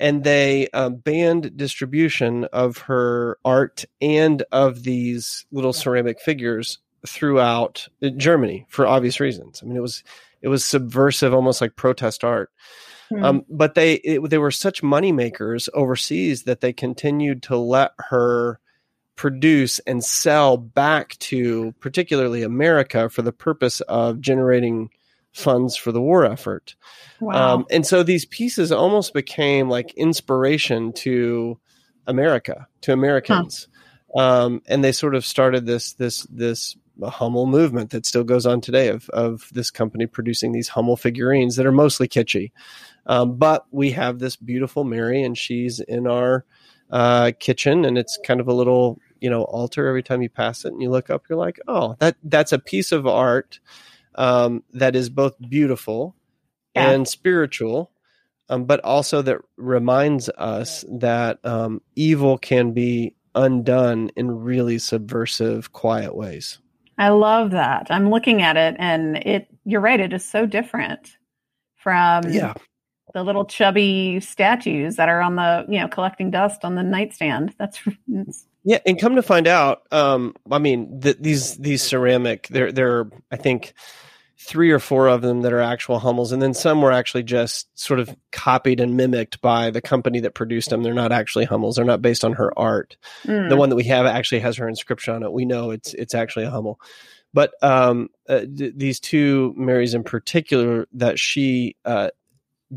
and 0.02 0.24
they 0.24 0.68
uh, 0.72 0.90
banned 0.90 1.56
distribution 1.56 2.44
of 2.46 2.76
her 2.76 3.38
art 3.44 3.84
and 4.00 4.42
of 4.50 4.82
these 4.82 5.46
little 5.52 5.72
ceramic 5.72 6.20
figures 6.20 6.78
throughout 7.06 7.88
uh, 8.02 8.08
Germany 8.16 8.66
for 8.68 8.84
obvious 8.84 9.20
reasons. 9.20 9.60
I 9.62 9.66
mean, 9.66 9.76
it 9.76 9.80
was 9.80 10.02
it 10.42 10.48
was 10.48 10.64
subversive, 10.64 11.32
almost 11.32 11.60
like 11.60 11.76
protest 11.76 12.24
art. 12.24 12.50
Hmm. 13.10 13.24
Um, 13.24 13.44
but 13.48 13.76
they 13.76 13.94
it, 13.94 14.28
they 14.28 14.38
were 14.38 14.50
such 14.50 14.82
money 14.82 15.12
makers 15.12 15.68
overseas 15.72 16.42
that 16.42 16.60
they 16.60 16.72
continued 16.72 17.44
to 17.44 17.56
let 17.56 17.92
her 17.98 18.58
produce 19.14 19.78
and 19.80 20.02
sell 20.02 20.56
back 20.56 21.16
to 21.18 21.72
particularly 21.78 22.42
America 22.42 23.08
for 23.08 23.22
the 23.22 23.30
purpose 23.32 23.80
of 23.82 24.20
generating 24.20 24.90
funds 25.32 25.76
for 25.76 25.92
the 25.92 26.00
war 26.00 26.24
effort. 26.24 26.76
wow. 27.20 27.54
Um, 27.54 27.66
and 27.70 27.86
so 27.86 28.02
these 28.02 28.24
pieces 28.26 28.70
almost 28.70 29.14
became 29.14 29.68
like 29.68 29.94
inspiration 29.94 30.92
to 30.94 31.58
America, 32.06 32.66
to 32.82 32.92
Americans. 32.92 33.68
Um, 34.14 34.62
and 34.66 34.84
they 34.84 34.92
sort 34.92 35.14
of 35.14 35.24
started 35.24 35.66
this 35.66 35.94
this 35.94 36.26
this 36.30 36.76
Hummel 37.02 37.46
movement 37.46 37.90
that 37.90 38.04
still 38.04 38.24
goes 38.24 38.44
on 38.44 38.60
today 38.60 38.88
of 38.88 39.08
of 39.10 39.48
this 39.52 39.70
company 39.70 40.06
producing 40.06 40.52
these 40.52 40.68
Hummel 40.68 40.96
figurines 40.96 41.56
that 41.56 41.66
are 41.66 41.72
mostly 41.72 42.08
kitschy. 42.08 42.52
Um, 43.06 43.36
but 43.36 43.66
we 43.70 43.92
have 43.92 44.18
this 44.18 44.36
beautiful 44.36 44.84
Mary, 44.84 45.22
and 45.22 45.36
she's 45.36 45.80
in 45.80 46.06
our 46.06 46.44
uh, 46.90 47.32
kitchen, 47.40 47.84
and 47.84 47.96
it's 47.96 48.18
kind 48.24 48.40
of 48.40 48.48
a 48.48 48.52
little 48.52 49.00
you 49.20 49.30
know 49.30 49.44
altar 49.44 49.86
every 49.88 50.02
time 50.02 50.20
you 50.20 50.28
pass 50.28 50.66
it, 50.66 50.72
and 50.72 50.82
you 50.82 50.90
look 50.90 51.08
up, 51.08 51.24
you're 51.28 51.38
like, 51.38 51.58
oh, 51.66 51.96
that 51.98 52.16
that's 52.22 52.52
a 52.52 52.58
piece 52.58 52.92
of 52.92 53.06
art 53.06 53.60
um, 54.16 54.62
that 54.72 54.96
is 54.96 55.08
both 55.10 55.34
beautiful 55.48 56.16
Yeah. 56.74 56.90
and 56.90 57.08
spiritual, 57.08 57.90
um, 58.48 58.64
but 58.64 58.80
also 58.80 59.22
that 59.22 59.38
reminds 59.56 60.28
us 60.30 60.84
that 60.90 61.38
um, 61.44 61.80
evil 61.96 62.38
can 62.38 62.72
be 62.72 63.14
undone 63.34 64.10
in 64.16 64.30
really 64.30 64.78
subversive, 64.78 65.72
quiet 65.72 66.14
ways. 66.14 66.58
I 66.98 67.08
love 67.10 67.52
that. 67.52 67.86
I'm 67.90 68.10
looking 68.10 68.42
at 68.42 68.56
it 68.56 68.76
and 68.78 69.16
it 69.18 69.48
you're 69.64 69.80
right, 69.80 70.00
it 70.00 70.12
is 70.12 70.24
so 70.24 70.46
different 70.46 71.16
from 71.76 72.22
Yeah, 72.32 72.54
the 73.14 73.22
little 73.24 73.44
chubby 73.44 74.20
statues 74.20 74.96
that 74.96 75.08
are 75.08 75.20
on 75.20 75.36
the, 75.36 75.64
you 75.68 75.80
know, 75.80 75.88
collecting 75.88 76.30
dust 76.30 76.64
on 76.64 76.74
the 76.74 76.82
nightstand. 76.82 77.54
That's 77.58 77.80
it's, 78.08 78.46
yeah, 78.64 78.78
and 78.86 79.00
come 79.00 79.16
to 79.16 79.22
find 79.22 79.46
out, 79.46 79.82
um, 79.90 80.34
I 80.50 80.58
mean, 80.58 81.00
th- 81.00 81.18
these 81.20 81.56
these 81.56 81.82
ceramic, 81.82 82.48
there 82.48 82.72
there 82.72 82.98
are, 82.98 83.10
I 83.30 83.36
think, 83.36 83.74
three 84.38 84.70
or 84.70 84.78
four 84.78 85.08
of 85.08 85.22
them 85.22 85.42
that 85.42 85.52
are 85.52 85.60
actual 85.60 85.98
Hummels, 85.98 86.32
and 86.32 86.42
then 86.42 86.54
some 86.54 86.82
were 86.82 86.92
actually 86.92 87.22
just 87.22 87.68
sort 87.78 88.00
of 88.00 88.14
copied 88.32 88.80
and 88.80 88.96
mimicked 88.96 89.40
by 89.40 89.70
the 89.70 89.80
company 89.80 90.20
that 90.20 90.34
produced 90.34 90.70
them. 90.70 90.82
They're 90.82 90.94
not 90.94 91.12
actually 91.12 91.44
Hummels. 91.44 91.76
They're 91.76 91.84
not 91.84 92.02
based 92.02 92.24
on 92.24 92.34
her 92.34 92.56
art. 92.58 92.96
mm, 93.24 93.48
the 93.48 93.56
one 93.56 93.68
that 93.68 93.76
we 93.76 93.84
have 93.84 94.06
actually 94.06 94.40
has 94.40 94.56
her 94.56 94.68
inscription 94.68 95.14
on 95.14 95.22
it. 95.22 95.32
We 95.32 95.44
know 95.44 95.70
it's 95.70 95.94
it's 95.94 96.14
actually 96.14 96.44
a 96.44 96.50
Hummel, 96.50 96.80
but 97.32 97.52
um, 97.62 98.10
uh, 98.28 98.40
d- 98.40 98.72
these 98.74 99.00
two 99.00 99.54
Marys 99.56 99.94
in 99.94 100.04
particular 100.04 100.86
that 100.94 101.18
she 101.18 101.76
uh, 101.84 102.10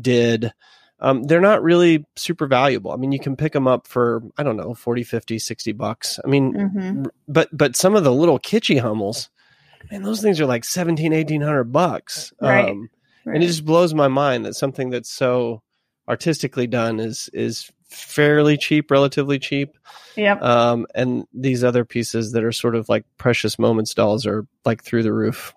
did, 0.00 0.52
um, 1.00 1.24
they're 1.24 1.40
not 1.40 1.62
really 1.62 2.06
super 2.16 2.46
valuable. 2.46 2.92
I 2.92 2.96
mean, 2.96 3.12
you 3.12 3.18
can 3.20 3.36
pick 3.36 3.52
them 3.52 3.66
up 3.68 3.86
for 3.86 4.22
I 4.38 4.42
don't 4.42 4.56
know 4.56 4.74
40, 4.74 5.02
50, 5.02 5.38
60 5.38 5.72
bucks. 5.72 6.18
I 6.24 6.28
mean, 6.28 6.54
mhm. 6.54 7.06
r- 7.06 7.12
but 7.28 7.48
but 7.56 7.76
some 7.76 7.94
of 7.94 8.04
the 8.04 8.12
little 8.12 8.38
kitschy 8.38 8.80
Hummels, 8.80 9.28
man, 9.90 10.02
those 10.02 10.22
things 10.22 10.40
are 10.40 10.46
like 10.46 10.64
17, 10.64 11.12
1800 11.12 11.64
bucks. 11.64 12.32
Right. 12.40 12.70
Um, 12.70 12.90
Right. 13.24 13.34
and 13.34 13.42
it 13.42 13.48
just 13.48 13.64
blows 13.64 13.92
my 13.92 14.06
mind 14.06 14.46
that 14.46 14.54
something 14.54 14.90
that's 14.90 15.10
so 15.10 15.60
artistically 16.08 16.68
done 16.68 17.00
is 17.00 17.28
is 17.32 17.70
fairly 17.88 18.56
cheap, 18.56 18.88
relatively 18.90 19.38
cheap. 19.40 19.76
Yep. 20.16 20.42
Um, 20.42 20.86
and 20.94 21.24
these 21.34 21.64
other 21.64 21.84
pieces 21.84 22.32
that 22.32 22.44
are 22.44 22.52
sort 22.52 22.76
of 22.76 22.88
like 22.88 23.04
precious 23.18 23.58
moments 23.58 23.94
dolls 23.94 24.26
are 24.26 24.46
like 24.64 24.84
through 24.84 25.02
the 25.02 25.12
roof. 25.12 25.54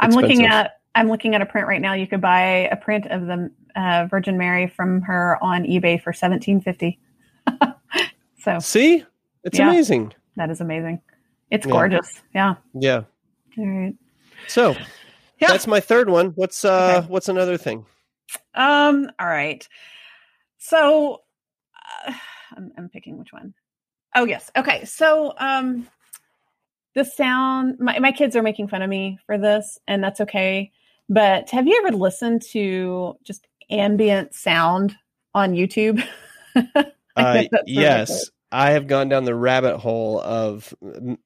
I'm 0.00 0.10
looking 0.10 0.46
at 0.46 0.80
I'm 0.94 1.08
looking 1.08 1.34
at 1.34 1.42
a 1.42 1.46
print 1.46 1.66
right 1.68 1.80
now. 1.80 1.94
You 1.94 2.06
could 2.06 2.20
buy 2.20 2.68
a 2.70 2.76
print 2.76 3.06
of 3.06 3.22
the 3.22 3.50
uh, 3.76 4.06
Virgin 4.10 4.36
Mary 4.38 4.66
from 4.66 5.00
her 5.02 5.38
on 5.42 5.64
eBay 5.64 6.00
for 6.00 6.10
1750. 6.12 6.98
so 8.40 8.58
See, 8.60 9.04
it's 9.44 9.58
Yeah. 9.58 9.68
amazing. 9.68 10.12
that 10.36 10.50
is 10.50 10.60
amazing. 10.60 11.00
It's 11.50 11.66
Yeah. 11.66 11.72
gorgeous. 11.72 12.22
Yeah. 12.34 12.54
Yeah. 12.74 13.02
All 13.58 13.66
right. 13.66 13.94
So 14.46 14.76
Yeah. 15.40 15.48
that's 15.48 15.66
my 15.66 15.80
third 15.80 16.08
one. 16.08 16.28
What's 16.30 16.64
uh 16.64 16.98
Okay. 17.00 17.08
what's 17.08 17.28
another 17.28 17.56
thing? 17.56 17.84
Um. 18.54 19.10
All 19.18 19.26
right. 19.26 19.66
So, 20.58 21.22
uh, 22.06 22.12
I'm, 22.56 22.72
I'm 22.78 22.88
picking 22.88 23.18
which 23.18 23.32
one. 23.32 23.52
Oh 24.14 24.24
yes. 24.24 24.50
Okay. 24.56 24.84
So, 24.84 25.34
um, 25.38 25.88
the 26.94 27.04
sound. 27.04 27.78
My 27.80 27.98
my 27.98 28.12
kids 28.12 28.36
are 28.36 28.42
making 28.42 28.68
fun 28.68 28.80
of 28.82 28.88
me 28.88 29.18
for 29.26 29.36
this, 29.38 29.78
and 29.88 30.02
that's 30.02 30.20
okay. 30.20 30.70
But 31.08 31.50
have 31.50 31.66
you 31.66 31.82
ever 31.84 31.94
listened 31.96 32.42
to 32.52 33.16
just 33.24 33.46
ambient 33.72 34.34
sound 34.34 34.96
on 35.34 35.54
YouTube? 35.54 36.04
Uh, 37.14 37.34
think 37.34 37.50
that's 37.50 37.68
really 37.68 37.82
yes. 37.82 38.30
I 38.52 38.70
have 38.70 38.86
gone 38.86 39.08
down 39.10 39.24
the 39.24 39.34
rabbit 39.34 39.76
hole 39.78 40.20
of 40.20 40.72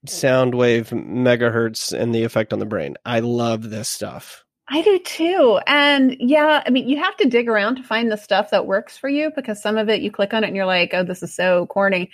sound 0.06 0.54
wave 0.54 0.90
megahertz 0.90 1.96
and 1.96 2.14
the 2.14 2.24
effect 2.24 2.52
on 2.52 2.58
the 2.58 2.66
brain. 2.66 2.96
I 3.04 3.20
love 3.20 3.70
this 3.70 3.88
stuff. 3.88 4.44
I 4.68 4.82
do 4.82 4.98
too. 5.00 5.60
And 5.66 6.16
yeah, 6.18 6.62
I 6.66 6.70
mean, 6.70 6.88
you 6.88 6.96
have 6.98 7.16
to 7.18 7.28
dig 7.28 7.48
around 7.48 7.76
to 7.76 7.82
find 7.84 8.10
the 8.10 8.16
stuff 8.16 8.50
that 8.50 8.66
works 8.66 8.96
for 8.98 9.08
you 9.08 9.30
because 9.34 9.62
some 9.62 9.76
of 9.76 9.88
it 9.88 10.02
you 10.02 10.10
click 10.10 10.34
on 10.34 10.42
it 10.42 10.48
and 10.48 10.56
you're 10.56 10.66
like, 10.66 10.92
oh, 10.92 11.04
this 11.04 11.22
is 11.22 11.34
so 11.34 11.66
corny. 11.66 12.10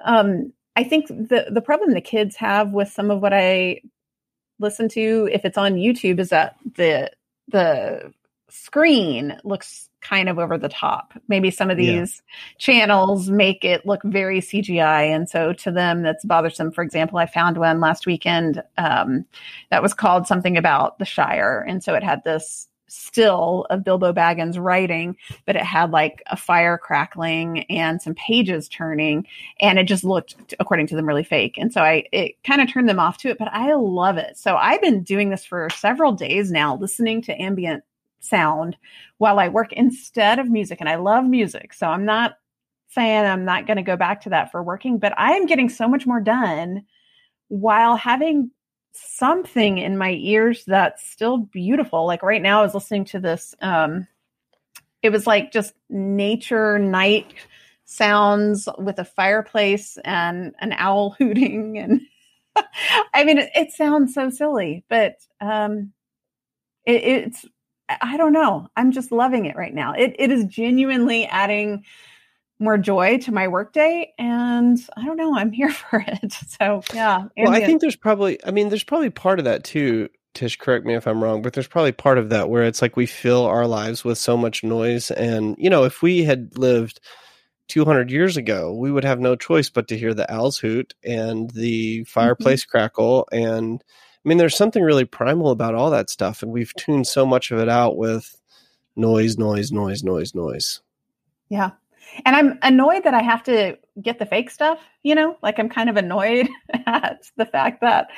Um, 0.00 0.52
I 0.74 0.84
think 0.84 1.06
the 1.08 1.46
the 1.50 1.60
problem 1.60 1.92
the 1.92 2.00
kids 2.00 2.34
have 2.36 2.72
with 2.72 2.88
some 2.88 3.10
of 3.10 3.20
what 3.20 3.32
I 3.32 3.82
listen 4.58 4.88
to, 4.90 5.28
if 5.30 5.44
it's 5.44 5.58
on 5.58 5.74
YouTube, 5.74 6.18
is 6.18 6.30
that 6.30 6.56
the 6.76 7.10
the 7.48 8.12
screen 8.52 9.38
looks 9.44 9.88
kind 10.02 10.28
of 10.28 10.38
over 10.38 10.58
the 10.58 10.68
top. 10.68 11.14
Maybe 11.28 11.50
some 11.50 11.70
of 11.70 11.78
Yeah. 11.78 12.00
these 12.00 12.22
channels 12.58 13.30
make 13.30 13.64
it 13.64 13.86
look 13.86 14.02
very 14.04 14.40
CGI, 14.40 15.04
and 15.04 15.28
so 15.28 15.52
to 15.54 15.70
them 15.70 16.02
that's 16.02 16.24
bothersome. 16.24 16.70
For 16.72 16.82
example, 16.82 17.18
I 17.18 17.26
found 17.26 17.56
one 17.56 17.80
last 17.80 18.04
weekend 18.06 18.62
um, 18.76 19.24
that 19.70 19.82
was 19.82 19.94
called 19.94 20.26
something 20.26 20.56
about 20.56 20.98
the 20.98 21.04
Shire, 21.04 21.64
and 21.66 21.82
so 21.82 21.94
it 21.94 22.02
had 22.02 22.24
this 22.24 22.68
still 22.88 23.66
of 23.70 23.84
Bilbo 23.84 24.12
Baggins 24.12 24.58
writing, 24.62 25.16
but 25.46 25.56
it 25.56 25.62
had 25.62 25.92
like 25.92 26.22
a 26.26 26.36
fire 26.36 26.76
crackling 26.76 27.60
and 27.70 28.02
some 28.02 28.14
pages 28.14 28.68
turning, 28.68 29.26
and 29.60 29.78
it 29.78 29.84
just 29.84 30.04
looked, 30.04 30.54
according 30.60 30.88
to 30.88 30.96
them, 30.96 31.06
really 31.06 31.24
fake. 31.24 31.54
And 31.56 31.72
so 31.72 31.80
I 31.80 32.04
it 32.12 32.32
kind 32.44 32.60
of 32.60 32.70
turned 32.70 32.88
them 32.88 33.00
off 33.00 33.16
to 33.18 33.30
it, 33.30 33.38
but 33.38 33.48
I 33.50 33.72
love 33.74 34.18
it. 34.18 34.36
So 34.36 34.56
I've 34.56 34.82
been 34.82 35.04
doing 35.04 35.30
this 35.30 35.44
for 35.44 35.70
several 35.70 36.12
days 36.12 36.50
now, 36.50 36.76
listening 36.76 37.22
to 37.22 37.40
ambient 37.40 37.82
sound 38.22 38.76
while 39.18 39.38
I 39.38 39.48
work 39.48 39.72
instead 39.72 40.38
of 40.38 40.50
music. 40.50 40.80
And 40.80 40.88
I 40.88 40.96
love 40.96 41.24
music. 41.24 41.74
So 41.74 41.86
I'm 41.86 42.04
not 42.04 42.38
saying 42.88 43.24
I'm 43.24 43.44
not 43.44 43.66
going 43.66 43.76
to 43.76 43.82
go 43.82 43.96
back 43.96 44.22
to 44.22 44.30
that 44.30 44.50
for 44.50 44.62
working, 44.62 44.98
but 44.98 45.12
I 45.18 45.32
am 45.32 45.46
getting 45.46 45.68
so 45.68 45.88
much 45.88 46.06
more 46.06 46.20
done 46.20 46.84
while 47.48 47.96
having 47.96 48.50
something 48.92 49.78
in 49.78 49.96
my 49.96 50.12
ears 50.12 50.64
that's 50.66 51.06
still 51.10 51.38
beautiful. 51.38 52.06
Like 52.06 52.22
right 52.22 52.42
now, 52.42 52.60
I 52.60 52.64
was 52.64 52.74
listening 52.74 53.06
to 53.06 53.20
this. 53.20 53.54
Um, 53.60 54.06
it 55.02 55.10
was 55.10 55.26
like 55.26 55.52
just 55.52 55.74
nature 55.88 56.78
night 56.78 57.34
sounds 57.84 58.68
with 58.78 58.98
a 58.98 59.04
fireplace 59.04 59.98
and 60.04 60.54
an 60.60 60.72
owl 60.72 61.10
hooting. 61.18 61.78
And 61.78 62.00
I 63.14 63.24
mean, 63.24 63.38
it, 63.38 63.50
it 63.54 63.72
sounds 63.72 64.14
so 64.14 64.30
silly, 64.30 64.84
but 64.88 65.16
um, 65.40 65.92
it, 66.84 67.04
it's, 67.04 67.46
I 68.00 68.16
don't 68.16 68.32
know. 68.32 68.68
I'm 68.76 68.92
just 68.92 69.12
loving 69.12 69.46
it 69.46 69.56
right 69.56 69.74
now. 69.74 69.92
It, 69.92 70.14
it 70.18 70.30
is 70.30 70.44
genuinely 70.46 71.26
adding 71.26 71.84
more 72.62 72.78
joy 72.78 73.18
to 73.18 73.32
my 73.32 73.48
workday 73.48 74.12
and 74.18 74.78
i 74.96 75.04
don't 75.04 75.16
know 75.16 75.36
i'm 75.36 75.50
here 75.50 75.70
for 75.90 76.02
it 76.06 76.32
so 76.32 76.80
yeah 76.94 77.24
Well, 77.36 77.52
I 77.52 77.60
think 77.60 77.80
there's 77.80 77.96
probably, 77.96 78.38
I 78.46 78.52
mean, 78.52 78.68
there's 78.68 78.84
probably 78.84 79.10
part 79.10 79.40
of 79.40 79.44
that 79.46 79.64
too. 79.64 80.08
Tsh, 80.34 80.56
correct 80.56 80.86
me 80.86 80.94
if 80.94 81.06
I'm 81.06 81.22
wrong, 81.22 81.42
but 81.42 81.52
there's 81.52 81.68
probably 81.68 81.92
part 81.92 82.16
of 82.18 82.30
that 82.30 82.48
where 82.48 82.62
it's 82.62 82.80
like 82.80 82.96
we 82.96 83.04
fill 83.04 83.44
our 83.44 83.66
lives 83.66 84.02
with 84.04 84.16
so 84.16 84.36
much 84.36 84.64
noise. 84.64 85.10
And, 85.10 85.56
you 85.58 85.68
know, 85.68 85.84
if 85.84 86.00
we 86.00 86.24
had 86.24 86.56
lived 86.56 87.00
200 87.68 88.10
years 88.10 88.38
ago, 88.38 88.72
we 88.72 88.90
would 88.90 89.04
have 89.04 89.20
no 89.20 89.36
choice 89.36 89.68
but 89.68 89.88
to 89.88 89.98
hear 89.98 90.14
the 90.14 90.30
owls 90.32 90.58
hoot 90.58 90.94
and 91.04 91.50
the 91.50 91.98
mm-hmm. 91.98 92.04
fireplace 92.04 92.64
crackle. 92.64 93.28
And 93.30 93.84
I 94.24 94.28
mean, 94.28 94.38
there's 94.38 94.56
something 94.56 94.82
really 94.82 95.04
primal 95.04 95.50
about 95.50 95.74
all 95.74 95.90
that 95.90 96.10
stuff. 96.10 96.42
And 96.42 96.52
we've 96.52 96.74
tuned 96.74 97.06
so 97.06 97.26
much 97.26 97.50
of 97.50 97.58
it 97.58 97.68
out 97.68 97.96
with 97.96 98.36
noise, 98.94 99.36
noise, 99.36 99.72
noise, 99.72 100.04
noise, 100.04 100.34
noise. 100.34 100.80
Yeah. 101.48 101.70
And 102.24 102.36
I'm 102.36 102.58
annoyed 102.62 103.04
that 103.04 103.14
I 103.14 103.22
have 103.22 103.42
to 103.44 103.78
get 104.00 104.18
the 104.18 104.26
fake 104.26 104.50
stuff, 104.50 104.78
you 105.02 105.14
know, 105.14 105.36
like 105.42 105.58
I'm 105.58 105.68
kind 105.68 105.88
of 105.88 105.96
annoyed 105.96 106.48
at 106.86 107.24
the 107.36 107.46
fact 107.46 107.80
that 107.80 108.08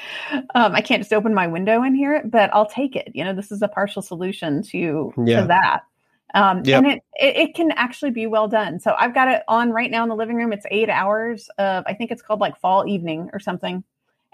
um, 0.55 0.75
I 0.75 0.81
can't 0.81 1.01
just 1.01 1.13
open 1.13 1.33
my 1.33 1.47
window 1.47 1.83
and 1.83 1.97
hear 1.97 2.15
it, 2.15 2.31
but 2.31 2.51
I'll 2.53 2.67
take 2.67 2.97
it. 2.97 3.13
You 3.15 3.25
know, 3.25 3.35
this 3.35 3.53
is 3.53 3.63
a 3.63 3.69
partial 3.69 4.03
solution 4.03 4.63
to, 4.65 5.13
Yeah. 5.25 5.43
to 5.43 5.47
that. 5.49 5.83
Um, 6.35 6.63
Yep. 6.65 6.79
And 6.83 6.93
it, 6.93 7.03
it, 7.15 7.37
it 7.37 7.55
can 7.55 7.71
actually 7.73 8.11
be 8.11 8.27
well 8.27 8.49
done. 8.49 8.81
So 8.81 8.95
I've 8.99 9.15
got 9.15 9.29
it 9.29 9.43
on 9.47 9.71
right 9.71 9.91
now 9.91 10.03
in 10.03 10.09
the 10.09 10.17
living 10.17 10.37
room. 10.37 10.53
It's 10.53 10.67
eight 10.71 10.91
hours 10.91 11.49
of, 11.59 11.85
I 11.87 11.95
think 11.95 12.11
it's 12.11 12.23
called 12.23 12.41
like 12.41 12.59
fall 12.59 12.87
evening 12.89 13.31
or 13.33 13.39
something. 13.39 13.85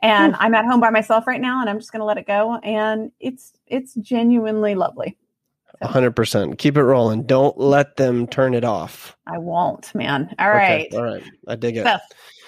And 0.03 0.35
I'm 0.39 0.55
at 0.55 0.65
home 0.65 0.81
by 0.81 0.91
myself 0.91 1.27
right 1.27 1.41
now 1.41 1.61
and 1.61 1.69
I'm 1.69 1.79
just 1.79 1.93
going 1.93 2.01
to 2.01 2.07
let 2.07 2.19
it 2.19 2.27
go. 2.27 2.57
And 2.63 3.13
it's, 3.21 3.53
it's 3.67 3.95
genuinely 3.95 4.75
lovely. 4.75 5.17
A 5.83 5.87
hundred 5.87 6.15
percent. 6.17 6.59
Keep 6.59 6.77
it 6.77 6.83
rolling. 6.83 7.23
Don't 7.23 7.57
let 7.57 7.97
them 7.97 8.27
turn 8.27 8.55
it 8.55 8.65
off. 8.65 9.17
I 9.27 9.39
won't, 9.39 9.95
man. 9.95 10.35
All 10.39 10.49
Okay, 10.51 10.89
right. 10.91 10.95
All 10.95 11.03
right. 11.03 11.23
I 11.49 11.57
dig 11.57 11.77
it. 11.79 11.85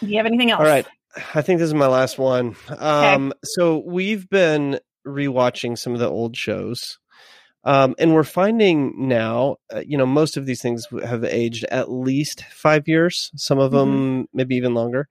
Do 0.00 0.06
you 0.06 0.18
have 0.18 0.26
anything 0.26 0.50
else? 0.50 0.60
All 0.60 0.66
right. 0.66 0.86
I 1.34 1.40
think 1.42 1.58
this 1.58 1.68
is 1.68 1.74
my 1.74 1.86
last 1.86 2.18
one. 2.18 2.56
Um, 2.78 3.32
So 3.44 3.82
we've 3.86 4.28
been 4.28 4.80
rewatching 5.06 5.78
some 5.78 5.94
of 5.94 5.98
the 6.00 6.08
old 6.08 6.36
shows. 6.36 6.98
Um, 7.64 7.94
and 7.98 8.12
we're 8.12 8.24
finding 8.24 9.08
now, 9.08 9.56
uh, 9.72 9.82
you 9.86 9.96
know, 9.96 10.06
most 10.06 10.36
of 10.36 10.46
these 10.46 10.60
things 10.60 10.86
have 11.04 11.24
aged 11.24 11.64
at 11.70 11.90
least 11.90 12.44
five 12.50 12.88
years, 12.88 13.30
some 13.36 13.58
of 13.58 13.70
them 13.70 14.26
maybe 14.34 14.56
even 14.56 14.74
longer. 14.74 15.08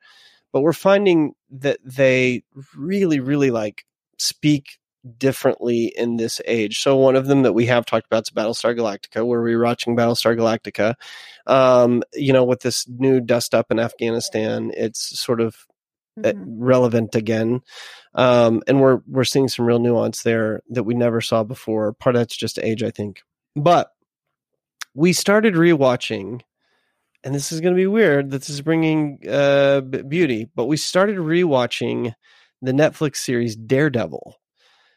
But 0.54 0.62
we're 0.62 0.74
finding 0.74 1.34
that 1.52 1.80
they 1.84 2.44
really, 2.76 3.20
really 3.20 3.52
like 3.52 3.86
speak 4.18 4.78
differently 5.18 5.86
in 5.98 6.18
this 6.18 6.40
age. 6.46 6.80
So 6.80 6.96
one 6.96 7.16
of 7.16 7.26
them 7.26 7.42
that 7.44 7.54
we 7.54 7.66
have 7.66 7.86
talked 7.86 8.06
about 8.06 8.24
is 8.24 8.30
Battlestar 8.30 8.78
Galactica, 8.78 9.26
where 9.26 9.42
we're 9.42 9.64
watching 9.64 9.96
Battlestar 9.96 10.38
Galactica. 10.38 10.94
Um, 11.48 12.04
you 12.14 12.34
know, 12.34 12.44
with 12.44 12.62
this 12.62 12.88
new 12.88 13.20
dust 13.20 13.56
up 13.56 13.72
in 13.72 13.80
Afghanistan, 13.80 14.72
it's 14.76 15.20
sort 15.20 15.42
of 15.42 15.56
uh, 16.24 16.34
Mhm. 16.34 16.44
relevant 16.60 17.16
again. 17.16 17.62
Um, 18.14 18.62
and 18.68 18.82
we're 18.82 19.00
we're 19.08 19.24
seeing 19.24 19.48
some 19.48 19.66
real 19.66 19.80
nuance 19.80 20.24
there 20.24 20.62
that 20.70 20.84
we 20.84 20.94
never 20.94 21.22
saw 21.22 21.44
before. 21.44 21.94
Part 21.94 22.16
of 22.16 22.20
that's 22.20 22.36
just 22.36 22.60
age, 22.60 22.84
I 22.84 22.92
think. 22.92 23.22
But 23.56 23.92
we 24.94 25.14
started 25.14 25.54
rewatching, 25.54 26.42
and 27.24 27.34
this 27.36 27.52
is 27.52 27.62
going 27.62 27.74
to 27.74 27.78
be 27.80 27.88
weird. 27.88 28.32
This 28.32 28.50
is 28.50 28.62
bringing 28.62 29.20
uh, 29.30 29.82
beauty, 29.82 30.50
but 30.56 30.66
we 30.66 30.78
started 30.78 31.18
rewatching 31.18 32.14
the 32.62 32.72
Netflix 32.72 33.18
series 33.18 33.56
Daredevil 33.56 34.36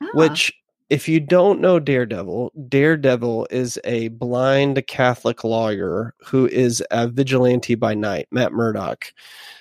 Ah, 0.01 0.09
which 0.15 0.53
if 0.91 1.09
you 1.09 1.19
don't 1.19 1.61
know 1.61 1.81
daredevil 1.81 2.53
daredevil 2.69 3.47
is 3.51 3.79
a 3.85 4.09
blind 4.09 4.87
catholic 4.87 5.43
lawyer 5.43 6.15
who 6.27 6.47
is 6.49 6.83
a 6.91 7.09
vigilante 7.09 7.75
by 7.75 7.95
night 7.95 8.29
matt 8.31 8.53
murdock 8.53 9.07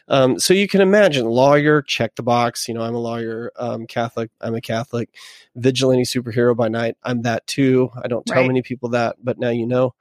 um, 0.09 0.37
so 0.37 0.53
you 0.53 0.67
can 0.67 0.81
imagine 0.81 1.25
lawyer 1.25 1.81
check 1.81 2.13
the 2.15 2.23
box 2.23 2.67
you 2.67 2.73
know 2.73 2.81
i'm 2.81 2.93
a 2.95 2.99
lawyer 2.99 3.51
um, 3.57 3.87
catholic 3.87 4.29
i'm 4.41 4.53
a 4.53 4.61
catholic 4.61 5.09
vigilante 5.55 6.03
superhero 6.03 6.55
by 6.55 6.67
night 6.67 6.97
i'm 7.03 7.21
that 7.21 7.45
too 7.47 7.89
i 8.03 8.07
don't 8.07 8.25
tell 8.25 8.41
Right. 8.41 8.47
many 8.47 8.61
people 8.61 8.89
that 8.89 9.15
but 9.23 9.39
now 9.39 9.49
you 9.49 9.65
know. 9.65 9.93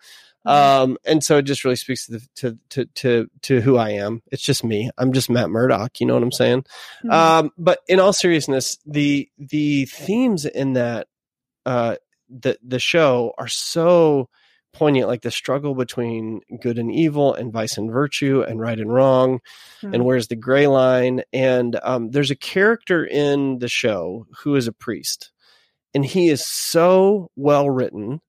Um, 0.44 0.96
and 1.04 1.22
so 1.22 1.38
it 1.38 1.42
just 1.42 1.64
really 1.64 1.76
speaks 1.76 2.06
to, 2.06 2.12
the, 2.12 2.26
to 2.36 2.58
to 2.70 2.84
to 2.86 3.30
to 3.42 3.60
who 3.60 3.76
I 3.76 3.90
am. 3.90 4.22
It's 4.32 4.42
just 4.42 4.64
me. 4.64 4.90
I'm 4.98 5.12
just 5.12 5.30
Matt 5.30 5.50
Murdock. 5.50 6.00
You 6.00 6.06
know 6.06 6.14
what 6.14 6.22
I'm 6.22 6.32
saying? 6.32 6.64
Mhm. 7.04 7.12
Um, 7.12 7.50
but 7.58 7.78
in 7.88 8.00
all 8.00 8.12
seriousness, 8.12 8.78
the 8.86 9.28
the 9.38 9.84
themes 9.86 10.44
in 10.44 10.72
that 10.74 11.06
uh, 11.66 11.96
the 12.28 12.58
the 12.62 12.78
show 12.80 13.34
are 13.38 13.48
so 13.48 14.28
poignant, 14.74 15.06
like 15.06 15.20
the 15.20 15.30
struggle 15.30 15.74
between 15.74 16.40
good 16.62 16.78
and 16.78 16.90
evil, 16.90 17.34
and 17.34 17.52
vice 17.52 17.76
and 17.76 17.92
virtue, 17.92 18.42
and 18.42 18.58
right 18.58 18.80
and 18.80 18.92
wrong, 18.92 19.38
and 19.82 19.92
Mhm. 19.96 20.04
where's 20.04 20.28
the 20.28 20.34
gray 20.36 20.66
line. 20.66 21.22
And 21.32 21.78
um, 21.82 22.10
there's 22.10 22.30
a 22.30 22.36
character 22.36 23.04
in 23.04 23.58
the 23.58 23.68
show 23.68 24.26
who 24.38 24.56
is 24.56 24.66
a 24.66 24.72
priest, 24.72 25.30
and 25.94 26.04
he 26.06 26.30
is 26.30 26.44
so 26.46 27.30
well 27.36 27.68
written 27.68 28.20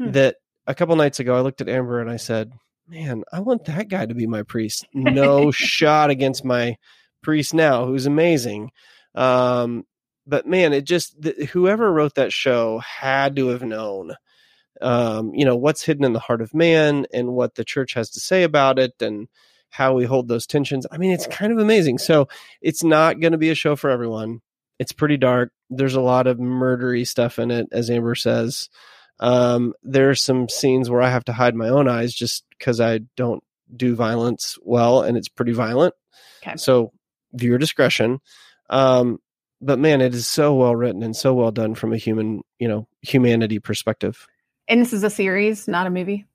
Hmm. 0.00 0.12
that 0.12 0.36
a 0.66 0.74
couple 0.74 0.96
nights 0.96 1.20
ago 1.20 1.36
I 1.36 1.40
looked 1.40 1.60
at 1.60 1.68
Amber 1.68 2.00
and 2.00 2.10
I 2.10 2.16
said, 2.16 2.52
"Man, 2.88 3.22
I 3.32 3.40
want 3.40 3.64
that 3.66 3.88
guy 3.88 4.06
to 4.06 4.14
be 4.14 4.26
my 4.26 4.42
priest." 4.42 4.86
No 4.94 5.50
shot 5.52 6.10
against 6.10 6.44
my 6.44 6.76
priest 7.22 7.54
now, 7.54 7.86
who's 7.86 8.06
amazing. 8.06 8.70
Um, 9.14 9.84
but 10.26 10.46
man, 10.46 10.72
it 10.72 10.84
just 10.84 11.20
th- 11.22 11.50
whoever 11.50 11.92
wrote 11.92 12.14
that 12.14 12.32
show 12.32 12.78
had 12.78 13.36
to 13.36 13.48
have 13.48 13.62
known, 13.62 14.14
um, 14.80 15.34
you 15.34 15.44
know, 15.44 15.56
what's 15.56 15.82
hidden 15.82 16.04
in 16.04 16.12
the 16.12 16.18
heart 16.20 16.40
of 16.40 16.54
man 16.54 17.06
and 17.12 17.32
what 17.32 17.54
the 17.54 17.64
church 17.64 17.94
has 17.94 18.10
to 18.10 18.20
say 18.20 18.42
about 18.42 18.78
it 18.78 18.94
and 19.00 19.28
how 19.70 19.94
we 19.94 20.04
hold 20.04 20.28
those 20.28 20.46
tensions. 20.46 20.86
I 20.92 20.98
mean, 20.98 21.12
it's 21.12 21.26
kind 21.26 21.52
of 21.52 21.58
amazing. 21.58 21.98
So 21.98 22.28
it's 22.60 22.84
not 22.84 23.20
going 23.20 23.32
to 23.32 23.38
be 23.38 23.50
a 23.50 23.54
show 23.54 23.74
for 23.74 23.90
everyone. 23.90 24.42
It's 24.78 24.92
pretty 24.92 25.16
dark. 25.16 25.50
There's 25.70 25.94
a 25.94 26.00
lot 26.00 26.26
of 26.26 26.38
murdery 26.38 27.06
stuff 27.06 27.38
in 27.38 27.50
it, 27.50 27.68
as 27.72 27.88
Amber 27.90 28.14
says. 28.14 28.68
Um, 29.20 29.74
there 29.82 30.10
are 30.10 30.14
some 30.14 30.48
scenes 30.48 30.90
where 30.90 31.02
I 31.02 31.10
have 31.10 31.24
to 31.24 31.32
hide 31.32 31.54
my 31.54 31.68
own 31.68 31.88
eyes 31.88 32.12
just 32.12 32.44
because 32.58 32.80
I 32.80 33.00
don't 33.16 33.42
do 33.74 33.94
violence 33.94 34.58
well, 34.62 35.02
and 35.02 35.16
it's 35.16 35.28
pretty 35.28 35.52
violent. 35.52 35.94
Okay. 36.42 36.56
So 36.56 36.92
viewer 37.32 37.58
discretion. 37.58 38.20
Um, 38.70 39.18
but 39.60 39.78
man, 39.78 40.00
it 40.00 40.14
is 40.14 40.26
so 40.26 40.54
well 40.54 40.74
written 40.74 41.02
and 41.02 41.14
so 41.16 41.34
well 41.34 41.52
done 41.52 41.74
from 41.74 41.92
a 41.92 41.96
human, 41.96 42.42
you 42.58 42.66
know, 42.68 42.88
humanity 43.02 43.58
perspective. 43.60 44.26
And 44.68 44.80
this 44.80 44.92
is 44.92 45.04
a 45.04 45.10
series, 45.10 45.68
not 45.68 45.86
a 45.86 45.90
movie. 45.90 46.26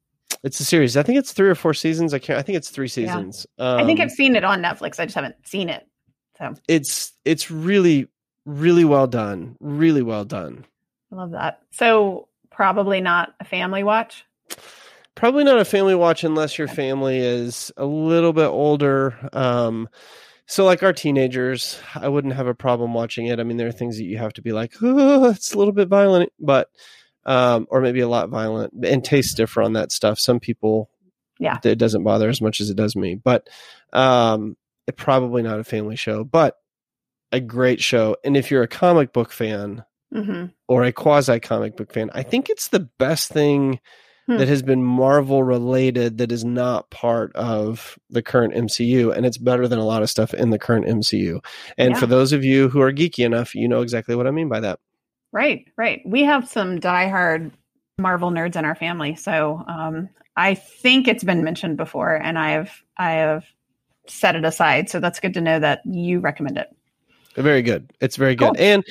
It's 0.43 0.59
a 0.59 0.65
series. 0.65 0.95
I 0.95 1.03
think 1.03 1.17
it's 1.19 1.33
three 1.33 1.49
or 1.49 1.55
four 1.55 1.73
seasons. 1.73 2.13
I 2.13 2.19
can't. 2.19 2.39
I 2.39 2.41
think 2.41 2.57
it's 2.57 2.69
three 2.69 2.85
Yeah. 2.87 2.89
seasons. 3.15 3.47
Um, 3.57 3.79
I 3.79 3.85
think 3.85 3.99
I've 3.99 4.11
seen 4.11 4.35
it 4.35 4.43
on 4.43 4.61
Netflix. 4.61 4.99
I 4.99 5.05
just 5.05 5.15
haven't 5.15 5.35
seen 5.45 5.69
it. 5.69 5.85
So 6.37 6.53
it's 6.67 7.13
it's 7.25 7.49
really 7.51 8.07
really 8.45 8.85
well 8.85 9.07
done. 9.07 9.57
Really 9.59 10.03
well 10.03 10.23
done. 10.23 10.65
I 11.11 11.15
love 11.15 11.31
that. 11.31 11.61
So 11.71 12.26
probably 12.57 12.99
not 13.01 13.35
a 13.39 13.45
family 13.45 13.83
watch. 13.83 14.25
Probably 15.13 15.43
not 15.43 15.59
a 15.59 15.65
family 15.65 15.93
watch 15.93 16.23
unless 16.23 16.57
your 16.57 16.67
family 16.67 17.19
is 17.19 17.71
a 17.77 17.85
little 17.85 18.33
bit 18.33 18.47
older. 18.47 19.15
Um, 19.31 19.87
so 20.47 20.65
like 20.65 20.81
our 20.81 20.91
teenagers, 20.93 21.79
I 21.93 22.07
wouldn't 22.07 22.33
have 22.33 22.47
a 22.47 22.55
problem 22.55 22.95
watching 22.95 23.27
it. 23.27 23.39
I 23.39 23.43
mean, 23.43 23.57
there 23.57 23.67
are 23.67 23.71
things 23.71 23.97
that 23.97 24.05
you 24.05 24.17
have 24.17 24.33
to 24.33 24.41
be 24.41 24.53
like, 24.53 24.73
oh, 24.81 25.29
it's 25.29 25.53
a 25.53 25.57
little 25.57 25.71
bit 25.73 25.87
violent, 25.87 26.33
but 26.39 26.69
um, 27.27 27.67
or 27.69 27.79
maybe 27.79 27.99
a 27.99 28.07
lot 28.07 28.29
violent. 28.29 28.73
And 28.83 29.03
tastes 29.03 29.35
differ 29.35 29.61
on 29.61 29.73
that 29.73 29.91
stuff. 29.91 30.17
Some 30.19 30.39
people, 30.39 30.89
Yeah. 31.39 31.59
it 31.63 31.77
doesn't 31.77 32.03
bother 32.03 32.27
as 32.29 32.41
much 32.41 32.59
as 32.59 32.71
it 32.71 32.77
does 32.77 32.95
me. 32.95 33.15
But 33.15 33.47
um, 33.93 34.57
it 34.87 34.95
probably 34.97 35.43
not 35.43 35.59
a 35.59 35.63
family 35.63 35.95
show, 35.95 36.23
but 36.23 36.57
a 37.31 37.39
great 37.39 37.81
show. 37.81 38.15
And 38.23 38.35
if 38.35 38.49
you're 38.49 38.63
a 38.63 38.67
comic 38.67 39.13
book 39.13 39.31
fan, 39.31 39.83
hmm 40.13 40.45
or 40.69 40.83
a 40.83 40.91
quasi 40.91 41.39
comic 41.39 41.77
book 41.77 41.93
fan, 41.93 42.09
I 42.13 42.23
think 42.23 42.49
it's 42.49 42.67
the 42.67 42.81
best 42.97 43.31
thing 43.31 43.79
Hmm. 44.27 44.37
that 44.39 44.49
has 44.49 44.61
been 44.61 44.83
Marvel 44.83 45.41
related 45.41 46.17
that 46.17 46.33
is 46.33 46.43
not 46.43 46.89
part 46.89 47.33
of 47.37 47.97
the 48.09 48.21
current 48.21 48.53
MCU. 48.53 49.09
And 49.13 49.25
it's 49.25 49.37
better 49.37 49.69
than 49.69 49.79
a 49.79 49.85
lot 49.85 50.03
of 50.03 50.09
stuff 50.09 50.33
in 50.33 50.49
the 50.49 50.59
current 50.59 50.85
MCU. 50.85 51.39
And 51.77 51.91
Yeah. 51.91 51.99
for 51.99 52.07
those 52.07 52.33
of 52.33 52.43
you 52.43 52.67
who 52.67 52.81
are 52.81 52.91
geeky 52.91 53.23
enough, 53.25 53.55
you 53.55 53.69
know 53.69 53.81
exactly 53.81 54.15
what 54.15 54.27
I 54.27 54.31
mean 54.31 54.49
by 54.49 54.59
that. 54.59 54.79
Right, 55.31 55.65
right. 55.77 56.01
We 56.05 56.23
have 56.23 56.47
some 56.49 56.79
diehard 56.79 57.51
Marvel 57.97 58.29
nerds 58.29 58.57
in 58.57 58.65
our 58.65 58.75
family, 58.75 59.15
so 59.15 59.63
um, 59.67 60.09
I 60.35 60.55
think 60.55 61.07
it's 61.07 61.23
been 61.23 61.43
mentioned 61.43 61.77
before, 61.77 62.15
and 62.15 62.37
I 62.37 62.51
have 62.51 62.71
I 62.97 63.11
have 63.11 63.45
set 64.07 64.35
it 64.35 64.45
aside. 64.45 64.89
So 64.89 64.99
that's 64.99 65.19
good 65.19 65.33
to 65.35 65.41
know 65.41 65.59
that 65.59 65.81
you 65.85 66.19
recommend 66.19 66.57
it. 66.57 66.67
Very 67.35 67.61
good. 67.61 67.91
It's 68.01 68.15
very 68.15 68.35
good. 68.35 68.55
Cool. 68.55 68.55
And 68.57 68.83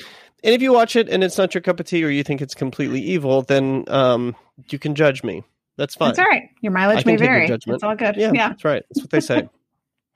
and 0.43 0.53
if 0.53 0.61
you 0.61 0.73
watch 0.73 0.95
it 0.95 1.09
and 1.09 1.23
it's 1.23 1.37
not 1.37 1.53
your 1.53 1.61
cup 1.61 1.79
of 1.79 1.85
tea 1.85 2.03
or 2.03 2.09
you 2.09 2.23
think 2.23 2.41
it's 2.41 2.53
completely 2.53 3.01
evil, 3.01 3.41
then 3.41 3.85
um, 3.87 4.35
you 4.69 4.79
can 4.79 4.95
judge 4.95 5.23
me. 5.23 5.43
That's 5.77 5.95
fine. 5.95 6.09
That's 6.09 6.19
all 6.19 6.25
right. 6.25 6.49
Your 6.61 6.71
mileage 6.71 7.05
may 7.05 7.17
vary. 7.17 7.47
It's 7.47 7.83
all 7.83 7.95
good. 7.95 8.15
Yeah, 8.15 8.31
yeah. 8.33 8.49
that's 8.49 8.65
right. 8.65 8.83
That's 8.89 9.01
what 9.01 9.09
they 9.11 9.19
say. 9.19 9.49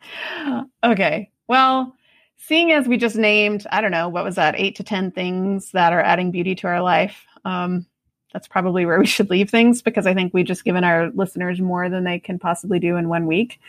okay. 0.83 1.29
Well, 1.47 1.95
seeing 2.37 2.71
as 2.71 2.87
we 2.87 2.97
just 2.97 3.15
named, 3.15 3.67
I 3.71 3.81
don't 3.81 3.91
know, 3.91 4.09
what 4.09 4.23
was 4.23 4.35
that, 4.35 4.55
eight 4.57 4.75
to 4.77 4.83
10 4.83 5.11
things 5.11 5.71
that 5.71 5.93
are 5.93 6.01
adding 6.01 6.31
beauty 6.31 6.55
to 6.55 6.67
our 6.67 6.81
life, 6.81 7.25
um, 7.45 7.85
that's 8.33 8.47
probably 8.47 8.85
where 8.85 8.99
we 8.99 9.05
should 9.05 9.29
leave 9.29 9.49
things 9.49 9.81
because 9.81 10.07
I 10.07 10.13
think 10.13 10.33
we've 10.33 10.45
just 10.45 10.63
given 10.63 10.83
our 10.83 11.11
listeners 11.11 11.61
more 11.61 11.89
than 11.89 12.03
they 12.03 12.19
can 12.19 12.39
possibly 12.39 12.79
do 12.79 12.95
in 12.95 13.09
one 13.09 13.27
week. 13.27 13.59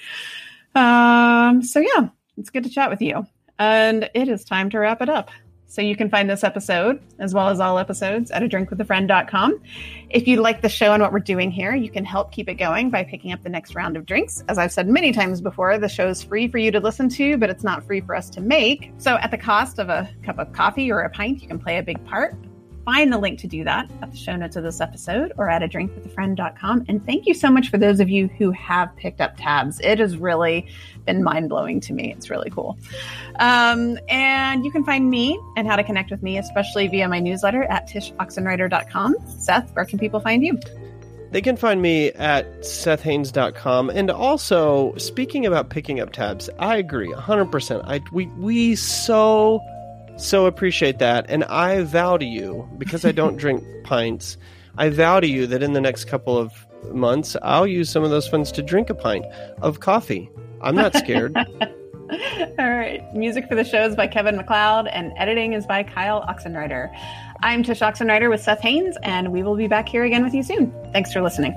Um, 0.75 1.63
so, 1.63 1.81
yeah, 1.81 2.09
it's 2.39 2.51
good 2.51 2.65
to 2.65 2.71
chat 2.71 2.89
with 2.89 3.03
you. 3.03 3.27
And 3.59 4.09
it 4.15 4.29
is 4.29 4.45
time 4.45 4.71
to 4.71 4.79
wrap 4.79 5.03
it 5.03 5.09
up. 5.09 5.31
So 5.73 5.81
you 5.81 5.97
can 5.97 6.11
find 6.11 6.29
this 6.29 6.45
episode, 6.45 7.01
as 7.19 7.33
well 7.33 7.49
as 7.49 7.59
all 7.59 7.79
episodes, 7.79 8.31
at 8.31 8.43
a 8.43 8.47
drinkwithafriend.com. 8.47 9.63
If 10.11 10.29
you 10.29 10.43
like 10.43 10.61
the 10.61 10.69
show 10.69 10.93
and 10.93 11.03
what 11.03 11.15
we're 11.15 11.21
doing 11.21 11.51
here, 11.51 11.75
you 11.75 11.91
can 11.91 12.05
help 12.05 12.31
keep 12.31 12.51
it 12.51 12.57
going 12.57 12.91
by 12.91 13.05
picking 13.05 13.33
up 13.33 13.43
the 13.43 13.49
next 13.49 13.75
round 13.75 13.97
of 13.97 14.05
drinks. 14.05 14.45
As 14.49 14.59
I've 14.59 14.71
said 14.71 14.87
many 14.87 15.13
times 15.13 15.41
before, 15.41 15.79
the 15.79 15.89
show's 15.89 16.23
free 16.23 16.47
for 16.47 16.59
you 16.59 16.71
to 16.73 16.79
listen 16.79 17.09
to, 17.09 17.39
but 17.39 17.49
it's 17.49 17.65
not 17.65 17.87
free 17.87 18.03
for 18.03 18.15
us 18.15 18.29
to 18.31 18.43
make. 18.43 18.93
So 18.99 19.17
at 19.17 19.31
the 19.31 19.39
cost 19.39 19.79
of 19.79 19.89
a 19.89 20.11
cup 20.23 20.39
of 20.39 20.53
coffee 20.53 20.93
or 20.93 21.01
a 21.01 21.09
pint, 21.09 21.41
you 21.41 21.49
can 21.49 21.59
play 21.59 21.79
a 21.79 21.83
big 21.83 22.05
part. 22.05 22.37
Find 22.85 23.13
the 23.13 23.19
link 23.19 23.39
to 23.41 23.47
do 23.47 23.63
that 23.65 23.91
at 24.03 24.11
the 24.11 24.17
show 24.17 24.35
notes 24.35 24.57
of 24.57 24.65
this 24.65 24.81
episode 24.81 25.33
or 25.39 25.49
at 25.49 25.63
a 25.63 25.69
drinkwithafriend.com. 25.69 26.87
And 26.89 27.05
thank 27.07 27.27
you 27.27 27.35
so 27.35 27.51
much 27.51 27.71
for 27.71 27.79
those 27.79 28.01
of 28.01 28.09
you 28.09 28.27
who 28.27 28.51
have 28.51 28.95
picked 28.97 29.21
up 29.21 29.37
tabs. 29.37 29.81
It 29.81 29.99
has 30.01 30.17
really 30.17 30.67
been 31.05 31.23
mind 31.23 31.49
blowing 31.49 31.81
to 31.81 31.93
me. 31.93 32.13
It's 32.13 32.31
really 32.31 32.51
cool. 32.51 32.79
Um, 33.39 33.99
and 34.09 34.65
you 34.65 34.73
can 34.73 34.85
find 34.85 35.09
me 35.09 35.39
and 35.57 35.67
how 35.67 35.77
to 35.77 35.85
connect 35.85 36.11
with 36.11 36.23
me, 36.23 36.39
especially 36.39 36.89
via 36.89 37.09
my 37.09 37.21
newsletter 37.21 37.65
at 37.65 37.89
tshoxenreider.com. 37.89 39.17
Seth, 39.39 39.71
where 39.75 39.85
can 39.85 39.99
people 39.99 40.21
find 40.21 40.45
you? 40.45 40.59
They 41.33 41.41
can 41.41 41.57
find 41.57 41.81
me 41.81 42.13
at 42.13 42.61
sethhaines.com. 42.61 43.89
And 43.89 44.11
also, 44.11 44.95
speaking 44.97 45.47
about 45.47 45.71
picking 45.71 45.99
up 45.99 46.13
tabs, 46.13 46.51
I 46.59 46.77
agree 46.77 47.11
100%. 47.11 47.83
I, 47.87 48.01
we, 48.13 48.27
we 48.27 48.77
so, 48.77 49.61
so 50.17 50.47
appreciate 50.47 50.99
that. 50.99 51.27
And 51.29 51.45
I 51.45 51.83
vow 51.83 52.17
to 52.17 52.25
you, 52.25 52.69
because 52.79 53.05
I 53.05 53.13
don't 53.13 53.37
drink 53.39 53.65
pints, 53.85 54.37
I 54.79 54.89
vow 54.89 55.21
to 55.21 55.27
you 55.27 55.47
that 55.49 55.63
in 55.63 55.73
the 55.73 55.81
next 55.81 56.07
couple 56.07 56.39
of 56.39 56.53
months, 56.93 57.37
I'll 57.43 57.67
use 57.67 57.91
some 57.91 58.05
of 58.05 58.11
those 58.11 58.27
funds 58.27 58.51
to 58.53 58.63
drink 58.63 58.91
a 58.91 58.95
pint 58.95 59.25
of 59.61 59.81
coffee. 59.81 60.31
I'm 60.61 60.75
not 60.75 60.95
scared. 60.97 61.37
All 62.59 62.71
right. 62.71 63.03
Music 63.15 63.49
for 63.49 63.55
the 63.55 63.65
show 63.65 63.85
is 63.85 63.97
by 63.97 64.07
Kevin 64.07 64.37
MacLeod, 64.37 64.87
and 64.89 65.13
editing 65.17 65.55
is 65.55 65.67
by 65.67 65.83
Kyle 65.83 66.23
Oxenreider. 66.23 66.91
I'm 67.41 67.63
Tsh 67.63 67.81
Oxenreider 67.81 68.31
with 68.31 68.43
Seth 68.43 68.61
Haines, 68.61 68.97
and 69.03 69.33
we 69.33 69.43
will 69.43 69.57
be 69.57 69.67
back 69.67 69.89
here 69.89 70.05
again 70.05 70.23
with 70.23 70.35
you 70.35 70.43
soon. 70.43 70.73
Thanks 70.93 71.13
for 71.13 71.23
listening. 71.23 71.55